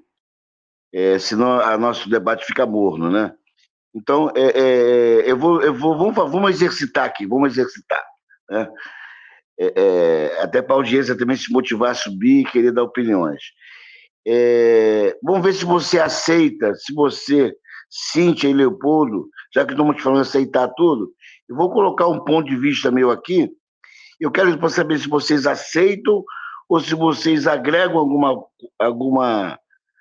é, 0.93 1.19
senão 1.19 1.57
o 1.57 1.79
nosso 1.79 2.11
debate 2.11 2.45
fica 2.45 2.67
morno, 2.67 3.11
né? 3.11 3.35
Então, 3.95 4.31
é, 4.35 4.61
é, 4.61 5.31
eu 5.31 5.39
vou, 5.39 5.63
eu 5.63 5.73
vou, 5.73 5.97
vamos, 5.97 6.15
vamos 6.15 6.51
exercitar 6.51 7.05
aqui, 7.05 7.27
vamos 7.27 7.53
exercitar, 7.53 8.03
né? 8.51 8.69
É, 9.57 9.73
é, 9.77 10.43
até 10.43 10.61
para 10.61 10.75
a 10.75 10.79
audiência 10.79 11.17
também 11.17 11.37
se 11.37 11.53
motivar 11.53 11.93
a 11.93 11.95
subir 11.95 12.41
e 12.41 12.51
querer 12.51 12.73
dar 12.73 12.83
opiniões. 12.83 13.41
vamos 15.23 15.45
ver 15.45 15.53
se 15.53 15.65
você 15.65 16.01
aceita, 16.01 16.75
se 16.75 16.93
você, 16.93 17.55
Cíntia 17.89 18.49
e 18.49 18.53
Leopoldo, 18.53 19.29
já 19.55 19.65
que 19.65 19.71
estamos 19.73 19.95
te 19.95 20.03
falando 20.03 20.23
aceitar 20.23 20.67
tudo, 20.77 21.13
eu 21.49 21.55
vou 21.55 21.71
colocar 21.71 22.09
um 22.09 22.25
ponto 22.25 22.49
de 22.49 22.57
vista 22.57 22.91
meu 22.91 23.13
aqui. 23.13 23.49
Eu 24.21 24.33
quero 24.33 24.69
saber 24.71 24.99
se 24.99 25.09
vocês 25.09 25.47
aceitam 25.47 26.25
ou 26.69 26.81
se 26.81 26.95
vocês 26.95 27.47
agregam 27.47 27.99
alguma, 27.99 28.45
alguma, 28.81 29.59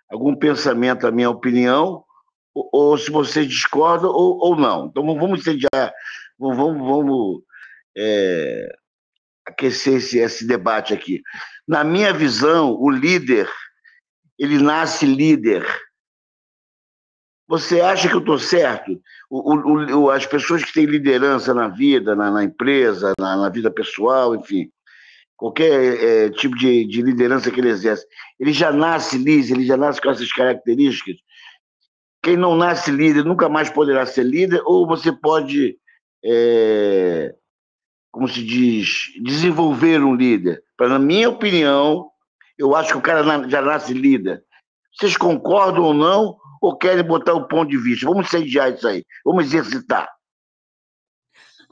algum 0.10 0.36
pensamento 0.36 1.06
à 1.06 1.12
minha 1.12 1.30
opinião, 1.30 2.04
ou, 2.54 2.98
se 2.98 3.10
vocês 3.10 3.48
discordam 3.48 4.10
ou, 4.10 4.38
ou 4.40 4.56
não. 4.56 4.88
Então 4.88 5.04
vamos 5.06 5.40
incendiar, 5.40 5.94
vamos, 6.38 6.78
vamos 6.78 7.42
é, 7.98 8.76
aquecer 9.46 9.96
esse, 9.96 10.18
esse 10.20 10.48
debate 10.48 10.94
aqui. 10.94 11.22
Na 11.68 11.84
minha 11.84 12.14
visão, 12.14 12.74
o 12.74 12.90
líder, 12.90 13.50
ele 14.38 14.58
nasce 14.58 15.06
líder. 15.06 15.66
Você 17.48 17.82
acha 17.82 18.08
que 18.08 18.16
eu 18.16 18.20
estou 18.20 18.40
certo? 18.40 19.00
O, 19.30 19.54
o, 19.54 20.00
o, 20.04 20.10
as 20.10 20.26
pessoas 20.26 20.64
que 20.64 20.74
têm 20.74 20.86
liderança 20.86 21.54
na 21.54 21.68
vida, 21.68 22.16
na, 22.16 22.32
na 22.32 22.44
empresa, 22.44 23.14
na, 23.20 23.36
na, 23.38 23.50
vida 23.50 23.70
pessoal, 23.70 24.36
enfim, 24.36 24.70
qualquer 25.36 26.04
é, 26.04 26.30
tipo 26.30 26.56
de, 26.56 26.86
de, 26.86 27.02
liderança 27.02 27.52
que 27.52 27.60
ele 27.60 27.70
exerce, 27.70 28.06
ele 28.40 28.54
já 28.54 28.72
nasce 28.72 29.18
liso, 29.18 29.54
ele 29.54 29.66
já 29.66 29.76
nasce 29.76 30.02
com 30.02 30.10
essas 30.10 30.32
características. 30.32 31.16
Quem 32.24 32.38
não 32.38 32.56
nasce 32.56 32.90
líder 32.90 33.26
nunca 33.26 33.50
mais 33.50 33.70
poderá 33.70 34.06
ser 34.06 34.24
líder, 34.24 34.62
ou 34.66 34.88
você 34.88 35.12
pode, 35.12 35.78
é, 36.24 37.36
como 38.10 38.30
se 38.30 38.42
diz, 38.42 39.12
desenvolver 39.22 40.02
um 40.02 40.16
líder. 40.16 40.64
Para, 40.78 40.88
na 40.88 41.00
minha 41.00 41.30
opinião, 41.30 42.10
eu 42.58 42.74
acho 42.78 42.94
que 42.94 42.98
o 42.98 43.02
cara 43.02 43.24
já 43.50 43.62
nasce 43.62 43.94
líder. 43.94 44.42
Vocês 44.94 45.18
concordam 45.18 45.84
ou 45.84 45.94
não, 45.94 46.38
ou 46.62 46.78
querem 46.78 47.04
botar 47.04 47.34
o 47.34 47.46
ponto 47.46 47.70
de 47.70 47.78
vista? 47.78 48.06
Vamos 48.06 48.30
sediar 48.30 48.74
isso 48.74 48.88
aí, 48.88 49.04
vamos 49.26 49.44
exercitar. 49.44 50.10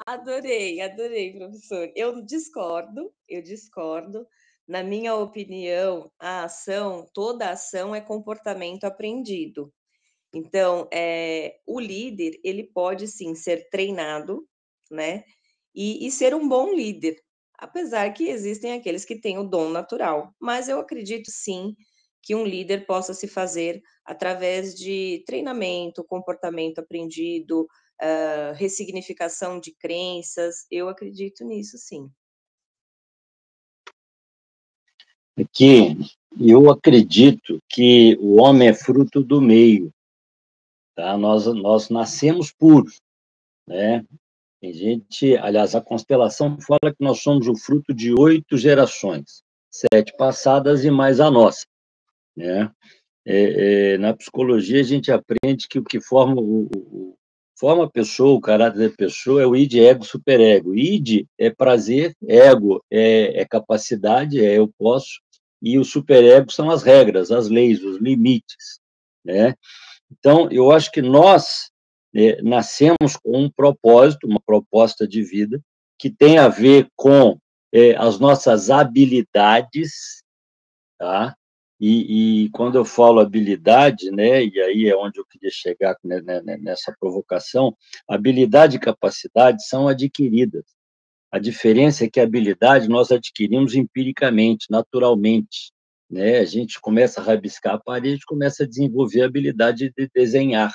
Adorei, 0.06 0.82
adorei, 0.82 1.32
professor. 1.32 1.90
Eu 1.96 2.22
discordo, 2.26 3.10
eu 3.30 3.42
discordo. 3.42 4.28
Na 4.68 4.84
minha 4.84 5.16
opinião, 5.16 6.12
a 6.20 6.44
ação, 6.44 7.06
toda 7.14 7.52
ação 7.52 7.96
é 7.96 8.02
comportamento 8.02 8.84
aprendido. 8.84 9.72
Então, 10.34 10.88
é, 10.92 11.60
o 11.68 11.80
líder, 11.80 12.40
ele 12.44 12.64
pode 12.64 13.08
sim 13.08 13.36
ser 13.36 13.70
treinado, 13.70 14.48
né? 14.90 15.24
E, 15.76 16.06
e 16.06 16.12
ser 16.12 16.34
um 16.34 16.48
bom 16.48 16.74
líder, 16.74 17.18
apesar 17.58 18.14
que 18.14 18.30
existem 18.30 18.74
aqueles 18.74 19.06
que 19.06 19.20
têm 19.20 19.38
o 19.38 19.44
dom 19.44 19.70
natural. 19.70 20.34
Mas 20.40 20.70
eu 20.70 20.80
acredito 20.80 21.30
sim 21.30 21.76
que 22.22 22.36
um 22.36 22.46
líder 22.46 22.86
possa 22.86 23.14
se 23.14 23.28
fazer 23.28 23.82
através 24.06 24.76
de 24.76 25.24
treinamento, 25.26 26.04
comportamento 26.04 26.80
aprendido, 26.80 27.68
uh, 28.02 28.54
ressignificação 28.56 29.60
de 29.60 29.74
crenças. 29.76 30.66
Eu 30.70 30.88
acredito 30.88 31.44
nisso, 31.44 31.78
sim. 31.78 32.10
Aqui, 35.40 35.98
eu 36.40 36.70
acredito 36.70 37.60
que 37.70 38.18
o 38.20 38.42
homem 38.42 38.68
é 38.68 38.74
fruto 38.74 39.24
do 39.24 39.42
meio. 39.42 39.92
Tá? 41.02 41.18
Nós, 41.18 41.48
nós 41.48 41.90
nascemos 41.90 42.52
puros. 42.52 43.02
Né? 43.68 44.06
Tem 44.62 44.72
gente, 44.72 45.36
aliás, 45.38 45.74
a 45.74 45.82
constelação 45.82 46.62
fala 46.62 46.94
que 46.94 47.04
nós 47.04 47.24
somos 47.24 47.48
o 47.48 47.56
fruto 47.56 47.92
de 47.92 48.14
oito 48.14 48.56
gerações, 48.56 49.42
sete 49.72 50.16
passadas 50.16 50.86
e 50.86 50.92
mais 50.92 51.20
a 51.20 51.32
nossa. 51.32 51.66
Né? 52.38 52.72
É, 53.26 53.94
é, 53.94 53.98
na 53.98 54.14
psicologia, 54.14 54.80
a 54.80 54.84
gente 54.84 55.12
aprende 55.12 55.68
que 55.68 55.80
o 55.80 55.84
que 55.84 56.00
forma 56.00 56.40
o, 56.40 56.70
o, 56.72 57.16
forma 57.60 57.86
a 57.86 57.90
pessoa, 57.90 58.38
o 58.38 58.42
caráter 58.42 58.88
da 58.88 58.96
pessoa 58.96 59.42
é 59.42 59.48
o 59.48 59.56
id, 59.56 59.74
ego, 59.74 60.06
superego. 60.06 60.76
Id 60.76 61.26
é 61.36 61.50
prazer, 61.50 62.16
ego 62.28 62.86
é, 62.92 63.42
é 63.42 63.46
capacidade, 63.46 64.40
é 64.40 64.60
eu 64.60 64.72
posso, 64.78 65.20
e 65.60 65.80
o 65.80 65.84
superego 65.84 66.52
são 66.52 66.70
as 66.70 66.84
regras, 66.84 67.32
as 67.32 67.50
leis, 67.50 67.84
os 67.84 67.98
limites, 67.98 68.80
né? 69.26 69.56
Então, 70.12 70.50
eu 70.52 70.72
acho 70.72 70.92
que 70.92 71.02
nós 71.02 71.72
é, 72.14 72.42
nascemos 72.42 73.16
com 73.24 73.46
um 73.46 73.50
propósito, 73.50 74.28
uma 74.28 74.42
proposta 74.46 75.08
de 75.08 75.24
vida, 75.24 75.62
que 75.98 76.10
tem 76.10 76.38
a 76.38 76.48
ver 76.48 76.88
com 76.96 77.38
é, 77.74 77.96
as 77.96 78.20
nossas 78.20 78.70
habilidades, 78.70 80.24
tá? 81.00 81.36
E, 81.80 82.44
e, 82.44 82.50
quando 82.52 82.76
eu 82.76 82.86
falo 82.86 83.20
habilidade, 83.20 84.12
né, 84.12 84.46
e 84.46 84.62
aí 84.62 84.88
é 84.88 84.96
onde 84.96 85.20
eu 85.20 85.26
queria 85.26 85.50
chegar 85.52 85.98
né, 86.04 86.22
né, 86.22 86.40
né, 86.44 86.58
nessa 86.58 86.96
provocação, 87.00 87.76
habilidade 88.08 88.78
e 88.78 88.80
capacidade 88.80 89.66
são 89.66 89.88
adquiridas. 89.88 90.64
A 91.32 91.40
diferença 91.40 92.06
é 92.06 92.10
que 92.10 92.20
a 92.20 92.24
habilidade 92.24 92.88
nós 92.88 93.12
adquirimos 93.12 93.74
empiricamente, 93.74 94.68
naturalmente. 94.70 95.72
Né? 96.12 96.40
A 96.40 96.46
gente 96.46 96.80
começa 96.82 97.22
a 97.22 97.24
rabiscar 97.24 97.76
a 97.76 97.80
parede, 97.80 98.26
começa 98.26 98.64
a 98.64 98.68
desenvolver 98.68 99.22
a 99.22 99.26
habilidade 99.26 99.94
de 99.96 100.10
desenhar. 100.14 100.74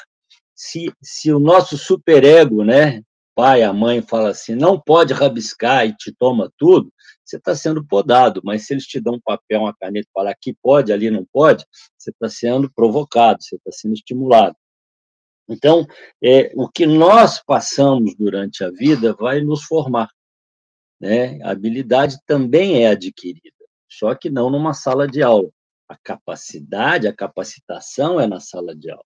Se, 0.54 0.90
se 1.02 1.30
o 1.30 1.38
nosso 1.38 1.76
superego, 1.76 2.64
né, 2.64 3.02
pai, 3.34 3.62
a 3.62 3.72
mãe, 3.72 4.00
fala 4.00 4.30
assim, 4.30 4.54
não 4.54 4.80
pode 4.80 5.12
rabiscar 5.12 5.86
e 5.86 5.94
te 5.94 6.10
toma 6.10 6.50
tudo, 6.56 6.90
você 7.22 7.36
está 7.36 7.54
sendo 7.54 7.86
podado, 7.86 8.40
mas 8.42 8.66
se 8.66 8.72
eles 8.72 8.86
te 8.86 8.98
dão 8.98 9.14
um 9.14 9.20
papel, 9.20 9.60
uma 9.60 9.76
caneta, 9.76 10.08
falar 10.14 10.30
aqui 10.30 10.56
pode, 10.62 10.90
ali 10.90 11.10
não 11.10 11.26
pode, 11.30 11.66
você 11.98 12.10
está 12.10 12.30
sendo 12.30 12.72
provocado, 12.72 13.42
você 13.42 13.56
está 13.56 13.70
sendo 13.70 13.92
estimulado. 13.92 14.56
Então, 15.48 15.86
é, 16.22 16.50
o 16.56 16.68
que 16.68 16.86
nós 16.86 17.42
passamos 17.44 18.16
durante 18.16 18.64
a 18.64 18.70
vida 18.70 19.12
vai 19.12 19.40
nos 19.40 19.64
formar. 19.64 20.08
Né? 20.98 21.38
A 21.42 21.50
habilidade 21.50 22.16
também 22.26 22.84
é 22.84 22.88
adquirida, 22.88 23.55
só 23.98 24.14
que 24.14 24.28
não 24.30 24.50
numa 24.50 24.74
sala 24.74 25.06
de 25.06 25.22
aula. 25.22 25.50
A 25.88 25.96
capacidade, 25.96 27.06
a 27.06 27.12
capacitação 27.12 28.20
é 28.20 28.26
na 28.26 28.40
sala 28.40 28.74
de 28.74 28.90
aula. 28.90 29.04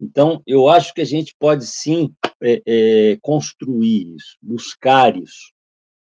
Então, 0.00 0.42
eu 0.46 0.68
acho 0.68 0.94
que 0.94 1.00
a 1.00 1.06
gente 1.06 1.34
pode 1.38 1.66
sim 1.66 2.14
é, 2.40 2.62
é, 2.64 3.18
construir 3.20 4.14
isso, 4.14 4.38
buscar 4.40 5.16
isso, 5.16 5.52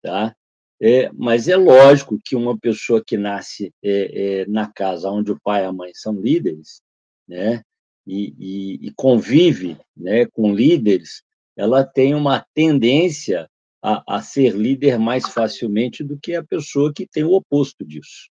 tá? 0.03 0.35
É, 0.81 1.11
mas 1.13 1.49
é 1.49 1.57
lógico 1.57 2.19
que 2.25 2.35
uma 2.35 2.59
pessoa 2.59 3.03
que 3.05 3.17
nasce 3.17 3.73
é, 3.83 4.45
na 4.47 4.71
casa 4.73 5.11
onde 5.11 5.33
o 5.33 5.41
pai 5.41 5.63
e 5.63 5.67
a 5.67 5.73
mãe 5.73 5.93
são 5.95 6.15
líderes, 6.15 6.83
né, 7.29 7.63
e, 8.07 8.35
e, 8.39 8.89
e, 8.89 8.93
convive 8.93 9.79
né, 9.97 10.27
com 10.27 10.55
líderes, 10.55 11.23
ela 11.57 11.85
tem 11.85 12.15
uma 12.15 12.45
tendência 12.55 13.49
a, 13.85 14.17
a, 14.17 14.23
ser 14.23 14.57
líder 14.57 14.99
mais 14.99 15.29
facilmente 15.29 16.03
do 16.03 16.19
que 16.19 16.35
a 16.35 16.43
pessoa 16.43 16.91
que 16.91 17.07
tem 17.07 17.23
o 17.23 17.35
oposto 17.35 17.85
disso. 17.85 18.31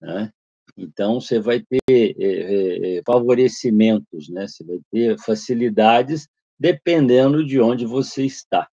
Né? 0.00 0.28
Então, 0.76 1.20
você 1.20 1.38
vai 1.38 1.60
ter 1.60 1.80
é, 1.88 2.98
é, 2.98 3.02
favorecimentos, 3.06 4.28
né? 4.28 4.48
você 4.48 4.64
vai 4.64 4.80
ter 4.90 5.16
facilidades 5.20 6.26
dependendo 6.58 7.46
de 7.46 7.60
onde 7.60 7.86
você 7.86 8.24
está. 8.24 8.68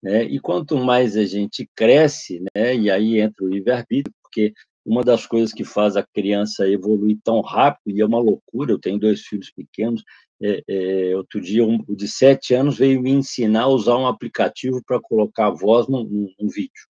Né? 0.00 0.22
E 0.22 0.38
quanto 0.38 0.76
mais 0.78 1.16
a 1.16 1.24
gente 1.24 1.68
cresce, 1.74 2.40
né? 2.54 2.76
e 2.76 2.88
aí 2.88 3.18
entra 3.18 3.44
o 3.44 3.48
livre-arbítrio, 3.48 4.14
porque 4.22 4.52
uma 4.84 5.02
das 5.02 5.26
coisas 5.26 5.52
que 5.52 5.64
faz 5.64 5.96
a 5.96 6.02
criança 6.02 6.68
evoluir 6.68 7.18
tão 7.22 7.40
rápido, 7.40 7.96
e 7.96 8.00
é 8.00 8.06
uma 8.06 8.18
loucura, 8.18 8.72
eu 8.72 8.78
tenho 8.78 8.98
dois 8.98 9.22
filhos 9.22 9.50
pequenos, 9.50 10.02
é, 10.42 10.62
é, 10.68 11.16
outro 11.16 11.40
dia, 11.40 11.64
um, 11.64 11.78
de 11.88 12.08
sete 12.08 12.54
anos 12.54 12.78
veio 12.78 13.02
me 13.02 13.10
ensinar 13.10 13.62
a 13.62 13.68
usar 13.68 13.96
um 13.96 14.06
aplicativo 14.06 14.82
para 14.86 15.00
colocar 15.00 15.48
a 15.48 15.50
voz 15.50 15.86
num, 15.86 16.04
num 16.38 16.48
vídeo. 16.48 16.88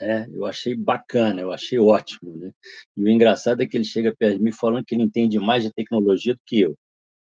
É, 0.00 0.28
eu 0.32 0.46
achei 0.46 0.76
bacana, 0.76 1.40
eu 1.40 1.50
achei 1.52 1.78
ótimo. 1.78 2.36
Né? 2.36 2.52
E 2.96 3.02
o 3.02 3.08
engraçado 3.08 3.62
é 3.62 3.66
que 3.66 3.76
ele 3.76 3.84
chega 3.84 4.14
perto 4.16 4.36
de 4.36 4.42
mim 4.44 4.52
falando 4.52 4.84
que 4.84 4.94
ele 4.94 5.02
entende 5.02 5.38
mais 5.40 5.64
de 5.64 5.72
tecnologia 5.72 6.34
do 6.34 6.40
que 6.46 6.60
eu 6.60 6.76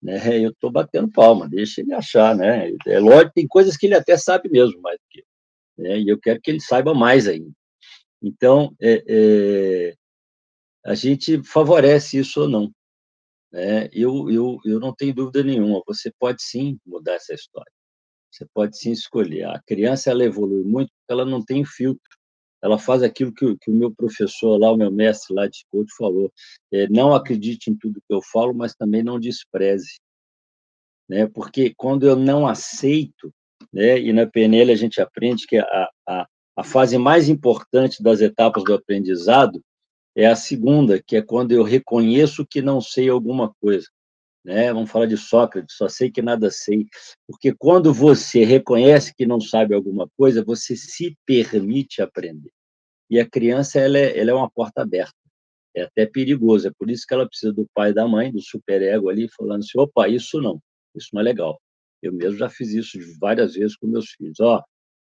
né? 0.03 0.15
Eu 0.45 0.51
estou 0.51 0.71
batendo 0.71 1.11
palma, 1.11 1.49
deixa 1.49 1.81
ele 1.81 1.95
achar, 1.95 2.35
né? 2.37 2.73
É 2.87 2.99
lógico, 2.99 3.33
tem 3.35 3.47
coisas 3.47 3.77
que 3.77 3.87
ele 3.87 3.95
até 3.95 4.17
sabe 4.17 4.51
mesmo 4.51 4.81
mais 4.83 4.99
do 4.99 5.05
que 5.09 5.21
eu, 5.21 5.25
né? 5.79 5.99
E 6.01 6.09
eu 6.09 6.19
quero 6.19 6.41
que 6.41 6.51
ele 6.51 6.61
saiba 6.61 6.93
mais 6.93 7.29
ainda. 7.29 7.53
Então, 8.23 8.75
é, 8.81 9.05
é, 9.09 9.95
a 10.85 10.95
gente 10.95 11.43
favorece 11.43 12.19
isso 12.19 12.43
ou 12.43 12.49
não. 12.49 12.73
Né? 13.53 13.89
Eu, 13.93 14.31
eu, 14.31 14.59
eu 14.65 14.81
não 14.81 14.95
tenho 14.95 15.15
dúvida 15.15 15.43
nenhuma, 15.43 15.83
você 15.87 16.13
pode 16.19 16.43
sim 16.43 16.79
mudar 16.87 17.15
essa 17.15 17.35
história. 17.35 17.73
Você 18.31 18.47
pode 18.55 18.79
sim 18.79 18.93
escolher. 18.93 19.45
A 19.45 19.61
criança 19.67 20.11
ela 20.11 20.25
evolui 20.25 20.65
muito 20.65 20.89
porque 20.89 21.13
ela 21.13 21.25
não 21.25 21.45
tem 21.45 21.65
filtro 21.65 22.01
ela 22.63 22.79
faz 22.79 23.03
aquilo 23.03 23.35
que, 23.35 23.57
que, 23.59 23.71
o 23.71 23.75
meu 23.75 23.93
professor 23.93 24.57
lá, 24.57 24.71
o 24.71 24.77
meu 24.77 24.91
mestre 24.91 25.35
lá 25.35 25.49
de 25.49 25.67
coach 25.71 25.93
falou, 25.99 26.33
é, 26.73 26.89
não 26.89 27.13
acredite 27.13 27.71
em 27.71 27.77
tudo 27.77 28.01
que 28.01 28.15
eu 28.15 28.23
falo, 28.23 28.55
mas 28.55 28.75
também 28.75 29.03
não 29.03 29.19
despreze, 29.19 29.99
né? 31.09 31.27
Porque 31.27 31.75
quando 31.77 32.07
eu 32.07 32.15
não 32.15 32.47
aceito, 32.47 33.35
né? 33.73 33.99
E 33.99 34.13
na 34.13 34.27
PNL 34.27 34.71
a 34.71 34.77
gente 34.77 35.01
aprende 35.01 35.45
que 35.45 35.59
a, 35.59 35.89
a, 36.09 36.29
a 36.57 36.63
fase 36.63 36.99
mais 36.99 37.29
importante 37.29 38.03
das 38.03 38.21
etapas 38.21 38.65
do 38.65 38.75
aprendizado 38.75 39.63
é 40.15 40.27
a 40.27 40.37
segunda, 40.37 41.03
que 41.03 41.17
é 41.17 41.23
quando 41.23 41.53
eu 41.53 41.63
reconheço 41.63 42.47
que 42.47 42.61
não 42.61 42.81
sei 42.81 43.09
alguma 43.09 43.55
coisa. 43.61 43.87
Né? 44.45 44.73
Vamos 44.73 44.91
falar 44.91 45.07
de 45.07 45.17
Sócrates, 45.17 45.77
só 45.77 45.89
sei 45.89 46.11
que 46.11 46.21
nada 46.21 46.51
sei. 46.51 46.87
Porque 47.27 47.55
quando 47.55 47.95
você 47.95 48.45
reconhece 48.45 49.15
que 49.15 49.25
não 49.25 49.41
sabe 49.41 49.75
alguma 49.75 50.09
coisa, 50.17 50.45
você 50.45 50.77
se 50.77 51.17
permite 51.25 52.03
aprender. 52.03 52.51
E 53.09 53.19
a 53.19 53.29
criança, 53.29 53.79
ela 53.79 53.99
é, 53.99 54.19
ela 54.19 54.31
é 54.31 54.35
uma 54.35 54.51
porta 54.51 54.83
aberta. 54.83 55.15
É 55.75 55.83
até 55.83 56.05
perigoso, 56.05 56.69
é 56.69 56.73
por 56.79 56.91
isso 56.91 57.07
que 57.07 57.15
ela 57.15 57.27
precisa 57.27 57.53
do 57.53 57.67
pai 57.73 57.91
e 57.91 57.95
da 57.95 58.07
mãe, 58.07 58.31
do 58.31 58.43
superego 58.43 59.09
ali, 59.09 59.27
falando 59.29 59.61
assim, 59.61 59.79
opa, 59.79 60.07
isso 60.07 60.39
não, 60.39 60.61
isso 60.95 61.09
não 61.15 61.23
é 61.23 61.25
legal. 61.25 61.59
Eu 62.03 62.13
mesmo 62.13 62.37
já 62.37 62.51
fiz 62.51 62.71
isso 62.71 62.99
várias 63.19 63.55
vezes 63.55 63.77
com 63.77 63.87
meus 63.87 64.11
filhos. 64.11 64.39
Ó, 64.41 64.59
oh, 64.59 64.63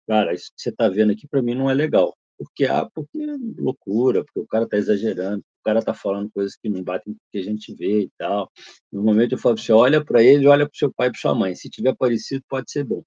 cara, 0.07 0.33
isso 0.33 0.51
que 0.55 0.61
você 0.61 0.69
está 0.69 0.89
vendo 0.89 1.11
aqui 1.11 1.27
para 1.27 1.41
mim 1.41 1.55
não 1.55 1.69
é 1.69 1.73
legal. 1.73 2.15
Porque, 2.37 2.65
ah, 2.65 2.89
porque 2.93 3.19
é 3.19 3.61
loucura, 3.61 4.23
porque 4.23 4.39
o 4.39 4.47
cara 4.47 4.65
está 4.65 4.77
exagerando, 4.77 5.39
o 5.39 5.63
cara 5.63 5.79
está 5.79 5.93
falando 5.93 6.31
coisas 6.31 6.55
que 6.55 6.67
não 6.67 6.83
batem 6.83 7.13
com 7.13 7.19
o 7.19 7.31
que 7.31 7.37
a 7.37 7.43
gente 7.43 7.73
vê 7.73 8.01
e 8.03 8.11
tal. 8.17 8.51
Normalmente 8.91 9.33
eu 9.33 9.37
falo 9.37 9.55
assim, 9.55 9.71
olha 9.71 10.03
para 10.03 10.21
ele, 10.21 10.47
olha 10.47 10.65
para 10.65 10.73
o 10.73 10.77
seu 10.77 10.93
pai 10.93 11.07
e 11.07 11.11
para 11.11 11.19
sua 11.19 11.35
mãe. 11.35 11.55
Se 11.55 11.69
tiver 11.69 11.95
parecido, 11.95 12.43
pode 12.49 12.71
ser 12.71 12.83
bom. 12.83 13.03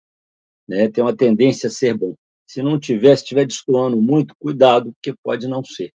Né? 0.69 0.89
Tem 0.89 1.03
uma 1.05 1.17
tendência 1.17 1.69
a 1.69 1.71
ser 1.71 1.97
bom. 1.97 2.15
Se 2.47 2.63
não 2.63 2.79
tiver, 2.79 3.17
se 3.17 3.25
estiver 3.25 3.47
destoando 3.47 4.01
muito, 4.01 4.35
cuidado, 4.39 4.93
porque 4.93 5.15
pode 5.23 5.47
não 5.49 5.65
ser. 5.65 5.93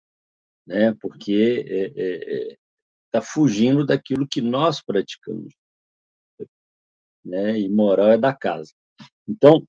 Né? 0.66 0.94
Porque 1.01 1.32
está 1.32 2.03
é, 2.03 2.48
é, 2.48 2.53
é, 2.53 2.57
tá 3.11 3.22
fugindo 3.22 3.86
daquilo 3.86 4.28
que 4.28 4.40
nós 4.40 4.82
praticamos. 4.82 5.55
Né? 7.24 7.61
E 7.61 7.68
moral 7.68 8.09
é 8.09 8.18
da 8.18 8.34
casa. 8.34 8.72
Então, 9.28 9.64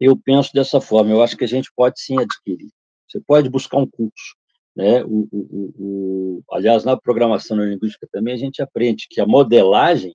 eu 0.00 0.16
penso 0.16 0.52
dessa 0.52 0.80
forma. 0.80 1.10
Eu 1.10 1.22
acho 1.22 1.36
que 1.36 1.44
a 1.44 1.48
gente 1.48 1.70
pode 1.74 2.00
sim 2.00 2.18
adquirir. 2.18 2.70
Você 3.08 3.20
pode 3.20 3.48
buscar 3.48 3.78
um 3.78 3.86
curso. 3.86 4.36
Né? 4.74 5.02
O, 5.04 5.26
o, 5.32 5.74
o, 5.78 6.42
aliás, 6.50 6.84
na 6.84 6.96
programação 6.96 7.56
linguística 7.56 8.06
também 8.12 8.34
a 8.34 8.36
gente 8.36 8.60
aprende 8.60 9.06
que 9.08 9.20
a 9.20 9.26
modelagem 9.26 10.14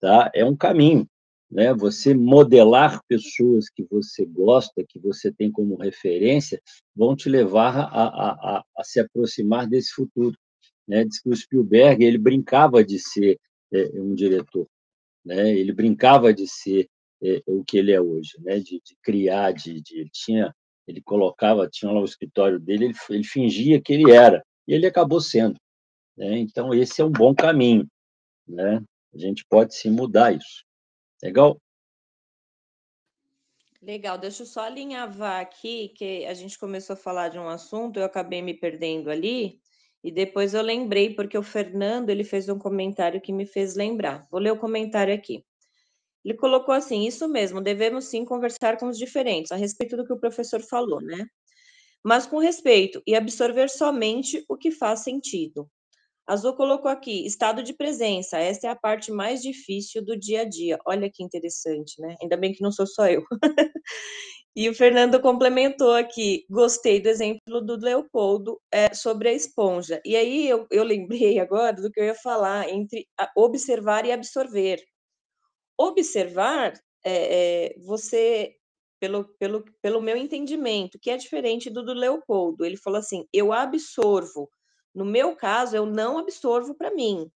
tá, 0.00 0.30
é 0.34 0.44
um 0.44 0.56
caminho. 0.56 1.06
Né? 1.50 1.74
Você 1.74 2.14
modelar 2.14 3.02
pessoas 3.06 3.68
que 3.68 3.86
você 3.90 4.24
gosta, 4.24 4.84
que 4.88 4.98
você 4.98 5.32
tem 5.32 5.50
como 5.50 5.76
referência, 5.76 6.60
vão 6.94 7.14
te 7.14 7.28
levar 7.28 7.78
a, 7.78 7.84
a, 7.84 8.30
a, 8.30 8.64
a 8.76 8.84
se 8.84 9.00
aproximar 9.00 9.66
desse 9.66 9.92
futuro. 9.92 10.36
Né? 10.86 11.04
Diz 11.04 11.20
que 11.20 11.28
o 11.28 11.36
Spielberg 11.36 12.02
ele 12.02 12.18
brincava 12.18 12.82
de 12.82 12.98
ser 12.98 13.38
é, 13.72 14.00
um 14.00 14.14
diretor, 14.14 14.66
né? 15.24 15.54
ele 15.54 15.72
brincava 15.72 16.32
de 16.32 16.46
ser 16.46 16.88
é, 17.22 17.42
o 17.46 17.64
que 17.64 17.78
ele 17.78 17.92
é 17.92 18.00
hoje, 18.00 18.32
né? 18.40 18.58
de, 18.58 18.80
de 18.84 18.96
criar, 19.02 19.52
de, 19.52 19.80
de, 19.80 20.00
ele 20.00 20.10
tinha 20.12 20.54
ele 20.88 21.02
colocava, 21.02 21.68
tinha 21.68 21.92
lá 21.92 22.00
o 22.00 22.04
escritório 22.06 22.58
dele, 22.58 22.86
ele, 22.86 22.94
ele 23.10 23.24
fingia 23.24 23.80
que 23.80 23.92
ele 23.92 24.10
era, 24.10 24.42
e 24.66 24.72
ele 24.72 24.86
acabou 24.86 25.20
sendo. 25.20 25.60
Né? 26.16 26.38
Então, 26.38 26.72
esse 26.72 27.02
é 27.02 27.04
um 27.04 27.12
bom 27.12 27.34
caminho. 27.34 27.86
Né? 28.46 28.82
A 29.14 29.18
gente 29.18 29.44
pode 29.44 29.74
se 29.74 29.90
mudar 29.90 30.32
isso. 30.32 30.64
Legal? 31.22 31.60
Legal, 33.82 34.16
deixa 34.16 34.42
eu 34.42 34.46
só 34.46 34.62
alinhavar 34.62 35.40
aqui, 35.40 35.90
que 35.90 36.24
a 36.24 36.32
gente 36.32 36.58
começou 36.58 36.94
a 36.94 36.96
falar 36.96 37.28
de 37.28 37.38
um 37.38 37.48
assunto, 37.48 37.98
eu 38.00 38.04
acabei 38.04 38.40
me 38.40 38.54
perdendo 38.54 39.10
ali, 39.10 39.60
e 40.02 40.10
depois 40.10 40.54
eu 40.54 40.62
lembrei, 40.62 41.14
porque 41.14 41.36
o 41.36 41.42
Fernando 41.42 42.08
ele 42.08 42.24
fez 42.24 42.48
um 42.48 42.58
comentário 42.58 43.20
que 43.20 43.32
me 43.32 43.44
fez 43.44 43.76
lembrar. 43.76 44.26
Vou 44.30 44.40
ler 44.40 44.52
o 44.52 44.58
comentário 44.58 45.14
aqui. 45.14 45.44
Ele 46.24 46.34
colocou 46.34 46.74
assim: 46.74 47.06
isso 47.06 47.28
mesmo, 47.28 47.60
devemos 47.60 48.06
sim 48.06 48.24
conversar 48.24 48.78
com 48.78 48.88
os 48.88 48.98
diferentes, 48.98 49.52
a 49.52 49.56
respeito 49.56 49.96
do 49.96 50.04
que 50.04 50.12
o 50.12 50.20
professor 50.20 50.60
falou, 50.62 51.00
né? 51.00 51.26
Mas 52.04 52.26
com 52.26 52.38
respeito 52.38 53.02
e 53.06 53.14
absorver 53.14 53.68
somente 53.68 54.44
o 54.48 54.56
que 54.56 54.70
faz 54.70 55.00
sentido. 55.00 55.68
Azul 56.26 56.54
colocou 56.54 56.90
aqui, 56.90 57.26
estado 57.26 57.62
de 57.62 57.72
presença, 57.72 58.38
essa 58.38 58.66
é 58.66 58.70
a 58.70 58.76
parte 58.76 59.10
mais 59.10 59.40
difícil 59.42 60.04
do 60.04 60.14
dia 60.16 60.42
a 60.42 60.44
dia. 60.44 60.78
Olha 60.86 61.10
que 61.10 61.24
interessante, 61.24 62.00
né? 62.00 62.16
Ainda 62.20 62.36
bem 62.36 62.52
que 62.52 62.62
não 62.62 62.70
sou 62.70 62.86
só 62.86 63.08
eu. 63.08 63.24
E 64.56 64.68
o 64.68 64.74
Fernando 64.74 65.20
complementou 65.20 65.92
aqui, 65.92 66.44
gostei 66.50 67.00
do 67.00 67.08
exemplo 67.08 67.60
do 67.60 67.76
Leopoldo 67.76 68.60
é, 68.72 68.92
sobre 68.92 69.28
a 69.28 69.32
esponja. 69.32 70.00
E 70.04 70.16
aí 70.16 70.48
eu, 70.48 70.66
eu 70.72 70.82
lembrei 70.82 71.38
agora 71.38 71.80
do 71.80 71.88
que 71.92 72.00
eu 72.00 72.06
ia 72.06 72.14
falar 72.16 72.68
entre 72.68 73.06
observar 73.36 74.04
e 74.04 74.10
absorver. 74.10 74.82
Observar, 75.78 76.72
é, 77.04 77.70
é, 77.70 77.78
você, 77.78 78.56
pelo, 79.00 79.24
pelo, 79.38 79.64
pelo 79.80 80.02
meu 80.02 80.16
entendimento, 80.16 80.98
que 80.98 81.10
é 81.10 81.16
diferente 81.16 81.70
do 81.70 81.84
do 81.84 81.92
Leopoldo, 81.92 82.64
ele 82.64 82.76
falou 82.76 82.98
assim: 82.98 83.26
eu 83.32 83.52
absorvo. 83.52 84.50
No 84.94 85.04
meu 85.04 85.36
caso, 85.36 85.76
eu 85.76 85.86
não 85.86 86.18
absorvo 86.18 86.74
para 86.74 86.92
mim. 86.92 87.30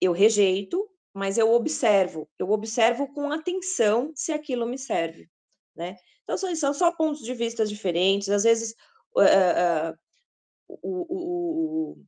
Eu 0.00 0.12
rejeito, 0.12 0.88
mas 1.12 1.36
eu 1.36 1.52
observo. 1.52 2.28
Eu 2.38 2.50
observo 2.50 3.12
com 3.12 3.30
atenção 3.30 4.12
se 4.14 4.32
aquilo 4.32 4.66
me 4.66 4.78
serve. 4.78 5.28
Né? 5.76 5.96
Então, 6.22 6.36
são, 6.54 6.72
só 6.72 6.92
pontos 6.92 7.22
de 7.22 7.34
vista 7.34 7.66
diferentes. 7.66 8.28
Às 8.28 8.44
vezes, 8.44 8.74
uh, 9.16 9.92
uh, 9.92 9.98
o, 10.82 11.06
o, 11.08 12.04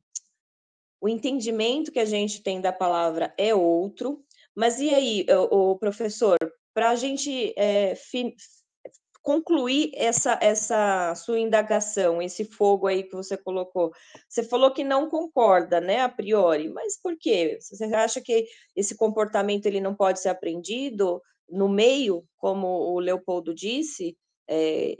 o 1.01 1.09
entendimento 1.09 1.91
que 1.91 1.99
a 1.99 2.05
gente 2.05 2.41
tem 2.41 2.61
da 2.61 2.71
palavra 2.71 3.33
é 3.37 3.53
outro. 3.53 4.23
Mas 4.55 4.79
e 4.79 4.89
aí, 4.93 5.25
o, 5.51 5.75
professor, 5.77 6.37
para 6.73 6.91
a 6.91 6.95
gente 6.95 7.53
é, 7.57 7.93
concluir 9.21 9.91
essa, 9.95 10.37
essa 10.41 11.15
sua 11.15 11.39
indagação, 11.39 12.21
esse 12.21 12.45
fogo 12.45 12.87
aí 12.87 13.03
que 13.03 13.15
você 13.15 13.35
colocou, 13.35 13.91
você 14.29 14.43
falou 14.43 14.71
que 14.71 14.83
não 14.83 15.09
concorda, 15.09 15.81
né, 15.81 16.01
a 16.01 16.09
priori, 16.09 16.69
mas 16.69 16.99
por 17.01 17.17
quê? 17.17 17.57
Você 17.59 17.85
acha 17.85 18.21
que 18.21 18.45
esse 18.75 18.95
comportamento 18.95 19.65
ele 19.65 19.81
não 19.81 19.95
pode 19.95 20.19
ser 20.19 20.29
aprendido? 20.29 21.21
no 21.49 21.69
meio, 21.69 22.25
como 22.37 22.67
o 22.67 22.99
Leopoldo 22.99 23.53
disse, 23.53 24.17
é, 24.47 24.95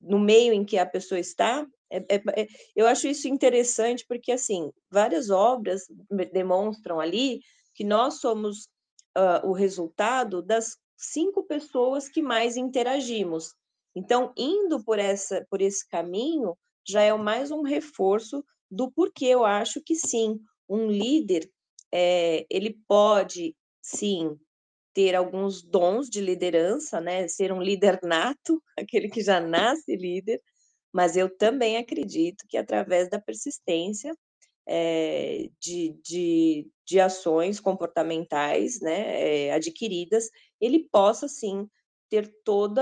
no 0.00 0.18
meio 0.18 0.52
em 0.52 0.64
que 0.64 0.76
a 0.76 0.84
pessoa 0.84 1.18
está, 1.18 1.66
é, 1.90 1.98
é, 1.98 2.42
é, 2.42 2.46
eu 2.74 2.86
acho 2.86 3.06
isso 3.06 3.28
interessante 3.28 4.04
porque, 4.08 4.32
assim, 4.32 4.72
várias 4.90 5.30
obras 5.30 5.84
demonstram 6.32 6.98
ali 6.98 7.40
que 7.76 7.84
nós 7.84 8.20
somos 8.20 8.64
uh, 9.16 9.46
o 9.46 9.52
resultado 9.52 10.42
das 10.42 10.76
cinco 10.96 11.44
pessoas 11.44 12.08
que 12.08 12.22
mais 12.22 12.56
interagimos. 12.56 13.54
Então, 13.94 14.32
indo 14.36 14.82
por, 14.82 14.98
essa, 14.98 15.46
por 15.50 15.60
esse 15.60 15.86
caminho, 15.86 16.56
já 16.88 17.02
é 17.02 17.12
mais 17.14 17.50
um 17.50 17.62
reforço 17.62 18.42
do 18.70 18.90
porquê 18.90 19.26
eu 19.26 19.44
acho 19.44 19.80
que 19.82 19.94
sim, 19.94 20.40
um 20.68 20.90
líder, 20.90 21.48
é, 21.92 22.46
ele 22.50 22.78
pode, 22.88 23.54
sim, 23.82 24.36
ter 24.94 25.14
alguns 25.14 25.62
dons 25.62 26.08
de 26.08 26.20
liderança, 26.20 27.00
né? 27.00 27.28
Ser 27.28 27.52
um 27.52 27.60
líder 27.60 28.00
nato, 28.02 28.62
aquele 28.78 29.10
que 29.10 29.20
já 29.20 29.38
nasce 29.38 29.94
líder, 29.94 30.40
mas 30.92 31.16
eu 31.16 31.28
também 31.36 31.76
acredito 31.76 32.44
que 32.48 32.56
através 32.56 33.10
da 33.10 33.20
persistência 33.20 34.16
é, 34.66 35.48
de, 35.60 35.96
de, 36.02 36.68
de 36.84 37.00
ações 37.00 37.60
comportamentais 37.60 38.80
né, 38.80 39.46
é, 39.46 39.52
adquiridas, 39.52 40.30
ele 40.60 40.88
possa 40.90 41.28
sim 41.28 41.68
ter 42.08 42.32
todo 42.44 42.80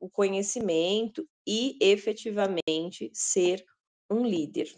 o 0.00 0.08
conhecimento 0.08 1.26
e 1.46 1.76
efetivamente 1.80 3.10
ser 3.12 3.64
um 4.10 4.24
líder. 4.24 4.74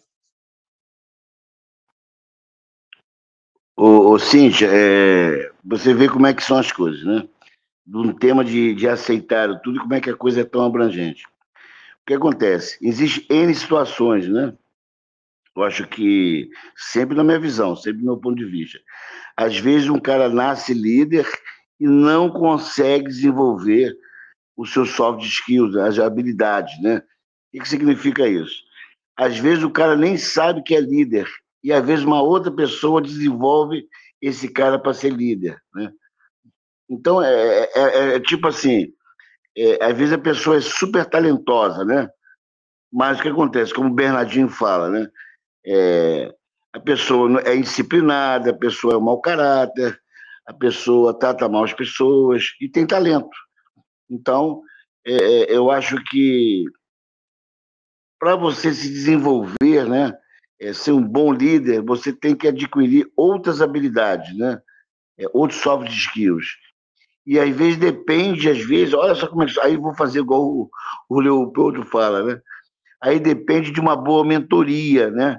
Ô, 3.77 4.11
ô 4.11 4.19
Cíntia, 4.19 4.69
é, 4.73 5.53
você 5.65 5.95
vê 5.95 6.09
como 6.09 6.27
é 6.27 6.35
que 6.35 6.43
são 6.43 6.59
as 6.59 6.73
coisas, 6.73 7.05
né? 7.05 7.29
Um 7.87 8.13
tema 8.13 8.45
de, 8.45 8.75
de 8.75 8.89
aceitar 8.89 9.61
tudo, 9.61 9.81
como 9.81 9.95
é 9.95 10.01
que 10.01 10.11
a 10.11 10.17
coisa 10.17 10.41
é 10.41 10.45
tão 10.45 10.65
abrangente. 10.65 11.25
O 11.27 12.07
que 12.07 12.15
acontece? 12.15 12.77
Existem 12.83 13.25
N 13.31 13.55
situações, 13.55 14.29
né? 14.29 14.53
Eu 15.59 15.65
acho 15.65 15.89
que, 15.89 16.49
sempre 16.77 17.17
na 17.17 17.25
minha 17.25 17.41
visão, 17.41 17.75
sempre 17.75 17.99
do 17.99 18.05
meu 18.05 18.17
ponto 18.17 18.37
de 18.37 18.45
vista. 18.45 18.79
Às 19.37 19.59
vezes 19.59 19.89
um 19.89 19.99
cara 19.99 20.29
nasce 20.29 20.73
líder 20.73 21.27
e 21.81 21.87
não 21.89 22.31
consegue 22.31 23.07
desenvolver 23.09 23.93
os 24.57 24.73
seus 24.73 24.91
soft 24.91 25.25
skills, 25.25 25.75
as 25.75 25.99
habilidades, 25.99 26.81
né? 26.81 27.03
O 27.53 27.59
que 27.61 27.69
significa 27.69 28.29
isso? 28.29 28.63
Às 29.17 29.37
vezes 29.37 29.65
o 29.65 29.71
cara 29.71 29.97
nem 29.97 30.17
sabe 30.17 30.63
que 30.63 30.77
é 30.77 30.81
líder 30.81 31.29
e 31.65 31.73
às 31.73 31.85
vezes 31.85 32.05
uma 32.05 32.23
outra 32.23 32.53
pessoa 32.53 33.03
desenvolve 33.03 33.85
esse 34.23 34.49
cara 34.49 34.79
para 34.79 34.95
ser 34.95 35.11
líder, 35.11 35.61
né? 35.75 35.91
Então 36.89 37.21
é, 37.21 37.33
é, 37.35 37.71
é, 37.75 38.15
é 38.15 38.21
tipo 38.21 38.47
assim, 38.47 38.93
é, 39.57 39.85
às 39.85 39.99
vezes 39.99 40.13
a 40.13 40.19
pessoa 40.19 40.57
é 40.57 40.61
super 40.61 41.05
talentosa, 41.05 41.85
né? 41.85 42.09
Mas 42.93 43.19
o 43.19 43.23
que 43.23 43.29
acontece, 43.29 43.75
como 43.75 43.91
o 43.91 43.95
Bernardinho 43.95 44.49
fala, 44.49 44.89
né? 44.89 45.11
É, 45.69 46.35
a 46.73 46.81
pessoa 46.81 47.41
é 47.43 47.55
indisciplinada, 47.55 48.51
a 48.51 48.57
pessoa 48.57 48.95
é 48.95 48.97
um 48.97 49.03
mau 49.03 49.21
caráter, 49.21 50.01
a 50.47 50.55
pessoa 50.55 51.19
trata 51.19 51.49
mal 51.49 51.65
as 51.65 51.73
pessoas 51.73 52.45
e 52.61 52.69
tem 52.69 52.87
talento. 52.87 53.37
Então, 54.11 54.63
é, 55.07 55.13
é 55.13 55.57
eu 55.57 55.71
acho 55.71 56.03
que 56.05 56.65
para 58.19 58.35
você 58.35 58.73
se 58.73 58.89
desenvolver, 58.89 59.87
né? 59.89 60.19
é, 60.61 60.73
ser 60.73 60.93
um 60.93 61.03
bom 61.03 61.33
líder, 61.33 61.83
você 61.83 62.13
tem 62.13 62.35
que 62.35 62.49
adquirir 62.49 63.11
outras 63.17 63.63
habilidades, 63.63 64.37
né? 64.37 64.61
É, 65.19 65.27
outros 65.33 65.61
soft 65.61 65.89
skills. 65.91 66.47
E 67.27 67.39
às 67.39 67.55
vezes 67.55 67.77
depende, 67.77 68.49
às 68.49 68.59
vezes, 68.59 68.95
olha 68.95 69.15
só 69.15 69.27
como 69.27 69.43
é 69.43 69.47
que. 69.47 69.61
Aí 69.61 69.77
vou 69.77 69.95
fazer 69.95 70.21
igual 70.21 70.43
o, 70.43 70.71
o 71.09 71.21
Leopoldo 71.21 71.85
fala, 71.85 72.23
né? 72.23 72.41
Aí 73.01 73.21
depende 73.21 73.71
de 73.71 73.81
uma 73.81 73.95
boa 73.95 74.25
mentoria, 74.25 75.11
né? 75.11 75.39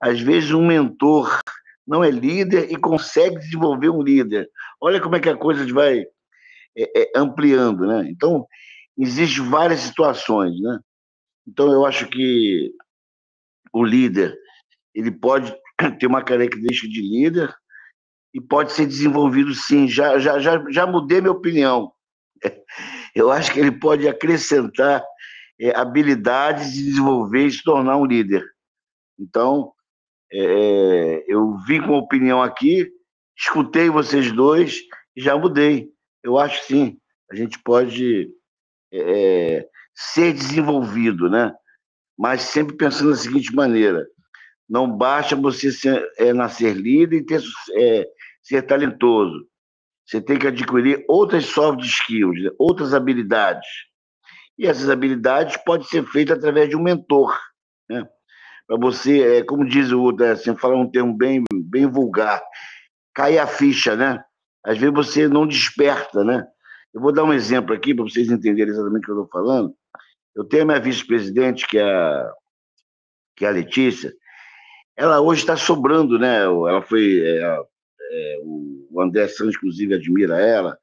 Às 0.00 0.20
vezes 0.20 0.50
um 0.52 0.66
mentor 0.66 1.40
não 1.86 2.02
é 2.02 2.10
líder 2.10 2.70
e 2.70 2.76
consegue 2.76 3.38
desenvolver 3.38 3.90
um 3.90 4.02
líder. 4.02 4.48
Olha 4.80 5.00
como 5.00 5.16
é 5.16 5.20
que 5.20 5.28
a 5.28 5.36
coisa 5.36 5.66
vai 5.72 6.04
é, 6.76 7.02
é, 7.02 7.12
ampliando, 7.16 7.86
né? 7.86 8.08
Então, 8.08 8.46
existem 8.96 9.44
várias 9.44 9.80
situações, 9.80 10.58
né? 10.60 10.78
Então, 11.46 11.72
eu 11.72 11.84
acho 11.84 12.06
que 12.08 12.72
o 13.72 13.84
líder 13.84 14.36
ele 14.94 15.10
pode 15.10 15.54
ter 15.98 16.06
uma 16.06 16.22
característica 16.22 16.88
de 16.88 17.00
líder 17.00 17.54
e 18.32 18.40
pode 18.40 18.72
ser 18.72 18.86
desenvolvido 18.86 19.54
sim. 19.54 19.88
Já, 19.88 20.18
já, 20.18 20.38
já, 20.38 20.64
já 20.70 20.86
mudei 20.86 21.20
minha 21.20 21.32
opinião. 21.32 21.92
Eu 23.14 23.30
acho 23.30 23.52
que 23.52 23.58
ele 23.58 23.72
pode 23.72 24.06
acrescentar 24.06 25.04
é, 25.60 25.76
habilidades 25.76 26.72
de 26.72 26.84
desenvolver 26.84 27.46
e 27.46 27.50
se 27.50 27.62
tornar 27.62 27.96
um 27.96 28.06
líder. 28.06 28.44
Então, 29.18 29.72
é, 30.32 31.24
eu 31.28 31.56
vim 31.66 31.80
com 31.80 31.94
opinião 31.94 32.42
aqui, 32.42 32.90
escutei 33.36 33.90
vocês 33.90 34.32
dois 34.32 34.80
e 35.16 35.22
já 35.22 35.36
mudei. 35.36 35.88
Eu 36.22 36.38
acho 36.38 36.64
sim, 36.66 36.98
a 37.30 37.34
gente 37.34 37.58
pode 37.62 38.30
é, 38.92 39.66
ser 39.94 40.32
desenvolvido, 40.32 41.28
né? 41.28 41.52
Mas 42.18 42.42
sempre 42.42 42.76
pensando 42.76 43.10
da 43.10 43.16
seguinte 43.16 43.54
maneira: 43.54 44.06
não 44.68 44.90
basta 44.90 45.34
você 45.34 45.72
ser, 45.72 46.06
é, 46.18 46.32
nascer 46.32 46.74
líder 46.74 47.16
e 47.16 47.26
ter, 47.26 47.42
é, 47.74 48.06
ser 48.42 48.62
talentoso. 48.62 49.48
Você 50.06 50.20
tem 50.20 50.38
que 50.38 50.46
adquirir 50.46 51.04
outras 51.08 51.46
soft 51.46 51.84
skills, 51.84 52.42
né, 52.42 52.50
outras 52.58 52.92
habilidades. 52.92 53.68
E 54.58 54.66
essas 54.66 54.90
habilidades 54.90 55.56
podem 55.58 55.86
ser 55.86 56.04
feitas 56.04 56.36
através 56.36 56.68
de 56.68 56.76
um 56.76 56.82
mentor. 56.82 57.38
Né? 57.88 58.06
Para 58.70 58.78
você, 58.78 59.38
é, 59.38 59.42
como 59.42 59.66
diz 59.66 59.90
o 59.90 60.00
outro, 60.00 60.24
é, 60.24 60.30
assim, 60.30 60.54
falar 60.54 60.76
um 60.76 60.88
termo 60.88 61.12
bem, 61.12 61.42
bem 61.52 61.88
vulgar, 61.88 62.40
cair 63.12 63.40
a 63.40 63.46
ficha, 63.48 63.96
né? 63.96 64.22
Às 64.64 64.78
vezes 64.78 64.94
você 64.94 65.26
não 65.26 65.44
desperta, 65.44 66.22
né? 66.22 66.46
Eu 66.94 67.00
vou 67.00 67.10
dar 67.10 67.24
um 67.24 67.32
exemplo 67.32 67.74
aqui 67.74 67.92
para 67.92 68.04
vocês 68.04 68.30
entenderem 68.30 68.72
exatamente 68.72 69.02
o 69.02 69.06
que 69.06 69.10
eu 69.10 69.24
estou 69.24 69.42
falando. 69.42 69.74
Eu 70.36 70.44
tenho 70.44 70.62
a 70.62 70.66
minha 70.66 70.78
vice-presidente, 70.78 71.66
que, 71.66 71.78
é 71.78 71.82
a, 71.82 72.32
que 73.36 73.44
é 73.44 73.48
a 73.48 73.50
Letícia, 73.50 74.14
ela 74.96 75.20
hoje 75.20 75.40
está 75.40 75.56
sobrando, 75.56 76.16
né? 76.16 76.44
Ela 76.44 76.80
foi. 76.80 77.22
É, 77.26 77.58
é, 78.12 78.40
o 78.44 79.00
André 79.02 79.26
Santos, 79.26 79.56
inclusive, 79.56 79.96
admira 79.96 80.40
ela, 80.40 80.78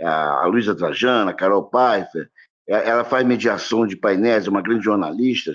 a, 0.00 0.44
a 0.44 0.46
Luísa 0.46 0.76
Trajana, 0.76 1.32
a 1.32 1.34
Carol 1.34 1.68
Pfeiffer, 1.68 2.30
é, 2.68 2.88
ela 2.88 3.02
faz 3.02 3.26
mediação 3.26 3.84
de 3.84 3.96
painéis, 3.96 4.46
é 4.46 4.50
uma 4.50 4.62
grande 4.62 4.84
jornalista. 4.84 5.52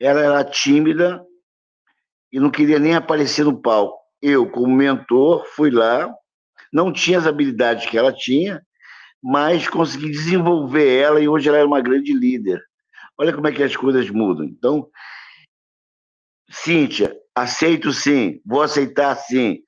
Ela 0.00 0.20
era 0.20 0.44
tímida 0.44 1.22
e 2.32 2.40
não 2.40 2.50
queria 2.50 2.78
nem 2.78 2.94
aparecer 2.94 3.44
no 3.44 3.60
palco. 3.60 3.98
Eu, 4.22 4.50
como 4.50 4.74
mentor, 4.74 5.46
fui 5.54 5.70
lá, 5.70 6.12
não 6.72 6.92
tinha 6.92 7.18
as 7.18 7.26
habilidades 7.26 7.86
que 7.86 7.98
ela 7.98 8.12
tinha, 8.12 8.62
mas 9.22 9.68
consegui 9.68 10.10
desenvolver 10.10 10.96
ela 10.96 11.20
e 11.20 11.28
hoje 11.28 11.48
ela 11.48 11.58
é 11.58 11.64
uma 11.64 11.80
grande 11.80 12.12
líder. 12.12 12.62
Olha 13.18 13.32
como 13.32 13.46
é 13.48 13.52
que 13.52 13.62
as 13.62 13.76
coisas 13.76 14.08
mudam. 14.08 14.46
Então, 14.46 14.88
Cíntia, 16.50 17.14
aceito 17.34 17.92
sim, 17.92 18.40
vou 18.44 18.62
aceitar 18.62 19.14
sim. 19.14 19.58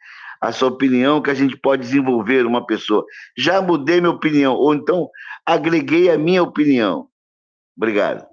a 0.41 0.51
sua 0.51 0.69
opinião 0.69 1.23
que 1.23 1.31
a 1.31 1.35
gente 1.35 1.57
pode 1.57 1.83
desenvolver 1.83 2.45
uma 2.45 2.67
pessoa. 2.67 3.05
Já 3.39 3.63
mudei 3.63 4.01
minha 4.01 4.11
opinião, 4.11 4.55
ou 4.55 4.75
então 4.75 5.09
agreguei 5.47 6.11
a 6.11 6.19
minha 6.19 6.43
opinião. 6.43 7.09
Obrigado. 7.77 8.32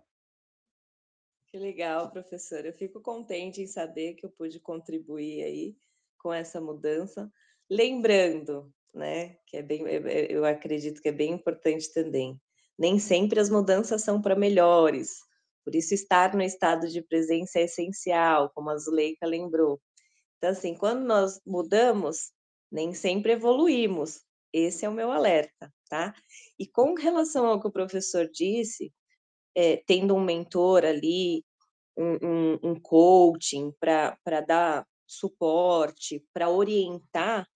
Que 1.52 1.58
legal, 1.58 2.12
professor. 2.12 2.64
Eu 2.64 2.74
fico 2.74 3.02
contente 3.02 3.62
em 3.62 3.68
saber 3.68 4.14
que 4.14 4.26
eu 4.26 4.30
pude 4.30 4.60
contribuir 4.60 5.44
aí 5.44 5.76
com 6.20 6.32
essa 6.32 6.62
mudança. 6.62 7.32
Lembrando, 7.68 8.72
né, 8.94 9.38
que 9.48 9.58
é 9.58 9.64
bem, 9.64 9.82
eu 10.30 10.46
acredito 10.46 11.02
que 11.02 11.10
é 11.10 11.12
bem 11.12 11.34
importante 11.34 11.92
também. 11.92 12.40
Nem 12.78 13.00
sempre 13.00 13.40
as 13.40 13.50
mudanças 13.50 14.04
são 14.04 14.22
para 14.22 14.36
melhores. 14.36 15.22
Por 15.66 15.76
isso, 15.76 15.94
estar 15.94 16.36
no 16.36 16.44
estado 16.44 16.88
de 16.88 17.02
presença 17.02 17.60
é 17.60 17.64
essencial, 17.64 18.52
como 18.54 18.70
a 18.70 18.78
Zuleika 18.78 19.26
lembrou. 19.26 19.82
Então, 20.38 20.52
assim, 20.52 20.76
quando 20.76 21.04
nós 21.04 21.42
mudamos, 21.46 22.32
nem 22.72 22.94
sempre 22.94 23.34
evoluímos. 23.34 24.22
Esse 24.54 24.86
é 24.86 24.90
o 24.90 24.94
meu 24.94 25.12
alerta, 25.12 25.74
tá? 25.90 26.14
E 26.58 26.68
com 26.68 26.94
relação 26.94 27.46
ao 27.46 27.60
que 27.60 27.68
o 27.68 27.72
professor 27.72 28.28
disse, 28.32 28.92
é, 29.56 29.82
tendo 29.86 30.16
um 30.16 30.24
mentor 30.24 30.86
ali, 30.86 31.44
um, 31.98 32.18
um, 32.24 32.60
um 32.72 32.80
coaching 32.80 33.74
para 33.80 34.42
dar 34.48 34.86
suporte, 35.06 36.24
para 36.34 36.50
orientar, 36.50 37.48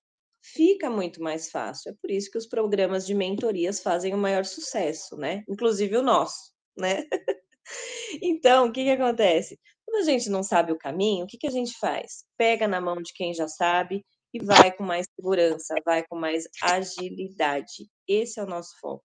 fica 0.41 0.89
muito 0.89 1.21
mais 1.21 1.49
fácil. 1.49 1.91
É 1.91 1.95
por 2.01 2.11
isso 2.11 2.29
que 2.29 2.37
os 2.37 2.47
programas 2.47 3.05
de 3.05 3.13
mentorias 3.13 3.81
fazem 3.81 4.13
o 4.13 4.17
maior 4.17 4.43
sucesso, 4.43 5.15
né? 5.15 5.43
Inclusive 5.47 5.95
o 5.97 6.01
nosso, 6.01 6.51
né? 6.77 7.03
então, 8.21 8.67
o 8.67 8.71
que, 8.71 8.83
que 8.83 8.89
acontece? 8.89 9.57
Quando 9.85 10.01
a 10.01 10.11
gente 10.11 10.29
não 10.29 10.43
sabe 10.43 10.71
o 10.71 10.77
caminho, 10.77 11.23
o 11.23 11.27
que, 11.27 11.37
que 11.37 11.47
a 11.47 11.51
gente 11.51 11.77
faz? 11.79 12.25
Pega 12.37 12.67
na 12.67 12.81
mão 12.81 13.01
de 13.01 13.13
quem 13.13 13.33
já 13.33 13.47
sabe 13.47 14.03
e 14.33 14.43
vai 14.43 14.71
com 14.71 14.83
mais 14.83 15.05
segurança, 15.15 15.75
vai 15.85 16.03
com 16.07 16.17
mais 16.17 16.45
agilidade. 16.61 17.87
Esse 18.07 18.39
é 18.39 18.43
o 18.43 18.47
nosso 18.47 18.77
foco. 18.81 19.03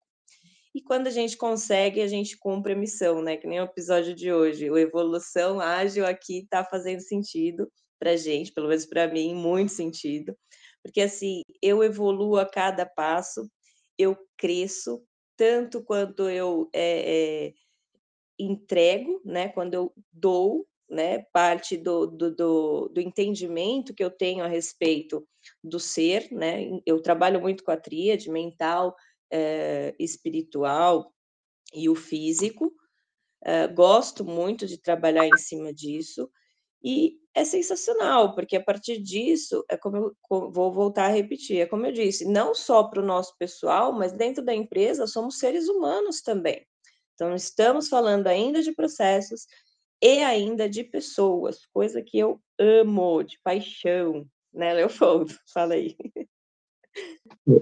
E 0.74 0.82
quando 0.82 1.06
a 1.06 1.10
gente 1.10 1.36
consegue, 1.36 2.00
a 2.00 2.06
gente 2.06 2.36
cumpre 2.36 2.72
a 2.72 2.76
missão, 2.76 3.22
né? 3.22 3.36
Que 3.36 3.46
nem 3.46 3.60
o 3.60 3.64
episódio 3.64 4.14
de 4.14 4.32
hoje. 4.32 4.70
O 4.70 4.78
evolução 4.78 5.60
ágil 5.60 6.06
aqui 6.06 6.40
está 6.40 6.64
fazendo 6.64 7.00
sentido 7.00 7.70
para 7.98 8.16
gente, 8.16 8.52
pelo 8.52 8.68
menos 8.68 8.86
para 8.86 9.08
mim, 9.08 9.34
muito 9.34 9.72
sentido. 9.72 10.36
Porque 10.82 11.00
assim, 11.00 11.42
eu 11.60 11.82
evoluo 11.82 12.36
a 12.36 12.46
cada 12.46 12.86
passo, 12.86 13.50
eu 13.98 14.16
cresço, 14.36 15.02
tanto 15.36 15.82
quanto 15.82 16.28
eu 16.28 16.68
é, 16.72 17.46
é, 17.46 17.54
entrego, 18.38 19.20
né? 19.24 19.48
Quando 19.48 19.74
eu 19.74 19.92
dou, 20.12 20.66
né? 20.88 21.24
Parte 21.32 21.76
do, 21.76 22.06
do, 22.06 22.34
do, 22.34 22.88
do 22.88 23.00
entendimento 23.00 23.94
que 23.94 24.02
eu 24.02 24.10
tenho 24.10 24.44
a 24.44 24.48
respeito 24.48 25.26
do 25.62 25.80
ser, 25.80 26.28
né? 26.30 26.80
Eu 26.86 27.02
trabalho 27.02 27.40
muito 27.40 27.64
com 27.64 27.70
a 27.70 27.76
tríade 27.76 28.30
mental, 28.30 28.94
é, 29.30 29.94
espiritual 29.98 31.12
e 31.72 31.88
o 31.88 31.94
físico. 31.94 32.72
É, 33.44 33.68
gosto 33.68 34.24
muito 34.24 34.66
de 34.66 34.78
trabalhar 34.78 35.26
em 35.26 35.36
cima 35.38 35.72
disso 35.72 36.28
e 36.82 37.18
é 37.34 37.44
sensacional, 37.44 38.34
porque 38.34 38.56
a 38.56 38.62
partir 38.62 38.98
disso, 39.00 39.64
é 39.68 39.76
como 39.76 39.96
eu 39.96 40.16
vou 40.50 40.72
voltar 40.72 41.06
a 41.06 41.14
repetir, 41.14 41.60
é 41.60 41.66
como 41.66 41.86
eu 41.86 41.92
disse, 41.92 42.24
não 42.24 42.54
só 42.54 42.84
para 42.84 43.02
o 43.02 43.06
nosso 43.06 43.36
pessoal, 43.38 43.92
mas 43.92 44.12
dentro 44.12 44.44
da 44.44 44.54
empresa 44.54 45.06
somos 45.06 45.38
seres 45.38 45.68
humanos 45.68 46.20
também. 46.20 46.66
Então, 47.14 47.34
estamos 47.34 47.88
falando 47.88 48.28
ainda 48.28 48.62
de 48.62 48.72
processos 48.72 49.46
e 50.00 50.22
ainda 50.22 50.68
de 50.68 50.84
pessoas, 50.84 51.66
coisa 51.66 52.00
que 52.00 52.18
eu 52.18 52.40
amo, 52.58 53.22
de 53.24 53.38
paixão, 53.42 54.24
né, 54.52 54.72
Leopoldo? 54.74 55.34
Fala 55.52 55.74
aí. 55.74 55.96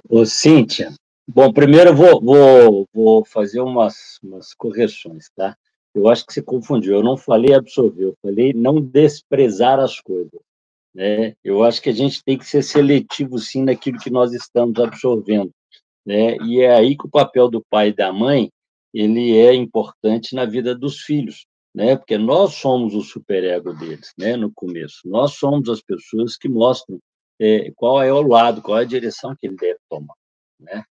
Ô, 0.09 0.27
Cíntia, 0.27 0.95
Bom, 1.29 1.53
primeiro 1.53 1.91
eu 1.91 1.97
vou, 1.97 2.21
vou, 2.21 2.89
vou 2.95 3.25
fazer 3.25 3.61
umas, 3.61 4.19
umas 4.23 4.55
correções, 4.55 5.29
tá? 5.35 5.57
Eu 5.95 6.09
acho 6.09 6.25
que 6.27 6.33
você 6.33 6.43
confundiu. 6.43 6.95
Eu 6.95 7.03
não 7.03 7.17
falei 7.17 7.55
absorver, 7.55 8.05
eu 8.05 8.15
falei 8.23 8.53
não 8.53 8.81
desprezar 8.81 9.81
as 9.81 10.01
coisas. 10.01 10.41
Né? 10.95 11.35
Eu 11.43 11.65
acho 11.65 11.83
que 11.83 11.91
a 11.91 11.93
gente 11.93 12.23
tem 12.23 12.39
que 12.39 12.47
ser 12.47 12.63
seletivo, 12.63 13.39
sim, 13.39 13.65
naquilo 13.65 13.99
que 13.99 14.11
nós 14.11 14.33
estamos 14.33 14.79
absorvendo. 14.79 15.51
Né? 16.07 16.37
E 16.45 16.61
é 16.61 16.75
aí 16.75 16.97
que 16.97 17.07
o 17.07 17.11
papel 17.11 17.51
do 17.51 17.65
pai 17.69 17.89
e 17.89 17.95
da 17.95 18.13
mãe 18.13 18.51
ele 18.95 19.37
é 19.37 19.55
importante 19.55 20.35
na 20.35 20.45
vida 20.45 20.75
dos 20.75 21.01
filhos, 21.01 21.45
né? 21.75 21.97
Porque 21.97 22.17
nós 22.17 22.55
somos 22.55 22.95
o 22.95 23.03
superego 23.03 23.75
deles, 23.75 24.13
né? 24.17 24.37
No 24.37 24.51
começo, 24.55 25.01
nós 25.05 25.33
somos 25.35 25.69
as 25.69 25.83
pessoas 25.83 26.37
que 26.37 26.49
mostram 26.49 26.99
é, 27.39 27.71
qual 27.77 28.03
é 28.03 28.11
o 28.11 28.23
lado, 28.23 28.63
qual 28.63 28.79
é 28.79 28.83
a 28.83 28.87
direção 28.87 29.37
que 29.39 29.47
ele 29.47 29.57
deve 29.57 29.79
tomar, 29.91 30.15
né? 30.59 30.85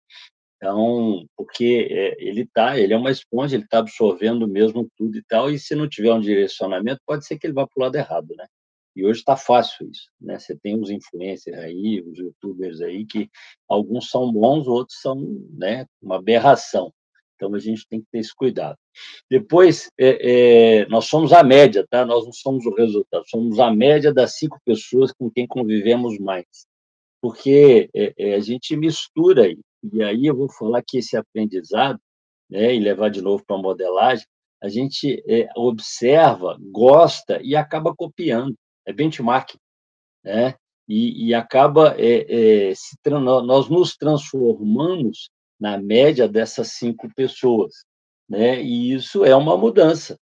Então, 0.57 1.25
porque 1.35 1.87
é, 1.91 2.15
ele 2.23 2.45
tá, 2.45 2.79
ele 2.79 2.93
é 2.93 2.97
uma 2.97 3.11
esponja, 3.11 3.55
ele 3.55 3.65
está 3.65 3.79
absorvendo 3.79 4.47
mesmo 4.47 4.89
tudo 4.95 5.17
e 5.17 5.23
tal, 5.23 5.51
e 5.51 5.59
se 5.59 5.75
não 5.75 5.89
tiver 5.89 6.13
um 6.13 6.21
direcionamento, 6.21 7.01
pode 7.05 7.25
ser 7.25 7.37
que 7.37 7.45
ele 7.45 7.53
vá 7.53 7.67
para 7.67 7.79
o 7.79 7.83
lado 7.83 7.95
errado, 7.95 8.33
né? 8.35 8.47
E 8.95 9.03
hoje 9.05 9.19
está 9.19 9.35
fácil 9.35 9.89
isso, 9.89 10.09
né? 10.21 10.39
Você 10.39 10.55
tem 10.55 10.79
os 10.79 10.89
influencers 10.89 11.57
aí, 11.57 12.01
os 12.01 12.17
youtubers 12.17 12.79
aí, 12.79 13.05
que 13.05 13.29
alguns 13.67 14.09
são 14.09 14.31
bons, 14.31 14.67
outros 14.67 15.01
são, 15.01 15.17
né, 15.51 15.85
uma 16.01 16.17
aberração. 16.17 16.93
Então, 17.35 17.53
a 17.55 17.59
gente 17.59 17.85
tem 17.89 17.99
que 17.99 18.07
ter 18.09 18.19
esse 18.19 18.33
cuidado. 18.33 18.77
Depois, 19.29 19.89
é, 19.99 20.81
é, 20.81 20.85
nós 20.87 21.05
somos 21.05 21.33
a 21.33 21.43
média, 21.43 21.85
tá? 21.89 22.05
Nós 22.05 22.23
não 22.23 22.31
somos 22.31 22.65
o 22.65 22.73
resultado, 22.73 23.25
somos 23.27 23.59
a 23.59 23.69
média 23.69 24.13
das 24.13 24.37
cinco 24.37 24.61
pessoas 24.63 25.11
com 25.11 25.29
quem 25.29 25.45
convivemos 25.45 26.17
mais. 26.19 26.45
Porque 27.23 27.89
é, 27.95 28.13
é 28.17 28.35
a 28.35 28.39
gente 28.41 28.75
mistura 28.75 29.43
aí 29.43 29.57
e 29.93 30.03
aí 30.03 30.25
eu 30.25 30.35
vou 30.35 30.49
falar 30.49 30.83
que 30.85 30.97
esse 30.97 31.15
aprendizado, 31.15 31.97
né, 32.49 32.75
e 32.75 32.79
levar 32.79 33.09
de 33.09 33.21
novo 33.21 33.41
para 33.45 33.55
a 33.55 33.61
modelagem, 33.61 34.25
a 34.61 34.67
gente 34.67 35.23
é, 35.25 35.49
observa, 35.55 36.57
gosta 36.59 37.41
e 37.41 37.55
acaba 37.55 37.95
copiando. 37.95 38.53
É 38.85 38.91
benchmark, 38.91 39.55
né? 40.21 40.55
E, 40.85 41.27
e 41.27 41.33
acaba 41.33 41.95
se 42.75 42.97
nós 43.09 43.69
nos 43.69 43.95
transformamos 43.95 45.29
na 45.57 45.77
média 45.77 46.27
dessas 46.27 46.73
cinco 46.73 47.07
pessoas, 47.15 47.85
né? 48.27 48.61
E 48.61 48.91
isso 48.93 49.23
é 49.23 49.33
uma 49.33 49.57
mudança, 49.57 50.17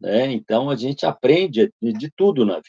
né? 0.00 0.32
Então 0.32 0.70
a 0.70 0.76
gente 0.76 1.04
aprende 1.04 1.70
de, 1.82 1.92
de 1.92 2.10
tudo 2.16 2.46
na 2.46 2.56
vida, 2.56 2.68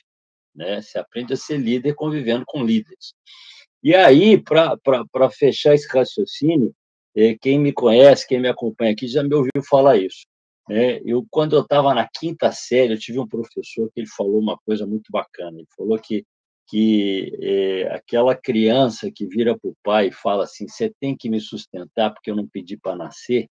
né? 0.54 0.82
Se 0.82 0.98
aprende 0.98 1.34
a 1.34 1.38
ser 1.38 1.58
líder 1.58 1.96
convivendo 1.96 2.44
com 2.46 2.62
líderes. 2.64 3.14
E 3.84 3.96
aí, 3.96 4.42
para 4.42 5.30
fechar 5.32 5.74
esse 5.74 5.88
raciocínio, 5.88 6.74
é, 7.16 7.36
quem 7.38 7.60
me 7.60 7.74
conhece, 7.74 8.28
quem 8.28 8.40
me 8.40 8.48
acompanha 8.48 8.92
aqui, 8.92 9.08
já 9.08 9.24
me 9.24 9.34
ouviu 9.34 9.64
falar 9.70 9.98
isso. 9.98 10.26
Né? 10.70 11.02
Eu, 11.04 11.26
quando 11.32 11.56
eu 11.56 11.62
estava 11.62 11.94
na 11.94 12.08
quinta 12.08 12.52
série, 12.52 12.94
eu 12.94 13.00
tive 13.00 13.20
um 13.20 13.28
professor 13.28 13.90
que 13.92 14.02
ele 14.02 14.08
falou 14.08 14.40
uma 14.40 14.58
coisa 14.60 14.86
muito 14.86 15.12
bacana. 15.12 15.58
Ele 15.58 15.68
falou 15.76 15.98
que, 15.98 16.24
que 16.68 17.36
é, 17.42 17.88
aquela 17.94 18.36
criança 18.36 19.12
que 19.12 19.26
vira 19.26 19.58
para 19.58 19.70
o 19.70 19.76
pai 19.84 20.08
e 20.10 20.12
fala 20.12 20.44
assim: 20.44 20.68
você 20.68 20.94
tem 21.00 21.18
que 21.18 21.30
me 21.30 21.42
sustentar 21.42 22.14
porque 22.14 22.30
eu 22.30 22.36
não 22.36 22.48
pedi 22.48 22.78
para 22.78 22.96
nascer, 22.96 23.48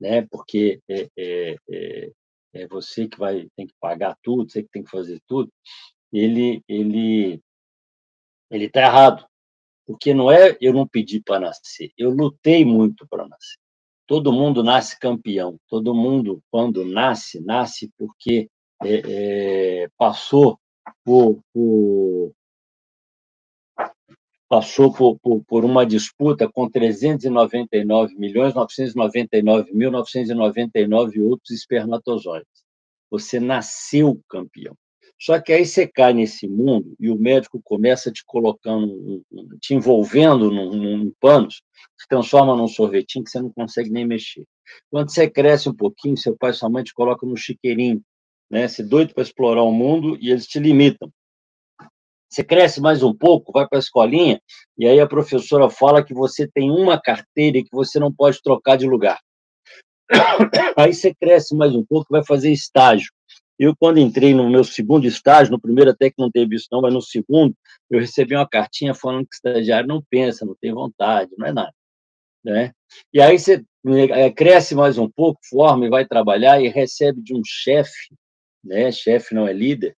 né? 0.00 0.22
porque 0.30 0.80
é, 0.88 1.08
é, 1.18 1.56
é, 1.70 2.10
é 2.54 2.66
você 2.68 3.08
que 3.08 3.18
vai 3.18 3.48
tem 3.56 3.66
que 3.66 3.74
pagar 3.80 4.16
tudo, 4.22 4.50
você 4.50 4.62
que 4.62 4.70
tem 4.70 4.84
que 4.84 4.90
fazer 4.90 5.20
tudo. 5.26 5.50
Ele 6.12 6.62
ele 6.68 7.40
ele 8.50 8.66
está 8.66 8.82
errado, 8.82 9.26
porque 9.86 10.14
não 10.14 10.30
é 10.30 10.56
eu 10.60 10.72
não 10.72 10.86
pedi 10.86 11.20
para 11.20 11.40
nascer, 11.40 11.92
eu 11.96 12.10
lutei 12.10 12.64
muito 12.64 13.06
para 13.08 13.26
nascer. 13.28 13.58
Todo 14.06 14.32
mundo 14.32 14.62
nasce 14.62 14.98
campeão, 14.98 15.58
todo 15.68 15.94
mundo, 15.94 16.42
quando 16.50 16.84
nasce, 16.84 17.40
nasce 17.40 17.90
porque 17.96 18.50
é, 18.82 19.82
é, 19.84 19.88
passou 19.96 20.58
por, 21.04 21.40
por 21.52 22.32
passou 24.48 24.92
por, 24.92 25.18
por, 25.18 25.44
por, 25.44 25.64
uma 25.64 25.84
disputa 25.86 26.48
com 26.48 26.68
399 26.68 28.14
milhões 28.16 28.54
999 28.54 29.72
mil 29.72 29.90
999 29.90 31.20
outros 31.22 31.50
espermatozoides. 31.50 32.64
Você 33.10 33.40
nasceu 33.40 34.20
campeão. 34.28 34.76
Só 35.24 35.40
que 35.40 35.54
aí 35.54 35.64
você 35.64 35.88
cai 35.88 36.12
nesse 36.12 36.46
mundo 36.46 36.94
e 37.00 37.08
o 37.08 37.16
médico 37.16 37.58
começa 37.64 38.12
te 38.12 38.22
colocando, 38.26 39.24
te 39.58 39.72
envolvendo 39.72 40.50
num, 40.50 40.76
num 40.76 41.12
pano, 41.18 41.50
se 41.50 42.06
transforma 42.06 42.54
num 42.54 42.68
sorvetinho 42.68 43.24
que 43.24 43.30
você 43.30 43.40
não 43.40 43.50
consegue 43.50 43.88
nem 43.88 44.06
mexer. 44.06 44.44
Quando 44.90 45.10
você 45.10 45.30
cresce 45.30 45.66
um 45.66 45.74
pouquinho, 45.74 46.14
seu 46.18 46.36
pai 46.36 46.50
e 46.50 46.52
sua 46.52 46.68
mãe 46.68 46.84
te 46.84 46.92
colocam 46.92 47.26
no 47.26 47.38
chiqueirinho, 47.38 48.02
né? 48.50 48.66
É 48.66 48.82
doido 48.82 49.14
para 49.14 49.22
explorar 49.22 49.62
o 49.62 49.72
mundo 49.72 50.18
e 50.20 50.30
eles 50.30 50.46
te 50.46 50.58
limitam. 50.58 51.10
Você 52.30 52.44
cresce 52.44 52.78
mais 52.78 53.02
um 53.02 53.14
pouco, 53.14 53.50
vai 53.50 53.66
para 53.66 53.78
a 53.78 53.80
escolinha, 53.80 54.38
e 54.76 54.86
aí 54.86 55.00
a 55.00 55.06
professora 55.06 55.70
fala 55.70 56.04
que 56.04 56.12
você 56.12 56.46
tem 56.46 56.70
uma 56.70 57.00
carteira 57.00 57.56
e 57.56 57.64
que 57.64 57.72
você 57.72 57.98
não 57.98 58.12
pode 58.12 58.42
trocar 58.42 58.76
de 58.76 58.86
lugar. 58.86 59.18
Aí 60.76 60.92
você 60.92 61.14
cresce 61.14 61.56
mais 61.56 61.74
um 61.74 61.82
pouco, 61.82 62.08
vai 62.10 62.22
fazer 62.22 62.52
estágio. 62.52 63.10
Eu, 63.58 63.74
quando 63.76 63.98
entrei 63.98 64.34
no 64.34 64.50
meu 64.50 64.64
segundo 64.64 65.06
estágio, 65.06 65.52
no 65.52 65.60
primeiro 65.60 65.90
até 65.90 66.10
que 66.10 66.16
não 66.18 66.30
teve 66.30 66.56
isso 66.56 66.68
não, 66.72 66.80
mas 66.80 66.92
no 66.92 67.00
segundo, 67.00 67.54
eu 67.90 68.00
recebi 68.00 68.34
uma 68.34 68.48
cartinha 68.48 68.94
falando 68.94 69.26
que 69.26 69.34
estagiário 69.34 69.86
não 69.86 70.02
pensa, 70.10 70.44
não 70.44 70.56
tem 70.60 70.72
vontade, 70.72 71.30
não 71.38 71.46
é 71.46 71.52
nada. 71.52 71.74
Né? 72.44 72.72
E 73.12 73.20
aí 73.20 73.38
você 73.38 73.64
é, 74.10 74.30
cresce 74.30 74.74
mais 74.74 74.98
um 74.98 75.08
pouco, 75.08 75.40
forma 75.48 75.86
e 75.86 75.90
vai 75.90 76.06
trabalhar 76.06 76.60
e 76.60 76.68
recebe 76.68 77.22
de 77.22 77.34
um 77.34 77.42
chefe, 77.44 78.14
né? 78.62 78.90
chefe 78.90 79.34
não 79.34 79.46
é 79.46 79.52
líder, 79.52 79.96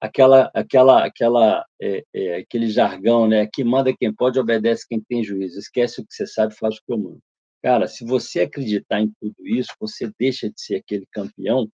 aquela, 0.00 0.50
aquela, 0.54 1.04
aquela, 1.04 1.64
é, 1.80 2.04
é, 2.14 2.36
aquele 2.36 2.68
jargão, 2.68 3.26
né? 3.26 3.48
Que 3.52 3.64
manda 3.64 3.94
quem 3.96 4.12
pode, 4.14 4.38
obedece 4.38 4.86
quem 4.88 5.00
tem 5.00 5.24
juízo. 5.24 5.58
Esquece 5.58 6.00
o 6.00 6.06
que 6.06 6.14
você 6.14 6.26
sabe, 6.26 6.54
faz 6.54 6.76
o 6.76 6.78
que 6.84 6.92
eu 6.92 6.98
mando. 6.98 7.20
Cara, 7.62 7.88
se 7.88 8.04
você 8.04 8.42
acreditar 8.42 9.00
em 9.00 9.12
tudo 9.20 9.46
isso, 9.46 9.70
você 9.80 10.10
deixa 10.18 10.48
de 10.48 10.60
ser 10.60 10.76
aquele 10.76 11.06
campeão, 11.10 11.68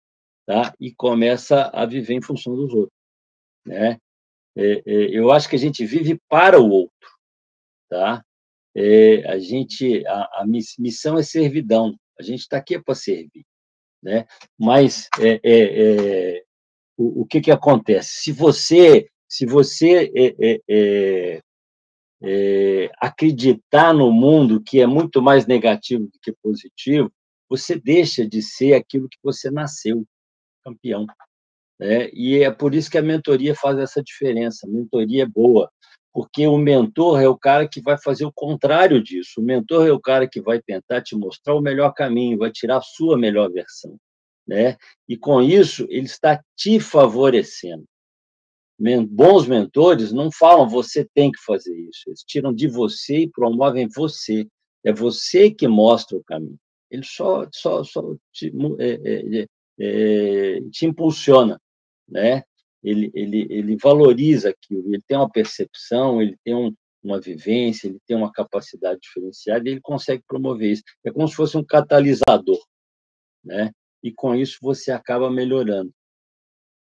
tá? 0.45 0.73
E 0.79 0.93
começa 0.93 1.69
a 1.73 1.85
viver 1.85 2.13
em 2.13 2.21
função 2.21 2.55
dos 2.55 2.73
outros, 2.73 2.97
né? 3.65 3.97
É, 4.55 4.83
é, 4.85 5.17
eu 5.17 5.31
acho 5.31 5.49
que 5.49 5.55
a 5.55 5.59
gente 5.59 5.85
vive 5.85 6.19
para 6.29 6.59
o 6.59 6.69
outro, 6.69 7.09
tá? 7.89 8.23
É, 8.75 9.27
a 9.29 9.37
gente, 9.39 10.05
a, 10.07 10.41
a, 10.41 10.45
missão 10.45 11.17
é 11.17 11.23
servidão. 11.23 11.95
A 12.19 12.23
gente 12.23 12.41
está 12.41 12.57
aqui 12.57 12.79
para 12.79 12.95
servir, 12.95 13.45
né? 14.01 14.25
Mas 14.59 15.09
é, 15.19 15.39
é, 15.43 16.37
é 16.37 16.43
o, 16.97 17.21
o 17.21 17.25
que, 17.25 17.41
que 17.41 17.51
acontece? 17.51 18.09
Se 18.23 18.31
você, 18.31 19.07
se 19.27 19.45
você 19.45 20.11
é, 20.15 20.35
é, 20.39 20.61
é, 20.69 21.41
é, 22.23 22.91
acreditar 22.99 23.93
no 23.93 24.11
mundo 24.11 24.61
que 24.61 24.79
é 24.79 24.87
muito 24.87 25.21
mais 25.21 25.45
negativo 25.47 26.05
do 26.05 26.19
que 26.21 26.31
positivo, 26.41 27.11
você 27.49 27.75
deixa 27.75 28.27
de 28.27 28.41
ser 28.41 28.73
aquilo 28.73 29.09
que 29.09 29.17
você 29.21 29.51
nasceu, 29.51 30.05
campeão. 30.63 31.05
Né? 31.79 32.09
E 32.13 32.43
é 32.43 32.51
por 32.51 32.73
isso 32.73 32.89
que 32.89 32.97
a 32.97 33.01
mentoria 33.01 33.55
faz 33.55 33.77
essa 33.77 34.01
diferença. 34.01 34.67
A 34.67 34.69
mentoria 34.69 35.23
é 35.23 35.27
boa, 35.27 35.71
porque 36.13 36.47
o 36.47 36.57
mentor 36.57 37.21
é 37.21 37.27
o 37.27 37.37
cara 37.37 37.67
que 37.67 37.81
vai 37.81 37.97
fazer 37.97 38.25
o 38.25 38.33
contrário 38.33 39.03
disso. 39.03 39.41
O 39.41 39.43
mentor 39.43 39.87
é 39.87 39.91
o 39.91 39.99
cara 39.99 40.27
que 40.27 40.41
vai 40.41 40.61
tentar 40.61 41.01
te 41.01 41.15
mostrar 41.15 41.55
o 41.55 41.61
melhor 41.61 41.93
caminho, 41.93 42.37
vai 42.37 42.51
tirar 42.51 42.77
a 42.77 42.81
sua 42.81 43.17
melhor 43.17 43.51
versão 43.51 43.97
né? 44.47 44.77
E 45.07 45.17
com 45.17 45.41
isso 45.41 45.85
ele 45.89 46.05
está 46.05 46.43
te 46.55 46.79
favorecendo. 46.79 47.85
Bons 49.09 49.47
mentores 49.47 50.11
não 50.11 50.29
falam 50.31 50.67
você 50.67 51.07
tem 51.13 51.31
que 51.31 51.41
fazer 51.45 51.75
isso, 51.75 52.03
eles 52.07 52.23
tiram 52.25 52.53
de 52.53 52.67
você 52.67 53.19
e 53.19 53.29
promovem 53.29 53.87
você. 53.87 54.47
É 54.83 54.91
você 54.91 55.49
que 55.49 55.67
mostra 55.67 56.17
o 56.17 56.23
caminho. 56.23 56.57
Ele 56.91 57.03
só, 57.03 57.47
só, 57.53 57.83
só 57.83 58.15
te, 58.33 58.51
é, 58.79 59.39
é, 59.41 59.47
é, 59.79 60.59
te 60.71 60.85
impulsiona, 60.85 61.59
né? 62.07 62.43
Ele, 62.83 63.11
ele, 63.13 63.47
ele 63.49 63.77
valoriza 63.77 64.49
aquilo, 64.49 64.93
ele 64.93 65.01
tem 65.07 65.17
uma 65.17 65.29
percepção, 65.29 66.21
ele 66.21 66.37
tem 66.43 66.53
um, 66.53 66.75
uma 67.01 67.19
vivência, 67.19 67.87
ele 67.87 67.99
tem 68.05 68.15
uma 68.15 68.31
capacidade 68.31 68.99
diferenciada 69.01 69.67
e 69.67 69.71
ele 69.71 69.81
consegue 69.81 70.23
promover 70.27 70.71
isso. 70.71 70.83
É 71.03 71.11
como 71.11 71.27
se 71.27 71.35
fosse 71.35 71.57
um 71.57 71.63
catalisador, 71.63 72.61
né? 73.43 73.71
e 74.03 74.11
com 74.11 74.35
isso 74.35 74.57
você 74.61 74.91
acaba 74.91 75.31
melhorando. 75.31 75.91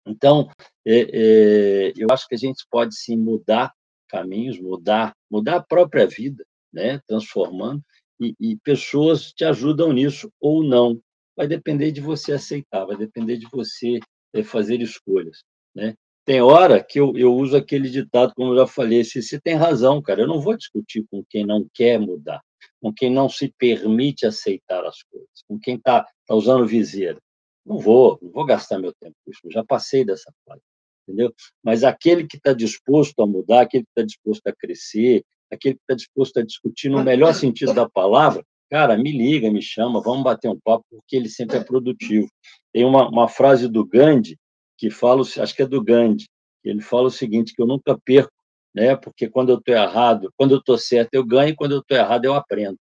Então, 0.07 0.51
é, 0.85 1.01
é, 1.13 1.93
eu 1.97 2.09
acho 2.11 2.27
que 2.27 2.35
a 2.35 2.39
gente 2.39 2.65
pode 2.71 2.97
sim 2.97 3.17
mudar 3.17 3.73
caminhos, 4.09 4.59
mudar, 4.59 5.15
mudar 5.31 5.57
a 5.57 5.63
própria 5.63 6.07
vida, 6.07 6.45
né, 6.73 7.01
transformando, 7.07 7.83
e, 8.21 8.35
e 8.39 8.57
pessoas 8.59 9.33
te 9.33 9.45
ajudam 9.45 9.93
nisso 9.93 10.33
ou 10.41 10.63
não. 10.63 11.01
Vai 11.37 11.47
depender 11.49 11.91
de 11.91 12.01
você 12.01 12.33
aceitar, 12.33 12.85
vai 12.85 12.97
depender 12.97 13.37
de 13.37 13.47
você 13.51 13.99
é, 14.33 14.43
fazer 14.43 14.81
escolhas, 14.81 15.43
né? 15.75 15.95
Tem 16.25 16.41
hora 16.41 16.83
que 16.83 16.99
eu, 16.99 17.13
eu 17.17 17.35
uso 17.35 17.55
aquele 17.55 17.91
ditado, 17.91 18.33
como 18.35 18.53
eu 18.53 18.59
já 18.61 18.67
falei, 18.67 19.05
se 19.05 19.23
você 19.23 19.39
tem 19.39 19.55
razão, 19.57 20.01
cara, 20.01 20.23
eu 20.23 20.27
não 20.27 20.41
vou 20.41 20.57
discutir 20.57 21.05
com 21.11 21.23
quem 21.29 21.45
não 21.45 21.67
quer 21.75 21.99
mudar 21.99 22.41
com 22.85 22.93
quem 22.93 23.11
não 23.11 23.31
se 23.31 23.53
permite 23.57 24.27
aceitar 24.27 24.85
as 24.85 25.03
coisas, 25.05 25.43
com 25.49 25.59
quem 25.59 25.77
está 25.77 26.07
tá 26.27 26.35
usando 26.35 26.67
viseira. 26.67 27.19
Não 27.65 27.79
vou, 27.79 28.19
não 28.21 28.31
vou 28.31 28.45
gastar 28.45 28.79
meu 28.79 28.93
tempo 29.01 29.17
com 29.25 29.31
isso, 29.31 29.41
já 29.51 29.65
passei 29.65 30.05
dessa 30.05 30.31
fase, 30.45 30.61
entendeu? 31.09 31.33
Mas 31.63 31.83
aquele 31.83 32.27
que 32.27 32.37
está 32.37 32.53
disposto 32.53 33.19
a 33.23 33.27
mudar, 33.27 33.63
aquele 33.63 33.85
que 33.85 33.91
está 33.91 34.05
disposto 34.05 34.47
a 34.47 34.53
crescer, 34.53 35.25
aquele 35.51 35.77
que 35.77 35.81
está 35.81 35.95
disposto 35.95 36.39
a 36.39 36.45
discutir 36.45 36.91
no 36.91 37.03
melhor 37.03 37.33
sentido 37.33 37.73
da 37.73 37.89
palavra, 37.89 38.45
cara, 38.75 38.97
me 38.97 39.13
liga, 39.13 39.51
me 39.53 39.63
chama, 39.63 40.03
vamos 40.03 40.25
bater 40.25 40.49
um 40.49 40.59
papo, 40.59 40.85
porque 40.91 41.15
ele 41.15 41.29
sempre 41.29 41.59
é 41.59 41.63
produtivo. 41.63 42.29
Tem 42.73 42.85
uma, 42.85 43.09
uma 43.09 43.29
frase 43.29 43.69
do 43.69 43.87
Gandhi, 43.87 44.37
que 44.77 44.91
fala, 44.91 45.21
acho 45.21 45.55
que 45.55 45.63
é 45.63 45.67
do 45.67 45.81
Gandhi, 45.81 46.27
ele 46.65 46.81
fala 46.81 47.07
o 47.07 47.11
seguinte, 47.11 47.55
que 47.55 47.63
eu 47.63 47.67
nunca 47.67 47.97
perco 48.05 48.33
né? 48.75 48.97
Porque 48.97 49.29
quando 49.29 49.51
eu 49.51 49.59
estou 49.59 49.75
errado, 49.75 50.33
quando 50.37 50.51
eu 50.53 50.59
estou 50.59 50.77
certo 50.77 51.15
eu 51.15 51.25
ganho, 51.25 51.55
quando 51.55 51.73
eu 51.73 51.79
estou 51.79 51.97
errado 51.97 52.25
eu 52.25 52.35
aprendo, 52.35 52.77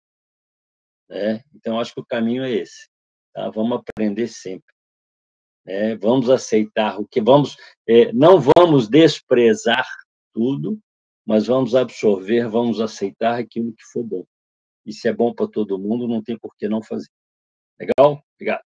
né? 1.08 1.44
Então 1.54 1.80
acho 1.80 1.94
que 1.94 2.02
o 2.02 2.06
caminho 2.06 2.44
é 2.44 2.52
esse. 2.52 2.90
Tá? 3.32 3.50
Vamos 3.52 3.80
aprender 3.88 4.28
sempre. 4.28 4.74
Né? 5.64 5.96
Vamos 5.98 6.30
aceitar 6.30 7.00
o 7.00 7.08
que 7.08 7.22
vamos, 7.22 7.56
é, 7.88 8.12
não 8.12 8.40
vamos 8.40 8.90
desprezar 8.90 9.86
tudo, 10.34 10.80
mas 11.24 11.46
vamos 11.46 11.76
absorver, 11.76 12.50
vamos 12.50 12.82
aceitar 12.82 13.40
aquilo 13.40 13.72
que 13.74 13.84
for 13.92 14.04
bom. 14.04 14.26
E 14.86 14.94
se 14.94 15.08
é 15.08 15.14
bom 15.14 15.34
para 15.34 15.48
todo 15.48 15.80
mundo, 15.80 16.08
não 16.08 16.22
tem 16.22 16.38
por 16.38 16.56
que 16.56 16.68
não 16.68 16.82
fazer. 16.82 17.10
Legal? 17.80 18.24
Obrigado. 18.36 18.64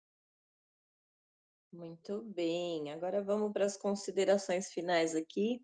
Muito 1.72 2.24
bem. 2.24 2.92
Agora 2.92 3.22
vamos 3.22 3.52
para 3.52 3.66
as 3.66 3.76
considerações 3.76 4.72
finais 4.72 5.14
aqui. 5.14 5.62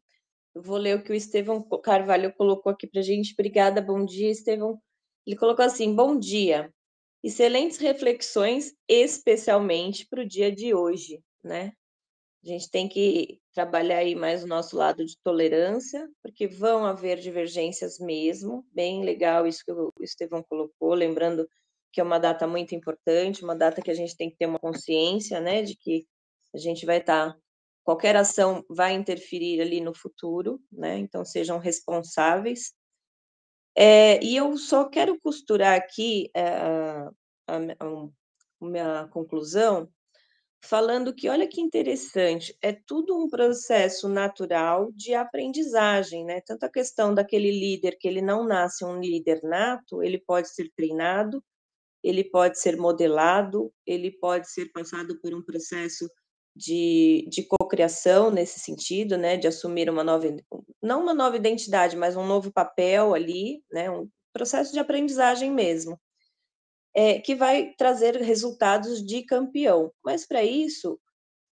Eu 0.53 0.61
vou 0.61 0.77
ler 0.77 0.97
o 0.97 1.03
que 1.03 1.11
o 1.11 1.15
Estevão 1.15 1.63
Carvalho 1.81 2.33
colocou 2.33 2.71
aqui 2.71 2.85
para 2.85 2.99
a 2.99 3.03
gente. 3.03 3.33
Obrigada, 3.33 3.81
bom 3.81 4.03
dia, 4.03 4.29
Estevão. 4.29 4.81
Ele 5.25 5.37
colocou 5.37 5.63
assim: 5.63 5.95
bom 5.95 6.17
dia. 6.19 6.73
Excelentes 7.23 7.77
reflexões, 7.77 8.73
especialmente 8.87 10.07
para 10.07 10.21
o 10.21 10.27
dia 10.27 10.51
de 10.51 10.73
hoje, 10.73 11.23
né? 11.43 11.71
A 12.43 12.47
gente 12.47 12.71
tem 12.71 12.89
que 12.89 13.39
trabalhar 13.53 13.97
aí 13.97 14.15
mais 14.15 14.43
o 14.43 14.47
nosso 14.47 14.75
lado 14.75 15.05
de 15.05 15.15
tolerância, 15.23 16.09
porque 16.23 16.47
vão 16.47 16.85
haver 16.85 17.19
divergências 17.19 17.99
mesmo. 17.99 18.65
Bem 18.73 19.03
legal 19.03 19.45
isso 19.45 19.63
que 19.63 19.71
o 19.71 19.93
Estevão 19.99 20.43
colocou, 20.43 20.93
lembrando 20.93 21.47
que 21.91 22.01
é 22.01 22.03
uma 22.03 22.19
data 22.19 22.47
muito 22.47 22.73
importante, 22.73 23.43
uma 23.43 23.55
data 23.55 23.81
que 23.81 23.91
a 23.91 23.93
gente 23.93 24.15
tem 24.15 24.29
que 24.29 24.37
ter 24.37 24.45
uma 24.47 24.59
consciência, 24.59 25.39
né, 25.39 25.61
de 25.61 25.75
que 25.75 26.07
a 26.53 26.57
gente 26.57 26.85
vai 26.85 26.97
estar 26.97 27.37
qualquer 27.83 28.15
ação 28.15 28.63
vai 28.69 28.93
interferir 28.93 29.61
ali 29.61 29.81
no 29.81 29.93
futuro, 29.93 30.61
né? 30.71 30.97
Então 30.97 31.25
sejam 31.25 31.57
responsáveis. 31.57 32.73
É, 33.75 34.23
e 34.23 34.35
eu 34.35 34.57
só 34.57 34.87
quero 34.87 35.19
costurar 35.19 35.77
aqui 35.77 36.29
é, 36.35 36.47
a, 36.47 37.11
a, 37.47 37.57
a 37.57 38.65
minha 38.65 39.07
conclusão, 39.09 39.89
falando 40.63 41.13
que 41.13 41.27
olha 41.29 41.47
que 41.47 41.59
interessante, 41.59 42.55
é 42.61 42.71
tudo 42.71 43.17
um 43.17 43.29
processo 43.29 44.07
natural 44.07 44.91
de 44.93 45.13
aprendizagem, 45.13 46.23
né? 46.25 46.41
Tanto 46.41 46.65
a 46.65 46.71
questão 46.71 47.13
daquele 47.13 47.51
líder 47.51 47.97
que 47.99 48.07
ele 48.07 48.21
não 48.21 48.45
nasce 48.45 48.85
um 48.85 48.99
líder 48.99 49.41
nato, 49.43 50.03
ele 50.03 50.19
pode 50.19 50.49
ser 50.53 50.69
treinado, 50.75 51.43
ele 52.03 52.23
pode 52.23 52.59
ser 52.59 52.77
modelado, 52.77 53.71
ele 53.85 54.11
pode 54.11 54.49
ser 54.51 54.71
passado 54.71 55.19
por 55.21 55.33
um 55.33 55.43
processo 55.43 56.07
de, 56.55 57.27
de 57.29 57.43
cocriação 57.47 58.29
nesse 58.31 58.59
sentido, 58.59 59.17
né, 59.17 59.37
de 59.37 59.47
assumir 59.47 59.89
uma 59.89 60.03
nova, 60.03 60.27
não 60.81 61.01
uma 61.01 61.13
nova 61.13 61.37
identidade, 61.37 61.95
mas 61.95 62.15
um 62.15 62.25
novo 62.25 62.51
papel 62.51 63.13
ali, 63.13 63.63
né, 63.71 63.89
um 63.89 64.07
processo 64.33 64.73
de 64.73 64.79
aprendizagem 64.79 65.51
mesmo, 65.51 65.99
é, 66.93 67.19
que 67.19 67.35
vai 67.35 67.73
trazer 67.77 68.17
resultados 68.17 69.05
de 69.05 69.23
campeão. 69.23 69.91
Mas 70.03 70.25
para 70.25 70.43
isso 70.43 70.99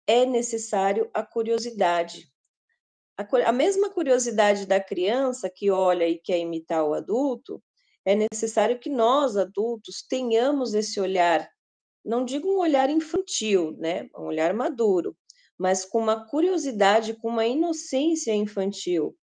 é 0.06 0.24
necessário 0.24 1.10
a 1.12 1.22
curiosidade. 1.24 2.30
A, 3.18 3.26
a 3.48 3.52
mesma 3.52 3.90
curiosidade 3.90 4.66
da 4.66 4.80
criança 4.80 5.50
que 5.54 5.70
olha 5.70 6.08
e 6.08 6.18
quer 6.18 6.38
imitar 6.38 6.84
o 6.84 6.94
adulto, 6.94 7.62
é 8.04 8.14
necessário 8.14 8.78
que 8.78 8.88
nós, 8.88 9.36
adultos, 9.36 10.04
tenhamos 10.08 10.74
esse 10.74 11.00
olhar 11.00 11.48
não 12.06 12.24
digo 12.24 12.48
um 12.48 12.58
olhar 12.58 12.88
infantil, 12.88 13.76
né, 13.78 14.08
um 14.16 14.26
olhar 14.26 14.54
maduro, 14.54 15.16
mas 15.58 15.84
com 15.84 15.98
uma 15.98 16.24
curiosidade, 16.28 17.14
com 17.14 17.28
uma 17.28 17.46
inocência 17.46 18.32
infantil. 18.32 19.16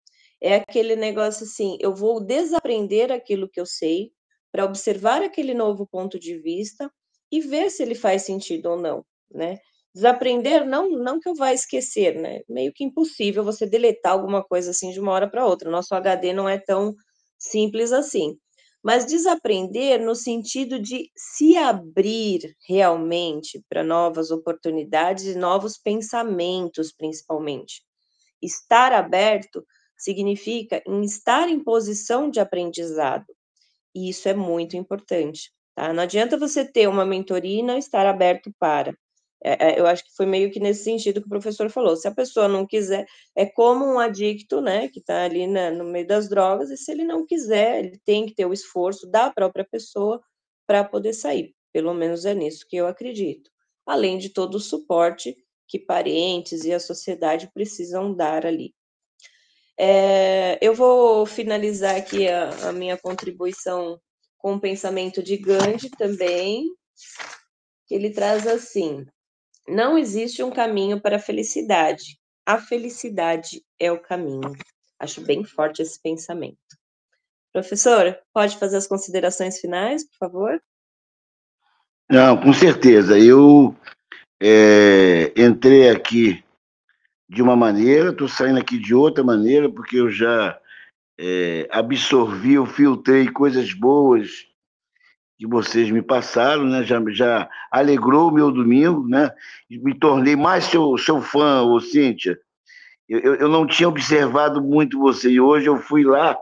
É 0.40 0.56
aquele 0.56 0.96
negócio 0.96 1.44
assim, 1.44 1.76
eu 1.80 1.94
vou 1.94 2.18
desaprender 2.24 3.12
aquilo 3.12 3.48
que 3.48 3.60
eu 3.60 3.66
sei 3.66 4.10
para 4.52 4.64
observar 4.64 5.22
aquele 5.22 5.54
novo 5.54 5.86
ponto 5.86 6.18
de 6.18 6.38
vista 6.38 6.90
e 7.32 7.40
ver 7.40 7.70
se 7.70 7.82
ele 7.82 7.94
faz 7.94 8.22
sentido 8.22 8.66
ou 8.70 8.76
não, 8.76 9.04
né? 9.32 9.58
Desaprender 9.94 10.64
não 10.66 10.90
não 10.90 11.18
que 11.20 11.28
eu 11.28 11.34
vá 11.34 11.52
esquecer, 11.52 12.14
né? 12.20 12.40
Meio 12.48 12.72
que 12.72 12.84
impossível 12.84 13.42
você 13.44 13.66
deletar 13.66 14.12
alguma 14.12 14.42
coisa 14.44 14.70
assim 14.70 14.90
de 14.92 15.00
uma 15.00 15.12
hora 15.12 15.28
para 15.30 15.46
outra. 15.46 15.70
Nosso 15.70 15.94
HD 15.94 16.32
não 16.32 16.48
é 16.48 16.58
tão 16.58 16.94
simples 17.38 17.92
assim. 17.92 18.36
mas 18.82 19.04
desaprender 19.04 20.00
no 20.00 20.14
sentido 20.14 20.78
de 20.78 21.10
se 21.16 21.56
abrir 21.56 22.54
realmente 22.66 23.62
para 23.68 23.84
novas 23.84 24.30
oportunidades 24.30 25.24
e 25.26 25.34
novos 25.34 25.76
pensamentos, 25.76 26.92
principalmente. 26.92 27.82
Estar 28.42 28.92
aberto 28.92 29.64
significa 29.98 30.82
em 30.86 31.02
estar 31.04 31.48
em 31.48 31.62
posição 31.62 32.30
de 32.30 32.40
aprendizado, 32.40 33.26
e 33.94 34.08
isso 34.10 34.28
é 34.28 34.34
muito 34.34 34.76
importante. 34.76 35.52
Tá? 35.74 35.92
Não 35.92 36.02
adianta 36.02 36.36
você 36.36 36.64
ter 36.64 36.88
uma 36.88 37.04
mentoria 37.04 37.60
e 37.60 37.62
não 37.62 37.78
estar 37.78 38.06
aberto 38.06 38.52
para. 38.58 38.94
É, 39.42 39.70
é, 39.70 39.80
eu 39.80 39.86
acho 39.86 40.04
que 40.04 40.14
foi 40.14 40.26
meio 40.26 40.50
que 40.50 40.60
nesse 40.60 40.84
sentido 40.84 41.20
que 41.20 41.26
o 41.26 41.30
professor 41.30 41.70
falou. 41.70 41.96
Se 41.96 42.06
a 42.06 42.14
pessoa 42.14 42.46
não 42.46 42.66
quiser, 42.66 43.06
é 43.34 43.46
como 43.46 43.86
um 43.86 43.98
adicto, 43.98 44.60
né, 44.60 44.88
que 44.88 44.98
está 44.98 45.24
ali 45.24 45.46
na, 45.46 45.70
no 45.70 45.84
meio 45.84 46.06
das 46.06 46.28
drogas, 46.28 46.70
e 46.70 46.76
se 46.76 46.92
ele 46.92 47.04
não 47.04 47.26
quiser, 47.26 47.84
ele 47.84 47.98
tem 48.04 48.26
que 48.26 48.34
ter 48.34 48.44
o 48.46 48.52
esforço 48.52 49.10
da 49.10 49.30
própria 49.30 49.64
pessoa 49.64 50.20
para 50.66 50.84
poder 50.84 51.14
sair. 51.14 51.54
Pelo 51.72 51.94
menos 51.94 52.24
é 52.26 52.34
nisso 52.34 52.66
que 52.68 52.76
eu 52.76 52.86
acredito. 52.86 53.50
Além 53.86 54.18
de 54.18 54.28
todo 54.28 54.56
o 54.56 54.60
suporte 54.60 55.36
que 55.66 55.78
parentes 55.78 56.64
e 56.64 56.72
a 56.72 56.80
sociedade 56.80 57.50
precisam 57.54 58.14
dar 58.14 58.44
ali. 58.44 58.74
É, 59.82 60.58
eu 60.60 60.74
vou 60.74 61.24
finalizar 61.24 61.96
aqui 61.96 62.28
a, 62.28 62.68
a 62.68 62.72
minha 62.72 62.98
contribuição 62.98 63.98
com 64.36 64.52
o 64.52 64.60
pensamento 64.60 65.22
de 65.22 65.38
Gandhi 65.38 65.88
também, 65.96 66.66
que 67.86 67.94
ele 67.94 68.10
traz 68.10 68.46
assim: 68.46 69.06
não 69.66 69.96
existe 69.96 70.42
um 70.42 70.50
caminho 70.50 71.00
para 71.00 71.16
a 71.16 71.18
felicidade. 71.18 72.18
A 72.44 72.58
felicidade 72.58 73.64
é 73.78 73.90
o 73.90 73.98
caminho. 73.98 74.52
Acho 74.98 75.22
bem 75.22 75.44
forte 75.44 75.80
esse 75.80 75.98
pensamento. 75.98 76.58
Professor, 77.50 78.18
pode 78.34 78.58
fazer 78.58 78.76
as 78.76 78.86
considerações 78.86 79.60
finais, 79.60 80.06
por 80.06 80.18
favor? 80.18 80.62
Não, 82.10 82.38
com 82.38 82.52
certeza. 82.52 83.18
Eu 83.18 83.74
é, 84.42 85.32
entrei 85.34 85.88
aqui 85.88 86.44
de 87.30 87.40
uma 87.40 87.54
maneira, 87.54 88.10
estou 88.10 88.26
saindo 88.26 88.58
aqui 88.58 88.76
de 88.76 88.92
outra 88.92 89.22
maneira, 89.22 89.70
porque 89.70 89.96
eu 89.96 90.10
já 90.10 90.58
é, 91.16 91.68
absorvi, 91.70 92.54
eu 92.54 92.66
filtrei 92.66 93.28
coisas 93.28 93.72
boas 93.72 94.48
que 95.38 95.46
vocês 95.46 95.88
me 95.92 96.02
passaram, 96.02 96.64
né? 96.64 96.82
Já, 96.82 97.00
já 97.10 97.48
alegrou 97.70 98.28
o 98.28 98.34
meu 98.34 98.50
domingo, 98.50 99.06
né? 99.06 99.30
Me 99.70 99.96
tornei 99.96 100.34
mais 100.34 100.64
seu, 100.64 100.98
seu 100.98 101.22
fã, 101.22 101.62
ô 101.62 101.80
Cíntia. 101.80 102.36
Eu, 103.08 103.36
eu 103.36 103.48
não 103.48 103.64
tinha 103.64 103.88
observado 103.88 104.60
muito 104.60 104.98
você 104.98 105.30
e 105.30 105.40
hoje 105.40 105.66
eu 105.66 105.76
fui 105.76 106.02
lá, 106.02 106.36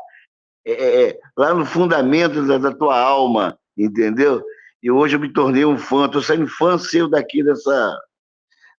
é, 0.64 0.72
é, 0.72 1.08
é, 1.10 1.18
lá 1.36 1.52
no 1.52 1.66
fundamento 1.66 2.46
da, 2.46 2.56
da, 2.56 2.74
tua 2.74 2.98
alma, 2.98 3.58
entendeu? 3.76 4.42
E 4.82 4.90
hoje 4.90 5.16
eu 5.16 5.20
me 5.20 5.30
tornei 5.30 5.66
um 5.66 5.76
fã, 5.76 6.06
estou 6.06 6.22
saindo 6.22 6.48
fã 6.48 6.78
seu 6.78 7.10
daqui 7.10 7.42
dessa. 7.42 7.94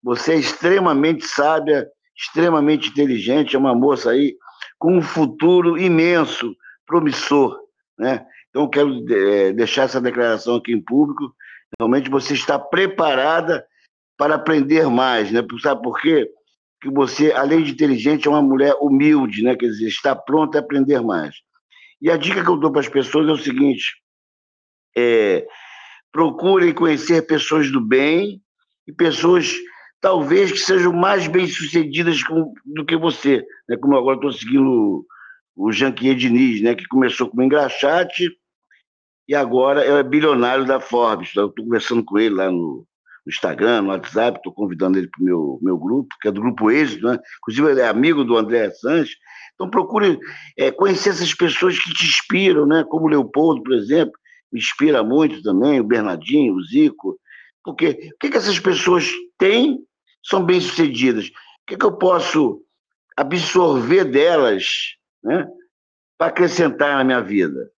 Você 0.01 0.33
é 0.33 0.37
extremamente 0.37 1.25
sábia, 1.27 1.87
extremamente 2.19 2.89
inteligente, 2.89 3.55
é 3.55 3.59
uma 3.59 3.73
moça 3.73 4.11
aí 4.11 4.35
com 4.77 4.97
um 4.97 5.01
futuro 5.01 5.77
imenso, 5.77 6.53
promissor, 6.85 7.57
né? 7.97 8.25
Então, 8.49 8.69
quero 8.69 9.05
é, 9.13 9.53
deixar 9.53 9.83
essa 9.83 10.01
declaração 10.01 10.55
aqui 10.55 10.73
em 10.73 10.81
público. 10.81 11.33
Realmente 11.79 12.09
você 12.09 12.33
está 12.33 12.59
preparada 12.59 13.65
para 14.17 14.35
aprender 14.35 14.89
mais, 14.89 15.31
né? 15.31 15.41
Sabe 15.61 15.81
por 15.81 16.01
quê? 16.01 16.29
Que 16.81 16.89
você, 16.89 17.31
além 17.31 17.63
de 17.63 17.71
inteligente, 17.71 18.27
é 18.27 18.31
uma 18.31 18.41
mulher 18.41 18.75
humilde, 18.81 19.43
né? 19.43 19.55
Quer 19.55 19.67
dizer, 19.67 19.87
está 19.87 20.15
pronta 20.15 20.57
a 20.57 20.61
aprender 20.61 20.99
mais. 21.01 21.35
E 22.01 22.09
a 22.09 22.17
dica 22.17 22.43
que 22.43 22.49
eu 22.49 22.57
dou 22.57 22.71
para 22.71 22.81
as 22.81 22.89
pessoas 22.89 23.29
é 23.29 23.31
o 23.31 23.37
seguinte: 23.37 24.01
é, 24.97 25.45
procurem 26.11 26.73
conhecer 26.73 27.21
pessoas 27.27 27.71
do 27.71 27.79
bem 27.79 28.41
e 28.87 28.91
pessoas 28.91 29.53
talvez 30.01 30.51
que 30.51 30.57
sejam 30.57 30.93
mais 30.93 31.27
bem-sucedidas 31.27 32.19
do 32.65 32.85
que 32.85 32.95
você, 32.97 33.45
né? 33.67 33.77
Como 33.77 33.97
agora 33.97 34.15
estou 34.15 34.31
seguindo 34.31 35.05
o 35.55 35.71
Janquier 35.71 36.15
Diniz, 36.15 36.61
né, 36.61 36.73
que 36.73 36.87
começou 36.87 37.29
como 37.29 37.43
engraxate 37.43 38.31
e 39.27 39.35
agora 39.35 39.83
é 39.83 40.01
bilionário 40.01 40.65
da 40.65 40.79
Forbes. 40.79 41.27
Estou 41.27 41.53
conversando 41.53 42.03
com 42.03 42.17
ele 42.17 42.35
lá 42.35 42.49
no, 42.49 42.87
Instagram, 43.27 43.81
no 43.81 43.89
WhatsApp, 43.89 44.37
estou 44.37 44.53
convidando 44.53 44.97
ele 44.97 45.07
para 45.07 45.21
o 45.21 45.25
meu, 45.25 45.59
meu 45.61 45.77
grupo, 45.77 46.15
que 46.21 46.27
é 46.27 46.31
do 46.31 46.41
Grupo 46.41 46.71
Êxito, 46.71 47.05
né? 47.05 47.19
inclusive 47.37 47.71
ele 47.71 47.81
é 47.81 47.87
amigo 47.87 48.23
do 48.23 48.37
André 48.37 48.71
Sanches. 48.71 49.15
Então 49.53 49.69
procure 49.69 50.17
é, 50.57 50.71
conhecer 50.71 51.09
essas 51.09 51.33
pessoas 51.33 51.77
que 51.77 51.93
te 51.93 52.05
inspiram, 52.05 52.65
né? 52.65 52.85
como 52.87 53.05
o 53.05 53.09
Leopoldo, 53.09 53.61
por 53.61 53.73
exemplo, 53.73 54.13
me 54.51 54.59
inspira 54.59 55.03
muito 55.03 55.43
também, 55.43 55.79
o 55.79 55.83
Bernardinho, 55.83 56.55
o 56.55 56.63
Zico. 56.63 57.19
Porque 57.63 58.11
o 58.15 58.17
que, 58.19 58.29
que 58.29 58.37
essas 58.37 58.57
pessoas 58.57 59.11
têm, 59.37 59.79
são 60.23 60.43
bem-sucedidas? 60.43 61.27
O 61.27 61.31
que, 61.67 61.77
que 61.77 61.85
eu 61.85 61.97
posso 61.97 62.63
absorver 63.19 64.05
delas 64.05 64.95
né, 65.21 65.45
para 66.17 66.27
acrescentar 66.27 66.97
na 66.97 67.03
minha 67.03 67.21
vida. 67.21 67.69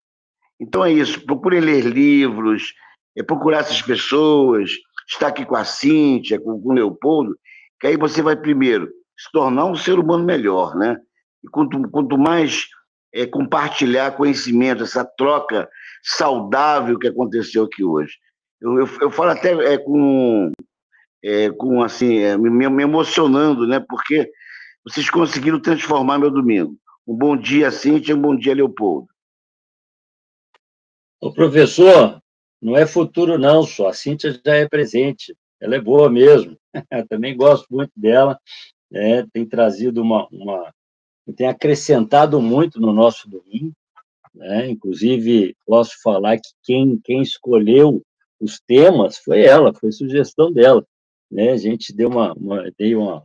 Então 0.59 0.85
é 0.85 0.91
isso, 0.91 1.25
procure 1.25 1.59
ler 1.59 1.85
livros, 1.85 2.73
é 3.17 3.23
procurar 3.23 3.59
essas 3.59 3.81
pessoas, 3.81 4.71
estar 5.07 5.27
aqui 5.27 5.45
com 5.45 5.55
a 5.55 5.65
Cíntia, 5.65 6.39
com, 6.39 6.61
com 6.61 6.69
o 6.69 6.73
Leopoldo, 6.73 7.35
que 7.79 7.87
aí 7.87 7.97
você 7.97 8.21
vai 8.21 8.35
primeiro 8.35 8.87
se 9.17 9.31
tornar 9.31 9.65
um 9.65 9.75
ser 9.75 9.97
humano 9.99 10.23
melhor, 10.23 10.75
né? 10.75 10.97
E 11.43 11.47
quanto, 11.47 11.89
quanto 11.89 12.17
mais 12.17 12.67
é, 13.13 13.25
compartilhar 13.25 14.15
conhecimento, 14.15 14.83
essa 14.83 15.03
troca 15.03 15.67
saudável 16.03 16.97
que 16.97 17.07
aconteceu 17.07 17.63
aqui 17.63 17.83
hoje. 17.83 18.13
Eu, 18.61 18.79
eu, 18.79 18.87
eu 19.01 19.11
falo 19.11 19.31
até 19.31 19.51
é, 19.73 19.77
com, 19.77 20.51
é, 21.23 21.49
com 21.51 21.83
assim, 21.83 22.19
é, 22.19 22.37
me, 22.37 22.49
me 22.69 22.83
emocionando, 22.83 23.67
né? 23.67 23.79
Porque 23.79 24.31
vocês 24.83 25.09
conseguiram 25.09 25.59
transformar 25.59 26.17
meu 26.17 26.31
domingo. 26.31 26.75
Um 27.07 27.15
bom 27.15 27.37
dia, 27.37 27.71
Cíntia, 27.71 28.15
um 28.15 28.21
bom 28.21 28.35
dia, 28.35 28.55
Leopoldo. 28.55 29.07
O 31.19 31.31
professor, 31.31 32.21
não 32.61 32.75
é 32.75 32.85
futuro 32.85 33.37
não, 33.37 33.63
só. 33.63 33.89
A 33.89 33.93
Cíntia 33.93 34.39
já 34.43 34.55
é 34.55 34.67
presente. 34.67 35.35
Ela 35.59 35.75
é 35.75 35.79
boa 35.79 36.09
mesmo. 36.09 36.57
Também 37.09 37.37
gosto 37.37 37.67
muito 37.69 37.91
dela. 37.95 38.39
É, 38.91 39.25
tem 39.31 39.45
trazido 39.45 40.01
uma, 40.01 40.27
uma... 40.31 40.73
tem 41.35 41.47
acrescentado 41.47 42.41
muito 42.41 42.79
no 42.79 42.91
nosso 42.91 43.29
domingo. 43.29 43.73
Né? 44.33 44.69
Inclusive, 44.69 45.55
posso 45.65 46.01
falar 46.01 46.37
que 46.37 46.49
quem, 46.63 46.99
quem 47.03 47.21
escolheu 47.21 48.03
os 48.39 48.59
temas 48.59 49.17
foi 49.17 49.43
ela, 49.43 49.73
foi 49.73 49.91
sugestão 49.91 50.51
dela. 50.51 50.85
Né? 51.31 51.51
A 51.51 51.57
gente 51.57 51.95
deu 51.95 52.09
uma, 52.09 52.33
uma, 52.33 52.71
deu 52.77 53.01
uma, 53.01 53.23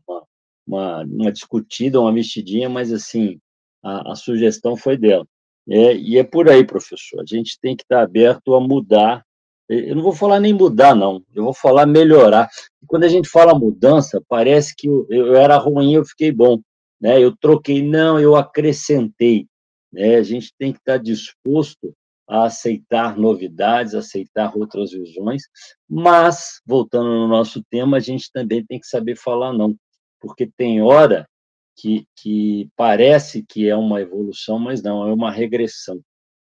uma, 0.67 1.03
uma 1.05 1.33
discutida, 1.33 2.01
uma 2.01 2.13
mexidinha, 2.13 2.69
mas 2.69 2.93
assim, 2.93 3.39
a, 3.83 4.13
a 4.13 4.15
sugestão 4.15 4.77
foi 4.77 4.97
dela. 4.97 5.27
É, 5.69 5.97
e 5.97 6.17
é 6.17 6.23
por 6.23 6.49
aí, 6.49 6.65
professor. 6.65 7.21
A 7.21 7.25
gente 7.27 7.59
tem 7.61 7.75
que 7.75 7.83
estar 7.83 8.03
aberto 8.03 8.55
a 8.55 8.61
mudar. 8.61 9.25
Eu 9.69 9.97
não 9.97 10.03
vou 10.03 10.13
falar 10.13 10.39
nem 10.39 10.53
mudar, 10.53 10.95
não. 10.95 11.23
Eu 11.35 11.43
vou 11.43 11.55
falar 11.55 11.87
melhorar. 11.87 12.49
E 12.81 12.87
quando 12.87 13.03
a 13.03 13.09
gente 13.09 13.29
fala 13.29 13.59
mudança, 13.59 14.23
parece 14.29 14.75
que 14.77 14.87
eu, 14.87 15.07
eu 15.11 15.35
era 15.35 15.57
ruim, 15.57 15.95
eu 15.95 16.05
fiquei 16.05 16.31
bom. 16.31 16.61
Né? 17.01 17.21
Eu 17.21 17.37
troquei, 17.37 17.83
não, 17.83 18.21
eu 18.21 18.37
acrescentei. 18.37 19.49
Né? 19.93 20.17
A 20.17 20.23
gente 20.23 20.53
tem 20.57 20.73
que 20.73 20.79
estar 20.79 20.99
disposto 20.99 21.93
a 22.29 22.45
aceitar 22.45 23.16
novidades, 23.16 23.95
aceitar 23.95 24.57
outras 24.57 24.91
visões, 24.91 25.43
mas, 25.89 26.61
voltando 26.66 27.09
no 27.09 27.29
nosso 27.29 27.62
tema, 27.70 27.99
a 27.99 28.01
gente 28.01 28.31
também 28.33 28.64
tem 28.64 28.81
que 28.81 28.87
saber 28.87 29.16
falar 29.16 29.53
não, 29.53 29.77
porque 30.20 30.47
tem 30.57 30.83
hora 30.83 31.29
que, 31.77 32.07
que 32.16 32.68
parece 32.77 33.45
que 33.45 33.68
é 33.68 33.77
uma 33.77 34.01
evolução, 34.01 34.59
mas 34.59 34.83
não, 34.83 35.07
é 35.07 35.12
uma 35.12 35.31
regressão, 35.31 36.01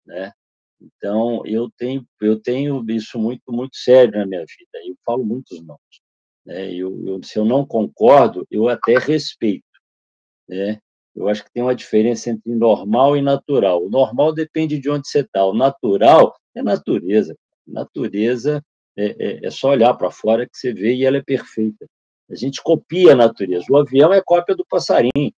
né? 0.05 0.32
Então, 0.80 1.45
eu 1.45 1.69
tenho, 1.78 2.05
eu 2.21 2.39
tenho 2.39 2.86
isso 2.89 3.17
muito, 3.17 3.51
muito 3.51 3.76
sério 3.76 4.17
na 4.17 4.26
minha 4.26 4.41
vida, 4.41 4.88
eu 4.88 4.95
falo 5.05 5.26
muitos 5.26 5.61
não. 5.65 5.80
Né? 6.45 6.73
Eu, 6.73 7.05
eu, 7.07 7.23
se 7.23 7.39
eu 7.39 7.45
não 7.45 7.65
concordo, 7.65 8.45
eu 8.51 8.69
até 8.69 8.97
respeito, 8.97 9.65
né? 10.47 10.80
Eu 11.16 11.30
acho 11.30 11.43
que 11.43 11.51
tem 11.51 11.63
uma 11.63 11.76
diferença 11.76 12.30
entre 12.30 12.53
normal 12.53 13.16
e 13.16 13.22
natural. 13.22 13.86
O 13.86 13.89
normal 13.89 14.34
depende 14.34 14.78
de 14.78 14.89
onde 14.89 15.07
você 15.07 15.22
está, 15.22 15.45
o 15.45 15.53
natural 15.53 16.36
é 16.53 16.61
natureza. 16.61 17.36
Natureza 17.66 18.63
é, 18.97 19.16
é, 19.18 19.47
é 19.47 19.51
só 19.51 19.70
olhar 19.70 19.93
para 19.93 20.11
fora 20.11 20.45
que 20.45 20.57
você 20.57 20.74
vê 20.74 20.93
e 20.93 21.05
ela 21.05 21.18
é 21.18 21.24
perfeita. 21.24 21.86
A 22.30 22.36
gente 22.36 22.61
copia 22.61 23.13
a 23.13 23.16
natureza. 23.16 23.66
O 23.70 23.78
avião 23.78 24.13
é 24.13 24.22
cópia 24.22 24.55
do 24.55 24.66
passarinho, 24.66 25.32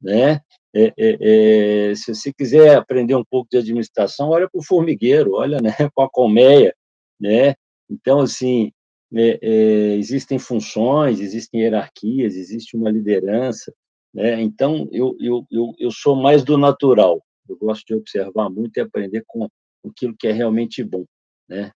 né? 0.00 0.40
É, 0.72 0.92
é, 0.96 1.90
é, 1.90 1.94
se 1.96 2.14
você 2.14 2.32
quiser 2.32 2.76
aprender 2.76 3.16
um 3.16 3.24
pouco 3.24 3.48
de 3.50 3.58
administração, 3.58 4.28
olha 4.28 4.48
para 4.48 4.60
o 4.60 4.64
formigueiro, 4.64 5.32
olha 5.34 5.60
né, 5.60 5.70
para 5.94 6.04
a 6.04 6.10
colmeia, 6.10 6.74
né? 7.18 7.54
Então, 7.90 8.20
assim, 8.20 8.72
é, 9.12 9.94
existem 9.96 10.38
funções, 10.38 11.20
existem 11.20 11.62
hierarquias, 11.62 12.36
existe 12.36 12.76
uma 12.76 12.90
liderança, 12.90 13.74
né? 14.12 14.40
Então, 14.40 14.88
eu, 14.92 15.16
eu, 15.20 15.46
eu, 15.50 15.74
eu 15.78 15.90
sou 15.90 16.16
mais 16.16 16.44
do 16.44 16.58
natural. 16.58 17.22
Eu 17.48 17.56
gosto 17.56 17.84
de 17.86 17.94
observar 17.94 18.48
muito 18.48 18.76
e 18.76 18.80
aprender 18.80 19.24
com, 19.26 19.48
aquilo 19.88 20.14
que 20.16 20.28
é 20.28 20.32
realmente 20.32 20.84
bom, 20.84 21.04
né? 21.48 21.72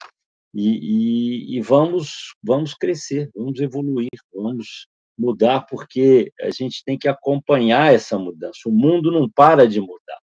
E, 0.54 0.68
e, 0.68 1.56
e 1.56 1.60
vamos, 1.60 2.34
vamos 2.42 2.74
crescer, 2.74 3.28
vamos 3.34 3.58
evoluir, 3.58 4.08
vamos 4.32 4.86
mudar, 5.18 5.62
porque 5.62 6.32
a 6.40 6.50
gente 6.50 6.84
tem 6.84 6.96
que 6.96 7.08
acompanhar 7.08 7.92
essa 7.92 8.18
mudança. 8.18 8.60
O 8.66 8.72
mundo 8.72 9.10
não 9.10 9.28
para 9.28 9.66
de 9.66 9.80
mudar. 9.80 10.18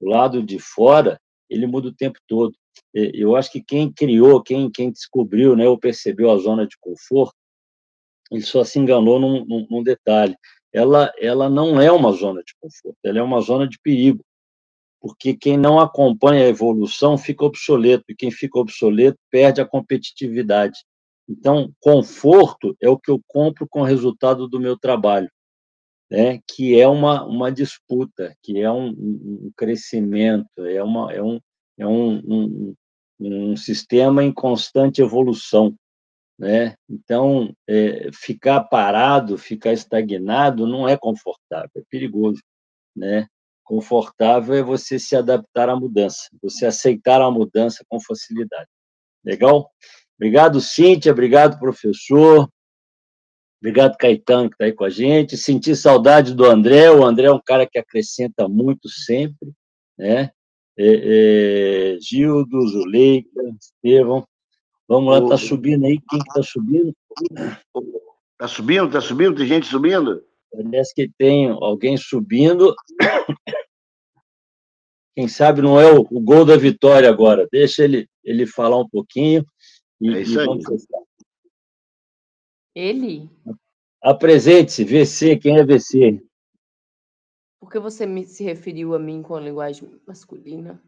O 0.00 0.08
lado 0.08 0.42
de 0.42 0.58
fora, 0.58 1.20
ele 1.48 1.66
muda 1.66 1.88
o 1.88 1.94
tempo 1.94 2.18
todo. 2.26 2.54
Eu 2.92 3.36
acho 3.36 3.52
que 3.52 3.62
quem 3.62 3.92
criou, 3.92 4.42
quem, 4.42 4.70
quem 4.70 4.90
descobriu, 4.90 5.54
né, 5.54 5.68
ou 5.68 5.78
percebeu 5.78 6.30
a 6.30 6.38
zona 6.38 6.66
de 6.66 6.76
conforto, 6.80 7.36
ele 8.30 8.42
só 8.42 8.64
se 8.64 8.78
enganou 8.78 9.18
num, 9.18 9.44
num, 9.44 9.66
num 9.70 9.82
detalhe. 9.82 10.36
Ela, 10.78 11.12
ela 11.18 11.50
não 11.50 11.80
é 11.80 11.90
uma 11.90 12.12
zona 12.12 12.42
de 12.42 12.54
conforto, 12.60 12.98
ela 13.04 13.18
é 13.18 13.22
uma 13.22 13.40
zona 13.40 13.66
de 13.66 13.78
perigo 13.80 14.24
porque 15.00 15.34
quem 15.34 15.56
não 15.56 15.78
acompanha 15.78 16.44
a 16.44 16.48
evolução 16.48 17.16
fica 17.16 17.44
obsoleto, 17.44 18.04
e 18.08 18.14
quem 18.14 18.30
fica 18.30 18.58
obsoleto 18.58 19.18
perde 19.30 19.60
a 19.60 19.66
competitividade. 19.66 20.78
Então, 21.28 21.72
conforto 21.80 22.76
é 22.80 22.88
o 22.88 22.98
que 22.98 23.10
eu 23.10 23.20
compro 23.26 23.66
com 23.68 23.80
o 23.80 23.84
resultado 23.84 24.48
do 24.48 24.58
meu 24.58 24.78
trabalho, 24.78 25.30
né? 26.10 26.40
que 26.48 26.78
é 26.78 26.88
uma, 26.88 27.24
uma 27.24 27.52
disputa, 27.52 28.34
que 28.42 28.58
é 28.58 28.70
um, 28.70 28.88
um 28.88 29.52
crescimento, 29.56 30.64
é, 30.64 30.82
uma, 30.82 31.12
é, 31.12 31.22
um, 31.22 31.38
é 31.76 31.86
um, 31.86 32.16
um, 32.26 32.74
um 33.20 33.56
sistema 33.56 34.24
em 34.24 34.32
constante 34.32 35.02
evolução. 35.02 35.74
Né? 36.38 36.76
Então, 36.88 37.52
é, 37.66 38.10
ficar 38.12 38.60
parado, 38.64 39.36
ficar 39.36 39.72
estagnado 39.72 40.66
não 40.66 40.88
é 40.88 40.96
confortável, 40.96 41.70
é 41.76 41.82
perigoso. 41.90 42.40
Né? 42.94 43.26
Confortável 43.64 44.54
é 44.54 44.62
você 44.62 44.98
se 44.98 45.16
adaptar 45.16 45.68
à 45.68 45.74
mudança, 45.74 46.28
você 46.40 46.66
aceitar 46.66 47.20
a 47.20 47.30
mudança 47.30 47.84
com 47.88 48.00
facilidade. 48.00 48.68
Legal? 49.24 49.70
Obrigado, 50.16 50.60
Cíntia, 50.60 51.12
obrigado, 51.12 51.58
professor. 51.58 52.48
Obrigado, 53.60 53.96
Caetano, 53.96 54.48
que 54.48 54.54
está 54.54 54.66
aí 54.66 54.72
com 54.72 54.84
a 54.84 54.90
gente. 54.90 55.36
Senti 55.36 55.74
saudade 55.74 56.32
do 56.34 56.44
André. 56.44 56.90
O 56.90 57.04
André 57.04 57.26
é 57.26 57.32
um 57.32 57.40
cara 57.44 57.66
que 57.66 57.78
acrescenta 57.78 58.48
muito 58.48 58.88
sempre, 58.88 59.52
né? 59.98 60.30
É, 60.80 61.94
é, 61.96 61.98
Gildo, 62.00 62.68
Zuleika, 62.68 63.28
Estevão. 63.60 64.24
Vamos 64.88 65.12
lá, 65.12 65.18
está 65.18 65.36
subindo 65.36 65.84
aí. 65.84 66.00
Quem 66.08 66.18
está 66.18 66.32
que 66.32 66.40
tá 66.40 66.42
subindo? 66.42 66.96
Está 68.32 68.48
subindo, 68.48 68.86
está 68.86 69.00
subindo? 69.00 69.36
Tem 69.36 69.46
gente 69.46 69.66
subindo? 69.66 70.24
Parece 70.50 70.94
que 70.94 71.10
tem 71.18 71.50
alguém 71.50 71.96
subindo. 71.98 72.74
Quem 75.14 75.28
sabe 75.28 75.60
não 75.60 75.78
é 75.78 75.92
o, 75.92 76.00
o 76.10 76.20
gol 76.20 76.44
da 76.44 76.56
vitória 76.56 77.10
agora. 77.10 77.46
Deixa 77.52 77.84
ele, 77.84 78.08
ele 78.24 78.46
falar 78.46 78.78
um 78.78 78.88
pouquinho 78.88 79.44
e, 80.00 80.14
é 80.14 80.22
isso 80.22 80.40
e 80.40 80.46
vamos 80.46 80.64
testar. 80.64 81.02
Ele? 82.74 83.28
Apresente-se, 84.00 84.84
VC, 84.84 85.36
quem 85.36 85.58
é 85.58 85.64
VC? 85.64 86.24
Por 87.60 87.70
que 87.70 87.78
você 87.78 88.06
me, 88.06 88.24
se 88.24 88.44
referiu 88.44 88.94
a 88.94 88.98
mim 88.98 89.20
com 89.20 89.34
a 89.34 89.40
linguagem 89.40 90.00
masculina? 90.06 90.80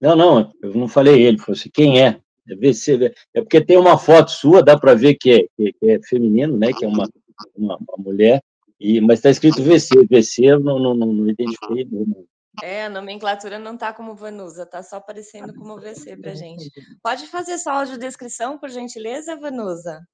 Não, 0.00 0.16
não, 0.16 0.52
eu 0.60 0.74
não 0.74 0.88
falei 0.88 1.22
ele, 1.22 1.38
falei 1.38 1.58
assim, 1.60 1.70
quem 1.70 2.02
é? 2.02 2.20
É 2.48 2.56
VC, 2.56 3.14
é 3.34 3.40
porque 3.40 3.60
tem 3.60 3.76
uma 3.76 3.98
foto 3.98 4.30
sua, 4.30 4.62
dá 4.62 4.78
para 4.78 4.94
ver 4.94 5.14
que 5.14 5.30
é, 5.30 5.46
que, 5.56 5.74
é 5.82 6.00
feminino, 6.08 6.56
né? 6.56 6.72
Que 6.72 6.84
é 6.84 6.88
uma, 6.88 7.08
uma, 7.56 7.76
uma 7.76 7.96
mulher, 7.98 8.42
e, 8.80 9.00
mas 9.00 9.18
está 9.18 9.30
escrito 9.30 9.62
VC. 9.62 10.06
VC 10.08 10.44
eu 10.46 10.60
não, 10.60 10.78
não, 10.78 10.94
não 10.94 11.28
identifiquei. 11.28 11.86
Não. 11.90 12.26
É, 12.62 12.86
a 12.86 12.90
nomenclatura 12.90 13.58
não 13.58 13.74
está 13.74 13.92
como 13.92 14.14
Vanusa, 14.14 14.64
está 14.64 14.82
só 14.82 14.96
aparecendo 14.96 15.54
como 15.54 15.78
VC 15.78 16.16
para 16.16 16.34
gente. 16.34 16.70
Pode 17.02 17.26
fazer 17.26 17.56
sua 17.58 17.74
audiodescrição, 17.74 18.58
por 18.58 18.68
gentileza, 18.68 19.36
Vanusa? 19.36 20.04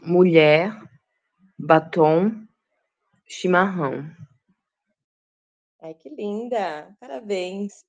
Mulher, 0.00 0.72
batom, 1.58 2.46
chimarrão. 3.26 4.08
Ai, 5.80 5.94
que 5.94 6.08
linda! 6.08 6.94
Parabéns. 7.00 7.87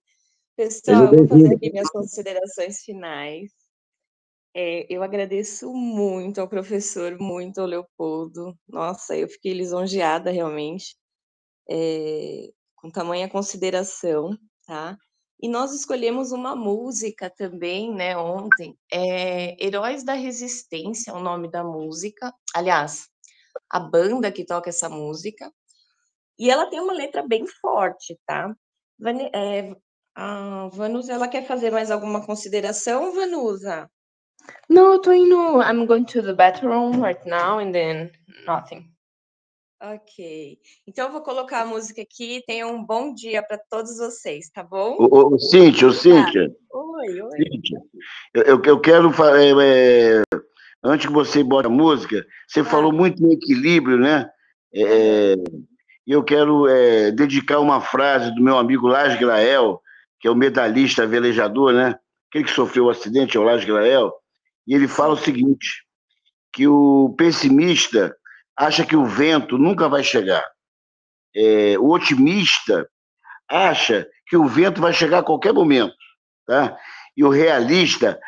Pessoal, 0.60 1.07
vou 1.07 1.26
fazer 1.26 1.55
aqui 1.55 1.72
minhas 1.72 1.89
considerações 1.89 2.82
finais. 2.82 3.49
É, 4.53 4.93
eu 4.93 5.01
agradeço 5.01 5.72
muito 5.74 6.41
ao 6.41 6.49
professor, 6.49 7.18
muito 7.18 7.62
ao 7.62 7.66
Leopoldo. 7.66 8.53
Nossa, 8.68 9.16
eu 9.16 9.30
fiquei 9.30 9.53
lisonjeada 9.53 10.32
realmente, 10.32 10.97
é, 11.72 12.49
com 12.76 12.91
tamanha 12.91 13.30
consideração, 13.30 14.38
tá? 14.68 14.97
E 15.41 15.47
nós 15.47 15.74
escolhemos 15.74 16.34
uma 16.34 16.57
música 16.57 17.30
também, 17.30 17.95
né, 17.95 18.18
ontem, 18.18 18.78
é 18.91 19.55
Heróis 19.66 20.03
da 20.03 20.14
Resistência, 20.14 21.12
é 21.12 21.14
o 21.14 21.24
nome 21.24 21.49
da 21.49 21.64
música. 21.64 22.34
Aliás, 22.53 23.07
a 23.70 23.80
banda 23.80 24.30
que 24.30 24.45
toca 24.45 24.68
essa 24.70 24.89
música. 24.89 25.49
E 26.38 26.51
ela 26.51 26.70
tem 26.70 26.82
uma 26.82 26.91
letra 26.91 27.26
bem 27.26 27.47
forte, 27.47 28.20
tá? 28.26 28.53
É, 29.34 29.74
a 30.20 30.67
Vanusa, 30.74 31.13
ela 31.13 31.30
quer 31.30 31.47
fazer 31.47 31.72
mais 31.72 31.89
alguma 31.89 32.26
consideração, 32.26 33.13
Vanusa? 33.13 33.89
No, 34.70 34.93
eu 34.93 34.99
tô 34.99 35.13
indo. 35.13 35.61
I'm 35.61 35.86
going 35.86 36.03
to 36.05 36.22
the 36.22 36.34
bathroom 36.34 37.01
right 37.01 37.26
now 37.26 37.59
and 37.59 37.72
then 37.72 38.11
nothing. 38.45 38.91
Ok. 39.82 40.57
Então 40.86 41.05
eu 41.05 41.11
vou 41.13 41.22
colocar 41.22 41.61
a 41.61 41.65
música 41.65 42.01
aqui. 42.01 42.43
Tenham 42.45 42.76
um 42.76 42.84
bom 42.84 43.13
dia 43.13 43.41
para 43.41 43.57
todos 43.70 43.97
vocês, 43.97 44.49
tá 44.49 44.61
bom? 44.61 44.97
Ô, 44.99 45.36
ô, 45.36 45.39
Cíntia, 45.39 45.88
ô, 45.88 45.93
Cíntia. 45.93 46.53
Oi, 46.74 47.22
oi. 47.22 47.38
Cíntia, 47.38 47.80
eu, 48.34 48.61
eu 48.61 48.80
quero. 48.82 49.09
É, 49.38 49.51
é, 49.51 50.24
antes 50.84 51.07
que 51.07 51.13
você 51.13 51.41
bote 51.41 51.67
a 51.67 51.72
música, 51.72 52.26
você 52.45 52.59
ah. 52.59 52.65
falou 52.65 52.91
muito 52.91 53.24
em 53.24 53.32
equilíbrio, 53.32 53.97
né? 53.97 54.30
É, 54.74 55.36
eu 56.05 56.24
quero 56.26 56.67
é, 56.67 57.11
dedicar 57.11 57.59
uma 57.59 57.80
frase 57.80 58.36
do 58.36 58.43
meu 58.43 58.57
amigo 58.57 58.86
Lars 58.86 59.17
Grael, 59.17 59.82
que 60.20 60.28
é 60.28 60.32
o 60.32 60.36
medalhista 60.36 61.07
velejador, 61.07 61.74
né? 61.74 61.95
Aquele 62.30 62.45
que 62.45 62.51
sofreu 62.51 62.86
o 62.86 62.89
acidente, 62.89 63.38
é 63.38 63.39
o 63.39 63.45
Grael. 63.65 64.13
E 64.67 64.76
ele 64.76 64.88
fala 64.88 65.13
o 65.13 65.17
seguinte: 65.17 65.84
que 66.53 66.67
o 66.67 67.13
pessimista 67.17 68.15
acha 68.57 68.86
que 68.86 68.95
o 68.95 69.05
vento 69.05 69.57
nunca 69.57 69.88
vai 69.88 70.03
chegar. 70.03 70.43
É, 71.36 71.78
o 71.80 71.89
otimista 71.89 72.88
acha 73.49 74.07
que 74.28 74.36
o 74.36 74.45
vento 74.45 74.82
vai 74.82 74.93
chegar 74.93 75.20
a 75.20 75.24
qualquer 75.24 75.53
momento. 75.53 75.95
Tá? 76.45 76.78
E 77.15 77.24
o 77.24 77.30
realista, 77.30 78.20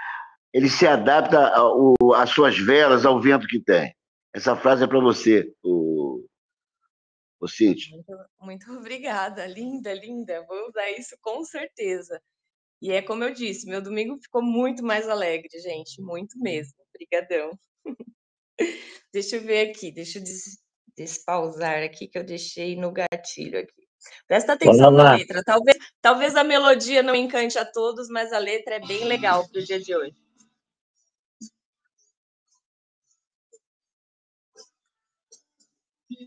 ele 0.53 0.69
se 0.69 0.87
adapta 0.87 1.51
às 2.15 2.29
suas 2.29 2.57
velas, 2.57 3.05
ao 3.05 3.19
vento 3.19 3.47
que 3.47 3.59
tem. 3.59 3.93
Essa 4.33 4.55
frase 4.55 4.83
é 4.83 4.87
para 4.87 4.99
você, 4.99 5.51
o, 5.63 5.90
o 7.41 7.47
Cíntia. 7.47 7.95
Muito, 7.95 8.25
muito 8.39 8.71
obrigada, 8.77 9.45
linda, 9.47 9.93
linda. 9.93 10.45
Vou 10.45 10.67
usar 10.69 10.89
isso 10.91 11.17
com 11.21 11.43
certeza. 11.43 12.21
E 12.81 12.91
é 12.91 13.01
como 13.01 13.23
eu 13.23 13.33
disse, 13.33 13.67
meu 13.67 13.81
domingo 13.81 14.17
ficou 14.21 14.41
muito 14.41 14.83
mais 14.83 15.09
alegre, 15.09 15.49
gente, 15.59 16.01
muito 16.01 16.39
mesmo. 16.39 16.73
Obrigadão. 16.89 17.51
deixa 19.13 19.35
eu 19.35 19.41
ver 19.41 19.69
aqui, 19.69 19.91
deixa 19.91 20.19
eu 20.19 20.23
des 20.23 20.61
despausar 20.97 21.83
aqui 21.83 22.07
que 22.07 22.17
eu 22.17 22.23
deixei 22.23 22.75
no 22.75 22.91
gatilho 22.91 23.59
aqui. 23.59 23.87
Presta 24.27 24.53
atenção 24.53 24.91
na 24.91 25.15
letra. 25.15 25.41
Talvez, 25.43 25.77
talvez 26.01 26.35
a 26.35 26.43
melodia 26.43 27.01
não 27.01 27.15
encante 27.15 27.57
a 27.57 27.65
todos, 27.65 28.07
mas 28.09 28.33
a 28.33 28.39
letra 28.39 28.75
é 28.75 28.79
bem 28.79 29.05
legal 29.05 29.47
para 29.47 29.61
o 29.61 29.63
dia 29.63 29.79
de 29.79 29.95
hoje. 29.95 30.15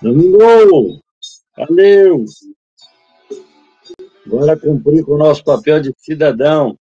Domingo! 0.00 1.02
Valeu! 1.56 2.24
Bora 4.26 4.58
cumprir 4.58 5.04
com 5.04 5.12
o 5.12 5.18
nosso 5.18 5.44
papel 5.44 5.80
de 5.80 5.92
cidadão. 5.98 6.78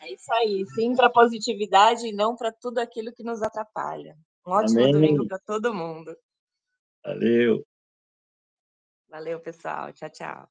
É 0.00 0.12
isso 0.12 0.32
aí. 0.34 0.64
Sim 0.74 0.94
para 0.94 1.06
a 1.06 1.12
positividade 1.12 2.06
e 2.06 2.12
não 2.12 2.36
para 2.36 2.52
tudo 2.52 2.78
aquilo 2.78 3.12
que 3.12 3.24
nos 3.24 3.42
atrapalha. 3.42 4.16
Um 4.46 4.52
ótimo 4.52 4.80
Amém. 4.80 4.92
domingo 4.92 5.26
para 5.26 5.38
todo 5.40 5.74
mundo. 5.74 6.16
Valeu. 7.04 7.64
Valeu, 9.08 9.40
pessoal. 9.40 9.92
Tchau, 9.92 10.10
tchau. 10.10 10.48